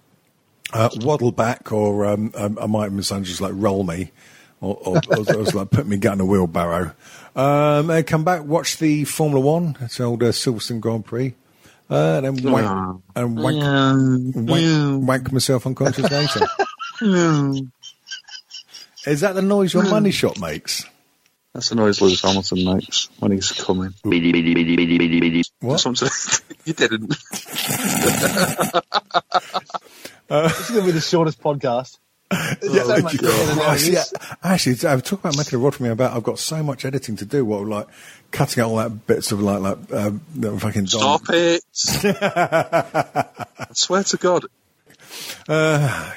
uh, 0.72 0.88
waddle 0.96 1.32
back, 1.32 1.72
or 1.72 2.06
um, 2.06 2.32
um, 2.34 2.58
I 2.60 2.66
might 2.66 3.04
son 3.04 3.24
just 3.24 3.40
like 3.40 3.52
roll 3.54 3.84
me, 3.84 4.12
or, 4.60 4.76
or, 4.76 4.96
or, 4.96 5.18
or 5.18 5.24
just 5.24 5.54
like 5.54 5.70
put 5.70 5.86
me 5.86 5.96
gut 5.96 6.14
in 6.14 6.20
a 6.20 6.26
wheelbarrow. 6.26 6.92
Um, 7.36 7.90
and 7.90 8.06
come 8.06 8.24
back, 8.24 8.44
watch 8.44 8.78
the 8.78 9.04
Formula 9.04 9.40
One, 9.44 9.76
it's 9.80 10.00
old 10.00 10.22
uh, 10.22 10.26
Silverstone 10.32 10.80
Grand 10.80 11.04
Prix, 11.04 11.34
uh, 11.90 12.20
and 12.24 12.38
then 12.38 12.52
wank, 12.52 12.66
Oh. 12.66 13.02
and 13.14 13.38
wank, 13.38 14.34
wank, 14.34 15.06
wank 15.06 15.32
myself 15.32 15.66
unconscious 15.66 16.10
later. 16.10 16.46
Is 19.06 19.20
that 19.20 19.34
the 19.36 19.42
noise 19.42 19.72
your 19.72 19.84
money 19.88 20.10
shot 20.10 20.40
makes? 20.40 20.84
That's 21.54 21.68
the 21.70 21.76
noise 21.76 22.00
Lewis 22.00 22.20
Hamilton 22.20 22.64
makes 22.64 23.08
when 23.20 23.32
he's 23.32 23.52
coming. 23.52 23.94
What? 25.60 25.78
Something 25.80 26.08
you 26.64 26.72
didn't. 26.74 27.08
This 27.08 27.24
is 30.60 30.70
going 30.70 30.80
to 30.80 30.86
be 30.86 30.90
the 30.92 31.00
shortest 31.00 31.40
podcast. 31.40 31.98
There's 32.30 32.86
so 32.86 32.98
much 33.00 33.20
better 33.22 33.44
than 33.46 33.58
Actually, 33.60 33.92
is. 33.94 34.14
actually, 34.42 34.88
I 34.88 35.00
talk 35.00 35.20
about 35.20 35.36
making 35.38 35.58
a 35.58 35.62
rod 35.62 35.74
for 35.74 35.82
me 35.82 35.88
about. 35.88 36.14
I've 36.14 36.22
got 36.22 36.38
so 36.38 36.62
much 36.62 36.84
editing 36.84 37.16
to 37.16 37.24
do. 37.24 37.44
What 37.44 37.64
like 37.66 37.86
cutting 38.32 38.62
out 38.62 38.68
all 38.70 38.76
that 38.76 39.06
bits 39.06 39.32
of 39.32 39.40
like 39.40 39.60
like 39.60 39.78
um, 39.92 40.20
the 40.34 40.58
fucking 40.60 40.84
Dom. 40.84 41.00
Stop 41.00 41.22
it! 41.30 41.62
I 42.22 43.66
swear 43.72 44.02
to 44.04 44.16
God. 44.18 44.44
Uh, 45.48 46.12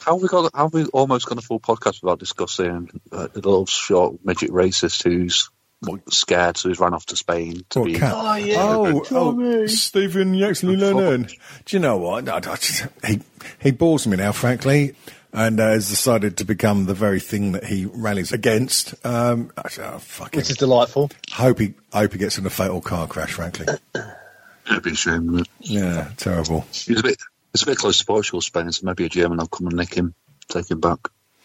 How 0.00 0.14
have 0.14 0.22
we 0.22 0.28
got? 0.28 0.50
How 0.54 0.64
have 0.64 0.74
we 0.74 0.84
almost 0.86 1.26
gone 1.26 1.38
a 1.38 1.42
full 1.42 1.60
podcast 1.60 2.02
without 2.02 2.18
discussing 2.18 3.00
uh, 3.10 3.28
the 3.32 3.40
little 3.40 3.66
short 3.66 4.16
midget 4.24 4.50
racist 4.50 5.02
who's 5.04 5.48
what, 5.80 6.12
scared, 6.12 6.56
so 6.56 6.68
he's 6.68 6.78
run 6.78 6.92
off 6.94 7.06
to 7.06 7.16
Spain 7.16 7.64
to 7.70 7.80
What 7.80 7.86
be. 7.86 7.94
cat? 7.94 8.12
Oh, 8.14 8.34
yeah. 8.34 8.56
Oh, 8.58 9.02
oh, 9.10 9.66
Stephen, 9.66 10.34
you 10.34 10.46
actually 10.46 10.76
learn. 10.76 11.22
Do 11.64 11.76
you 11.76 11.80
know 11.80 11.96
what? 11.98 12.28
I- 12.28 12.36
I 12.36 12.40
just- 12.56 12.86
he 13.06 13.20
he 13.60 13.70
bores 13.70 14.06
me 14.06 14.16
now, 14.16 14.32
frankly. 14.32 14.94
And 15.32 15.58
uh, 15.60 15.68
has 15.70 15.88
decided 15.88 16.36
to 16.38 16.44
become 16.44 16.86
the 16.86 16.94
very 16.94 17.20
thing 17.20 17.52
that 17.52 17.64
he 17.64 17.86
rallies 17.86 18.32
against. 18.32 18.94
Um, 19.06 19.50
actually, 19.56 19.86
oh, 19.86 19.98
fucking 19.98 20.38
Which 20.38 20.50
is 20.50 20.56
delightful. 20.56 21.10
hope 21.32 21.58
he 21.58 21.74
hope 21.92 22.12
he 22.12 22.18
gets 22.18 22.38
in 22.38 22.46
a 22.46 22.50
fatal 22.50 22.80
car 22.80 23.06
crash. 23.06 23.32
Frankly, 23.32 23.66
It'd 24.70 24.82
be 24.82 24.90
a 24.92 24.94
shame, 24.94 25.26
wouldn't 25.26 25.48
it? 25.60 25.66
yeah, 25.70 26.10
terrible. 26.16 26.66
He's 26.72 27.00
a 27.00 27.02
bit, 27.02 27.16
it's 27.54 27.62
a 27.62 27.66
bit 27.66 27.78
close 27.78 27.98
to 27.98 28.06
Portugal, 28.06 28.40
Spain, 28.40 28.70
so 28.72 28.86
maybe 28.86 29.04
a 29.04 29.08
German 29.08 29.38
will 29.38 29.46
come 29.48 29.66
and 29.66 29.76
nick 29.76 29.94
him, 29.94 30.14
take 30.48 30.70
him 30.70 30.80
back, 30.80 30.98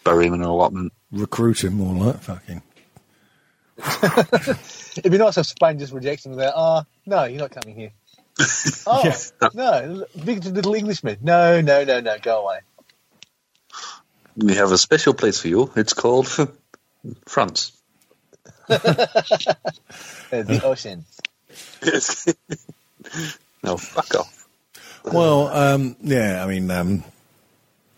bury 0.04 0.26
him 0.26 0.34
in 0.34 0.42
an 0.42 0.46
allotment. 0.48 0.92
Recruit 1.10 1.64
him 1.64 1.74
more 1.74 1.94
like 2.06 2.20
fucking. 2.20 2.62
It'd 4.96 5.12
be 5.12 5.18
nice 5.18 5.38
if 5.38 5.46
Spain 5.46 5.78
just 5.78 5.92
rejects 5.92 6.26
him 6.26 6.32
without, 6.32 6.52
oh, 6.56 6.82
no, 7.06 7.24
you're 7.24 7.38
not 7.40 7.50
coming 7.52 7.74
here. 7.76 7.92
oh, 8.86 9.02
Yeah. 9.42 9.48
no, 9.54 10.04
big 10.24 10.44
little 10.44 10.74
Englishman. 10.74 11.18
No, 11.20 11.60
no, 11.60 11.84
no, 11.84 12.00
no, 12.00 12.16
go 12.20 12.42
away. 12.44 12.58
We 14.38 14.54
have 14.54 14.70
a 14.70 14.78
special 14.78 15.14
place 15.14 15.40
for 15.40 15.48
you. 15.48 15.72
It's 15.74 15.92
called 15.92 16.28
France. 17.26 17.72
The 20.30 20.60
ocean. 20.62 21.06
no, 23.64 23.78
fuck 23.78 24.14
off. 24.14 24.46
Well, 25.10 25.48
um, 25.48 25.96
yeah, 26.02 26.44
I 26.44 26.46
mean, 26.46 26.70
um, 26.70 27.02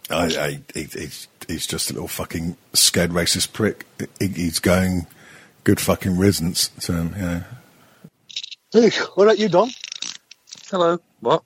I, 0.09 0.25
I, 0.27 0.61
he, 0.73 0.85
he's, 0.85 1.27
he's 1.49 1.67
just 1.67 1.91
a 1.91 1.95
little 1.95 2.09
fucking 2.09 2.57
scared 2.73 3.11
racist 3.11 3.53
prick. 3.53 3.85
He, 4.21 4.29
he's 4.29 4.61
going 4.61 5.09
good 5.65 5.81
fucking 5.81 6.17
riddance 6.19 6.69
to 6.69 6.93
him, 6.93 7.15
you 7.17 7.23
know. 7.23 7.45
Hey, 8.73 8.91
what 9.15 9.25
about 9.25 9.39
you, 9.41 9.49
Don? 9.49 9.71
Hello. 10.71 11.01
What? 11.19 11.43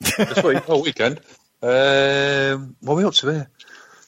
this 0.00 0.42
week? 0.42 0.62
Oh, 0.68 0.82
weekend. 0.82 1.20
Um, 1.62 2.76
what 2.80 2.92
are 2.92 2.96
we 2.96 3.04
up 3.04 3.14
to 3.14 3.30
here? 3.30 3.48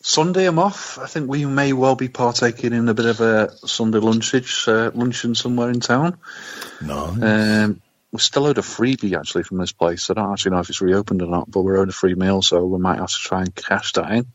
Sunday, 0.09 0.47
I'm 0.47 0.59
off. 0.59 0.99
I 0.99 1.05
think 1.05 1.29
we 1.29 1.45
may 1.45 1.75
well 1.75 1.95
be 1.95 2.09
partaking 2.09 2.73
in 2.73 2.89
a 2.89 2.95
bit 2.95 3.05
of 3.05 3.21
a 3.21 3.55
Sunday 3.67 3.99
lunchage, 3.99 4.67
uh, 4.67 4.91
luncheon 4.95 5.35
somewhere 5.35 5.69
in 5.69 5.81
town. 5.81 6.17
No. 6.81 7.09
Um, 7.09 7.83
we're 8.11 8.19
still 8.19 8.47
owed 8.47 8.57
a 8.57 8.63
freebie 8.63 9.19
actually 9.19 9.43
from 9.43 9.59
this 9.59 9.73
place. 9.73 10.09
I 10.09 10.15
don't 10.15 10.33
actually 10.33 10.53
know 10.53 10.61
if 10.61 10.71
it's 10.71 10.81
reopened 10.81 11.21
or 11.21 11.27
not, 11.29 11.51
but 11.51 11.61
we're 11.61 11.77
owed 11.77 11.91
a 11.91 11.93
free 11.93 12.15
meal, 12.15 12.41
so 12.41 12.65
we 12.65 12.79
might 12.79 12.99
have 12.99 13.11
to 13.11 13.19
try 13.19 13.43
and 13.43 13.55
cash 13.55 13.93
that 13.93 14.11
in. 14.11 14.27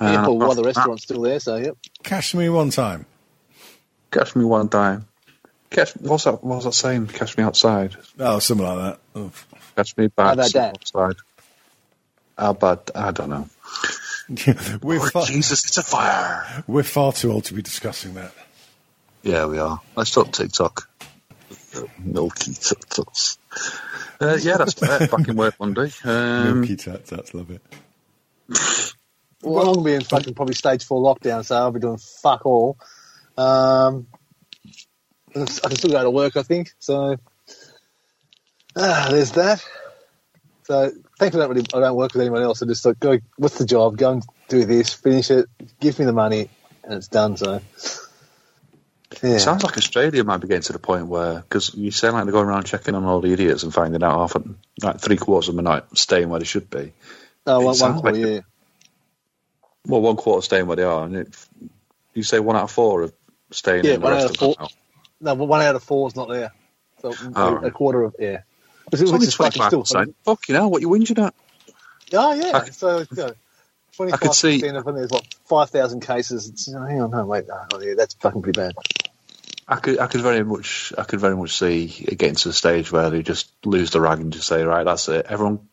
yeah, 0.00 0.22
Uh, 0.22 0.26
but 0.26 0.34
while 0.34 0.54
the 0.56 0.64
restaurant's 0.64 1.04
still 1.04 1.22
there, 1.22 1.38
so 1.38 1.54
yep. 1.54 1.76
Cash 2.02 2.34
me 2.34 2.48
one 2.48 2.70
time. 2.70 3.06
Cash 4.10 4.34
me 4.34 4.44
one 4.44 4.68
time. 4.68 5.06
Cash, 5.70 5.92
what's 6.00 6.24
that? 6.24 6.42
What's 6.42 6.64
that 6.64 6.72
saying? 6.72 7.06
Cash 7.06 7.38
me 7.38 7.44
outside. 7.44 7.94
Oh, 8.18 8.40
something 8.40 8.66
like 8.66 8.78
that. 8.78 8.98
Oh. 9.14 9.30
Cash 9.76 9.96
me 9.96 10.08
back 10.08 10.26
How 10.26 10.32
about 10.32 10.52
that? 10.52 10.70
outside. 10.70 11.16
How 12.36 12.50
about 12.50 12.90
I 12.92 13.12
don't 13.12 13.30
know. 13.30 13.48
we're, 14.82 15.00
Oh, 15.00 15.08
far, 15.10 15.24
Jesus, 15.26 15.64
it's 15.64 15.78
a 15.78 15.82
fire. 15.82 16.64
we're 16.66 16.82
far 16.82 17.12
too 17.12 17.30
old 17.32 17.44
to 17.44 17.54
be 17.54 17.62
discussing 17.62 18.14
that. 18.14 18.32
Yeah, 19.22 19.46
we 19.46 19.58
are. 19.58 19.80
Let's 19.96 20.10
talk 20.10 20.32
TikTok. 20.32 20.88
Milky 21.98 22.52
TikToks. 22.52 23.38
Uh, 24.20 24.38
yeah, 24.40 24.56
that's 24.56 24.82
uh, 24.82 25.06
back 25.10 25.28
in 25.28 25.36
work 25.36 25.54
Monday. 25.60 25.90
Um, 26.04 26.60
Milky 26.60 26.76
tat 26.76 27.06
tats, 27.06 27.34
love 27.34 27.50
it. 27.50 27.62
Well, 29.42 29.68
I'm 29.68 29.74
going 29.74 29.78
to 29.78 29.84
be 29.84 29.94
in 29.94 30.02
fucking 30.02 30.34
probably 30.34 30.54
stage 30.54 30.84
four 30.84 31.02
lockdown, 31.02 31.44
so 31.44 31.56
I'll 31.56 31.70
be 31.72 31.80
doing 31.80 31.98
fuck 31.98 32.46
all. 32.46 32.78
Um, 33.36 34.06
I 35.34 35.44
can 35.44 35.76
still 35.76 35.90
go 35.90 36.02
to 36.02 36.10
work, 36.10 36.36
I 36.36 36.42
think. 36.42 36.72
So 36.78 37.16
ah, 38.74 39.08
there's 39.10 39.32
that. 39.32 39.62
So 40.64 40.92
thankfully, 41.18 41.44
I 41.44 41.46
don't 41.46 41.56
really 41.56 41.66
I 41.74 41.80
don't 41.80 41.96
work 41.96 42.12
with 42.14 42.22
anyone 42.22 42.42
else. 42.42 42.62
I 42.62 42.66
just 42.66 42.84
like 42.86 43.00
go. 43.00 43.18
What's 43.36 43.58
the 43.58 43.66
job? 43.66 43.96
Go 43.96 44.12
and 44.12 44.22
do 44.48 44.64
this, 44.64 44.92
finish 44.94 45.30
it, 45.30 45.46
give 45.80 45.98
me 45.98 46.04
the 46.04 46.12
money, 46.12 46.48
and 46.84 46.94
it's 46.94 47.08
done. 47.08 47.36
So 47.36 47.60
yeah, 49.22 49.30
It 49.36 49.40
sounds 49.40 49.64
like 49.64 49.76
Australia 49.76 50.24
might 50.24 50.38
be 50.38 50.48
getting 50.48 50.62
to 50.62 50.72
the 50.72 50.78
point 50.78 51.06
where, 51.06 51.36
because 51.40 51.74
you 51.74 51.90
sound 51.90 52.14
like 52.14 52.24
they're 52.24 52.32
going 52.32 52.46
around 52.48 52.64
checking 52.64 52.94
on 52.94 53.04
all 53.04 53.20
the 53.20 53.32
idiots 53.32 53.62
and 53.62 53.72
finding 53.72 54.02
out 54.02 54.18
often, 54.18 54.58
like 54.82 55.00
three 55.00 55.16
quarters 55.16 55.48
of 55.48 55.56
them 55.56 55.66
are 55.66 55.70
not 55.70 55.98
staying 55.98 56.28
where 56.28 56.40
they 56.40 56.44
should 56.46 56.68
be. 56.70 56.92
oh, 57.46 57.60
one, 57.60 57.78
one 57.78 57.94
call, 57.94 58.02
like- 58.02 58.16
yeah. 58.16 58.40
Well, 59.86 60.00
one 60.00 60.16
quarter 60.16 60.42
staying 60.42 60.66
where 60.66 60.76
they 60.76 60.82
are, 60.82 61.04
and 61.04 61.16
it, 61.16 61.36
you 62.14 62.22
say 62.24 62.40
one 62.40 62.56
out 62.56 62.64
of 62.64 62.70
four 62.72 63.04
are 63.04 63.12
staying 63.52 63.84
Yeah, 63.84 63.94
in, 63.94 64.00
the 64.00 64.04
one 64.04 64.12
rest 64.14 64.24
out 64.26 64.30
of 64.32 64.36
four. 64.38 64.56
No, 65.20 65.36
but 65.36 65.44
one 65.46 65.62
out 65.62 65.76
of 65.76 65.82
four 65.82 66.08
is 66.08 66.16
not 66.16 66.28
there. 66.28 66.52
So 67.02 67.14
Oh, 67.36 67.48
a, 67.48 67.54
right. 67.54 67.64
a 67.66 67.70
quarter 67.70 68.02
of 68.02 68.16
yeah. 68.18 68.42
Which, 68.90 68.94
is- 68.94 69.02
It's 69.02 69.10
which 69.10 69.14
only 69.14 69.26
is 69.26 69.34
fucking 69.34 69.50
twenty-five 69.60 69.68
still. 69.68 69.80
percent. 69.82 70.16
Fucking 70.24 70.54
hell, 70.54 70.70
what 70.70 70.82
you 70.82 70.88
whinging 70.88 71.24
at? 71.24 71.34
Oh 72.12 72.32
yeah. 72.34 72.56
I- 72.58 72.70
so 72.70 72.98
you 72.98 73.06
know, 73.12 73.32
twenty 73.96 74.12
I 74.12 74.16
could 74.16 74.26
five 74.28 74.34
see- 74.34 74.60
percent 74.60 74.76
of 74.76 74.94
there's 74.94 75.10
what 75.10 75.26
five 75.46 75.70
thousand 75.70 76.00
cases. 76.00 76.48
It's, 76.48 76.68
you 76.68 76.74
know, 76.74 76.84
hang 76.84 77.00
on, 77.00 77.10
no, 77.10 77.24
wait, 77.26 77.46
no, 77.48 77.60
oh, 77.74 77.80
yeah, 77.80 77.94
that's 77.96 78.14
fucking 78.14 78.42
pretty 78.42 78.60
bad. 78.60 78.74
I 79.68 79.76
could, 79.76 79.98
I 79.98 80.06
could 80.06 80.20
very 80.20 80.44
much, 80.44 80.92
I 80.96 81.02
could 81.02 81.18
very 81.18 81.34
much 81.36 81.58
see 81.58 81.86
it 81.86 82.16
getting 82.18 82.36
to 82.36 82.48
the 82.48 82.54
stage 82.54 82.92
where 82.92 83.10
they 83.10 83.22
just 83.24 83.50
lose 83.64 83.90
the 83.90 84.00
rag 84.00 84.20
and 84.20 84.32
just 84.32 84.46
say, 84.46 84.62
right, 84.62 84.84
that's 84.84 85.08
it. 85.08 85.26
Everyone, 85.28 85.68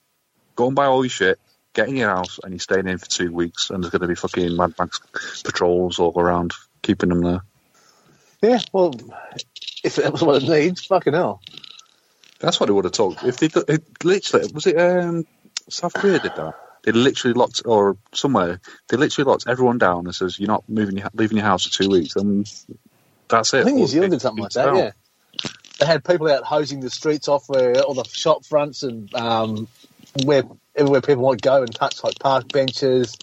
go 0.55 0.66
and 0.66 0.76
buy 0.76 0.86
all 0.88 1.03
your 1.05 1.11
shit, 1.11 1.39
get 1.74 1.89
in 1.89 1.97
your 1.97 2.09
house, 2.09 2.39
and 2.41 2.51
you're 2.53 2.59
staying 2.59 2.88
in 2.88 2.97
for 2.97 3.05
two 3.05 3.32
weeks, 3.32 3.70
and 3.70 3.84
there's 3.84 3.91
going 3.91 4.01
to 4.01 4.07
be 4.07 4.16
fucking 4.16 4.55
Mad 4.57 4.74
Max 4.80 4.99
patrols 5.43 5.99
all 5.99 6.20
around, 6.20 6.53
keeping 6.82 7.09
them 7.09 7.22
there. 7.22 7.41
Yeah, 8.41 8.59
well, 8.74 8.95
if 9.84 9.97
that 9.97 10.11
was 10.11 10.24
what 10.24 10.41
it 10.41 10.49
needs, 10.49 10.84
fucking 10.86 11.14
hell. 11.14 11.39
That's 12.44 12.60
what 12.60 12.66
they 12.66 12.74
would 12.74 12.84
have 12.84 12.91
told. 12.91 13.24
If 13.24 13.38
they, 13.38 13.48
it, 13.74 14.04
literally, 14.04 14.52
was 14.52 14.68
it 14.68 14.78
um, 14.78 15.26
South 15.70 15.94
Korea 15.94 16.20
did 16.20 16.36
that? 16.36 16.54
They 16.84 16.91
literally 16.91 17.34
locked, 17.34 17.62
or 17.64 17.96
somewhere, 18.14 18.60
they 18.89 18.98
literally 18.98 19.32
locked 19.32 19.46
everyone 19.48 19.78
down 19.78 20.06
and 20.06 20.14
says, 20.14 20.38
you're 20.38 20.50
not 20.50 20.68
moving, 20.68 20.98
your, 20.98 21.10
leaving 21.14 21.38
your 21.38 21.46
house 21.46 21.66
for 21.66 21.72
two 21.72 21.89
weeks, 21.89 22.18
and 22.18 22.46
that's 23.30 23.54
it. 23.54 23.62
I 23.62 23.64
think 23.64 23.78
New 23.78 23.88
Zealand 23.88 24.12
did 24.12 24.22
something 24.22 24.44
like 24.44 24.52
that. 24.52 24.68
out. 24.68 24.76
Yeah, 24.76 24.91
they 25.80 25.86
had 25.86 26.04
people 26.04 26.30
out 26.30 26.44
hosing 26.44 26.82
the 26.82 26.89
streets 26.89 27.30
off 27.30 27.48
where 27.48 27.82
all 27.82 27.94
the 27.94 28.04
shop 28.04 28.44
fronts 28.44 28.84
and 28.84 29.16
um, 29.16 29.70
where 30.26 30.44
everywhere 30.76 31.00
people 31.00 31.26
might 31.26 31.41
go 31.41 31.62
and 31.62 31.74
touch 31.74 32.04
like 32.04 32.20
park 32.20 32.50
benches, 32.50 33.16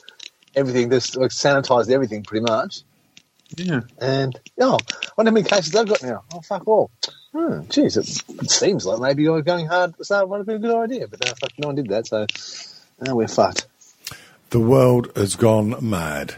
everything. 0.56 0.88
Just 0.88 1.18
like 1.18 1.30
sanitized 1.30 1.90
everything 1.90 2.22
pretty 2.22 2.46
much. 2.50 2.84
Yeah. 3.56 3.80
And 4.00 4.38
oh, 4.60 4.78
I 4.90 5.08
wonder 5.16 5.30
how 5.30 5.34
many 5.34 5.48
cases 5.48 5.72
they've 5.72 5.86
got 5.86 6.02
now. 6.02 6.24
Oh 6.32 6.40
fuck 6.40 6.66
all. 6.66 6.90
Hmm, 7.32 7.62
geez, 7.68 7.96
it, 7.96 8.22
it 8.42 8.50
seems 8.50 8.84
like 8.84 9.00
maybe 9.00 9.22
you're 9.22 9.42
going 9.42 9.66
hard 9.66 9.90
at 9.90 9.98
the 9.98 10.04
start 10.04 10.28
might 10.28 10.38
have 10.38 10.46
been 10.46 10.56
a 10.56 10.58
good 10.60 10.76
idea, 10.76 11.06
but 11.08 11.24
no, 11.24 11.32
fuck, 11.40 11.52
no 11.58 11.68
one 11.68 11.76
did 11.76 11.88
that, 11.88 12.06
so 12.06 12.26
now 13.00 13.14
we're 13.14 13.28
fucked. 13.28 13.66
The 14.50 14.60
world 14.60 15.12
has 15.14 15.36
gone 15.36 15.76
mad. 15.80 16.34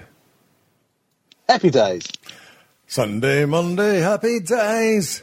Happy 1.49 1.71
days. 1.71 2.07
Sunday, 2.87 3.47
Monday, 3.47 4.01
happy 4.01 4.41
days. 4.41 5.23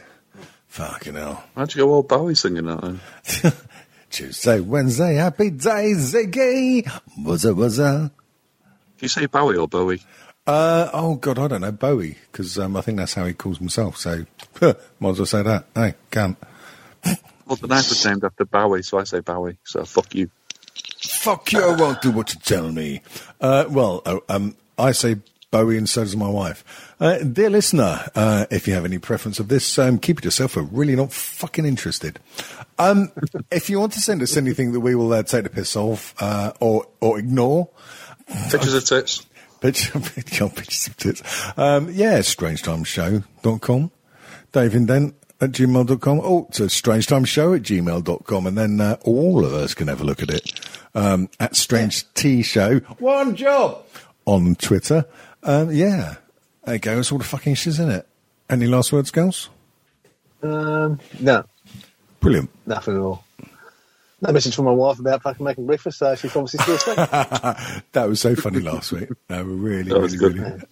Fucking 0.66 1.14
hell. 1.14 1.44
How'd 1.54 1.74
you 1.74 1.84
go 1.84 1.90
all 1.92 2.02
Bowie 2.02 2.34
singing 2.34 2.66
that 2.66 2.80
then? 2.80 3.52
Tuesday, 4.10 4.58
Wednesday, 4.58 5.14
happy 5.14 5.50
days, 5.50 6.12
Ziggy. 6.14 6.82
Wuzza, 7.16 7.54
wuzza. 7.54 8.10
Do 8.10 9.04
you 9.04 9.08
say 9.08 9.26
Bowie 9.26 9.56
or 9.56 9.68
Bowie? 9.68 10.02
Uh, 10.46 10.90
oh, 10.92 11.14
God, 11.16 11.38
I 11.38 11.48
don't 11.48 11.60
know, 11.60 11.72
Bowie, 11.72 12.18
because 12.30 12.58
um, 12.58 12.76
I 12.76 12.80
think 12.80 12.98
that's 12.98 13.14
how 13.14 13.26
he 13.26 13.34
calls 13.34 13.58
himself, 13.58 13.96
so 13.96 14.24
might 14.60 15.10
as 15.10 15.18
well 15.18 15.26
say 15.26 15.42
that. 15.42 15.66
Hey, 15.74 15.94
can't. 16.10 16.36
Well, 17.46 17.56
the 17.56 17.66
knife 17.66 17.88
was 17.88 18.04
named 18.06 18.24
after 18.24 18.44
Bowie, 18.44 18.82
so 18.82 18.98
I 18.98 19.04
say 19.04 19.20
Bowie. 19.20 19.58
So 19.64 19.84
fuck 19.84 20.14
you. 20.14 20.30
Fuck 20.98 21.52
you, 21.52 21.62
I 21.64 21.74
won't 21.74 22.00
do 22.00 22.10
what 22.10 22.32
you 22.32 22.40
tell 22.40 22.70
me. 22.70 23.02
Uh, 23.40 23.64
well, 23.68 24.02
uh, 24.06 24.18
um, 24.28 24.56
I 24.78 24.92
say 24.92 25.16
Bowie 25.50 25.76
and 25.76 25.88
so 25.88 26.02
does 26.02 26.16
my 26.16 26.28
wife. 26.28 26.94
Uh, 27.00 27.18
dear 27.18 27.50
listener, 27.50 28.08
uh, 28.14 28.46
if 28.50 28.68
you 28.68 28.74
have 28.74 28.84
any 28.84 28.98
preference 28.98 29.40
of 29.40 29.48
this, 29.48 29.78
um, 29.78 29.98
keep 29.98 30.18
it 30.18 30.24
yourself. 30.24 30.56
We're 30.56 30.62
really 30.62 30.94
not 30.94 31.12
fucking 31.12 31.66
interested. 31.66 32.20
Um, 32.78 33.10
if 33.50 33.68
you 33.68 33.80
want 33.80 33.94
to 33.94 34.00
send 34.00 34.22
us 34.22 34.36
anything 34.36 34.72
that 34.72 34.80
we 34.80 34.94
will 34.94 35.12
uh, 35.12 35.22
take 35.22 35.42
the 35.42 35.50
piss 35.50 35.74
off 35.74 36.14
uh, 36.20 36.52
or, 36.60 36.86
or 37.00 37.18
ignore, 37.18 37.68
Pictures 38.50 38.74
of 38.74 38.84
tits. 38.84 39.26
Picture, 39.60 40.00
picture, 40.14 40.48
pictures 40.48 40.86
of 40.86 40.96
tits. 40.96 41.22
Um, 41.56 41.90
yeah, 41.90 42.18
strangetimeshow.com. 42.20 43.90
Dave 44.52 44.74
Indent 44.74 45.14
at 45.40 45.52
gmail.com. 45.52 46.20
Oh, 46.22 46.46
it's 46.48 46.60
a 46.60 46.64
strangetimeshow 46.64 47.56
at 47.56 47.62
gmail.com. 47.62 48.46
And 48.46 48.58
then 48.58 48.80
uh, 48.80 48.96
all 49.02 49.44
of 49.44 49.52
us 49.54 49.74
can 49.74 49.88
have 49.88 50.00
a 50.00 50.04
look 50.04 50.22
at 50.22 50.30
it 50.30 50.60
um, 50.94 51.28
at 51.38 51.56
Strange 51.56 52.12
T 52.14 52.42
Show. 52.42 52.78
One 52.98 53.36
job 53.36 53.84
on 54.26 54.54
Twitter. 54.56 55.06
Um, 55.42 55.70
yeah. 55.70 56.16
There 56.64 56.74
you 56.74 56.80
go. 56.80 56.98
It's 56.98 57.10
all 57.12 57.18
the 57.18 57.24
fucking 57.24 57.54
shiz 57.54 57.78
in 57.80 57.90
it. 57.90 58.06
Any 58.48 58.66
last 58.66 58.92
words, 58.92 59.10
girls? 59.10 59.48
Um, 60.42 60.98
no, 61.20 61.44
Brilliant. 62.20 62.50
nothing 62.66 62.96
at 62.96 63.00
all 63.00 63.24
no 64.20 64.32
message 64.32 64.54
from 64.54 64.66
my 64.66 64.72
wife 64.72 64.98
about 64.98 65.22
fucking 65.22 65.44
making 65.44 65.66
breakfast, 65.66 65.98
so 65.98 66.14
she's 66.14 66.34
obviously 66.36 66.60
still 66.60 66.74
asleep. 66.74 66.96
that 67.92 68.08
was 68.08 68.20
so 68.20 68.34
funny 68.34 68.60
last 68.60 68.92
week. 68.92 69.08
No, 69.28 69.44
we're 69.44 69.50
really, 69.50 69.92
really, 69.92 70.16
good. 70.16 70.38
really. 70.38 70.62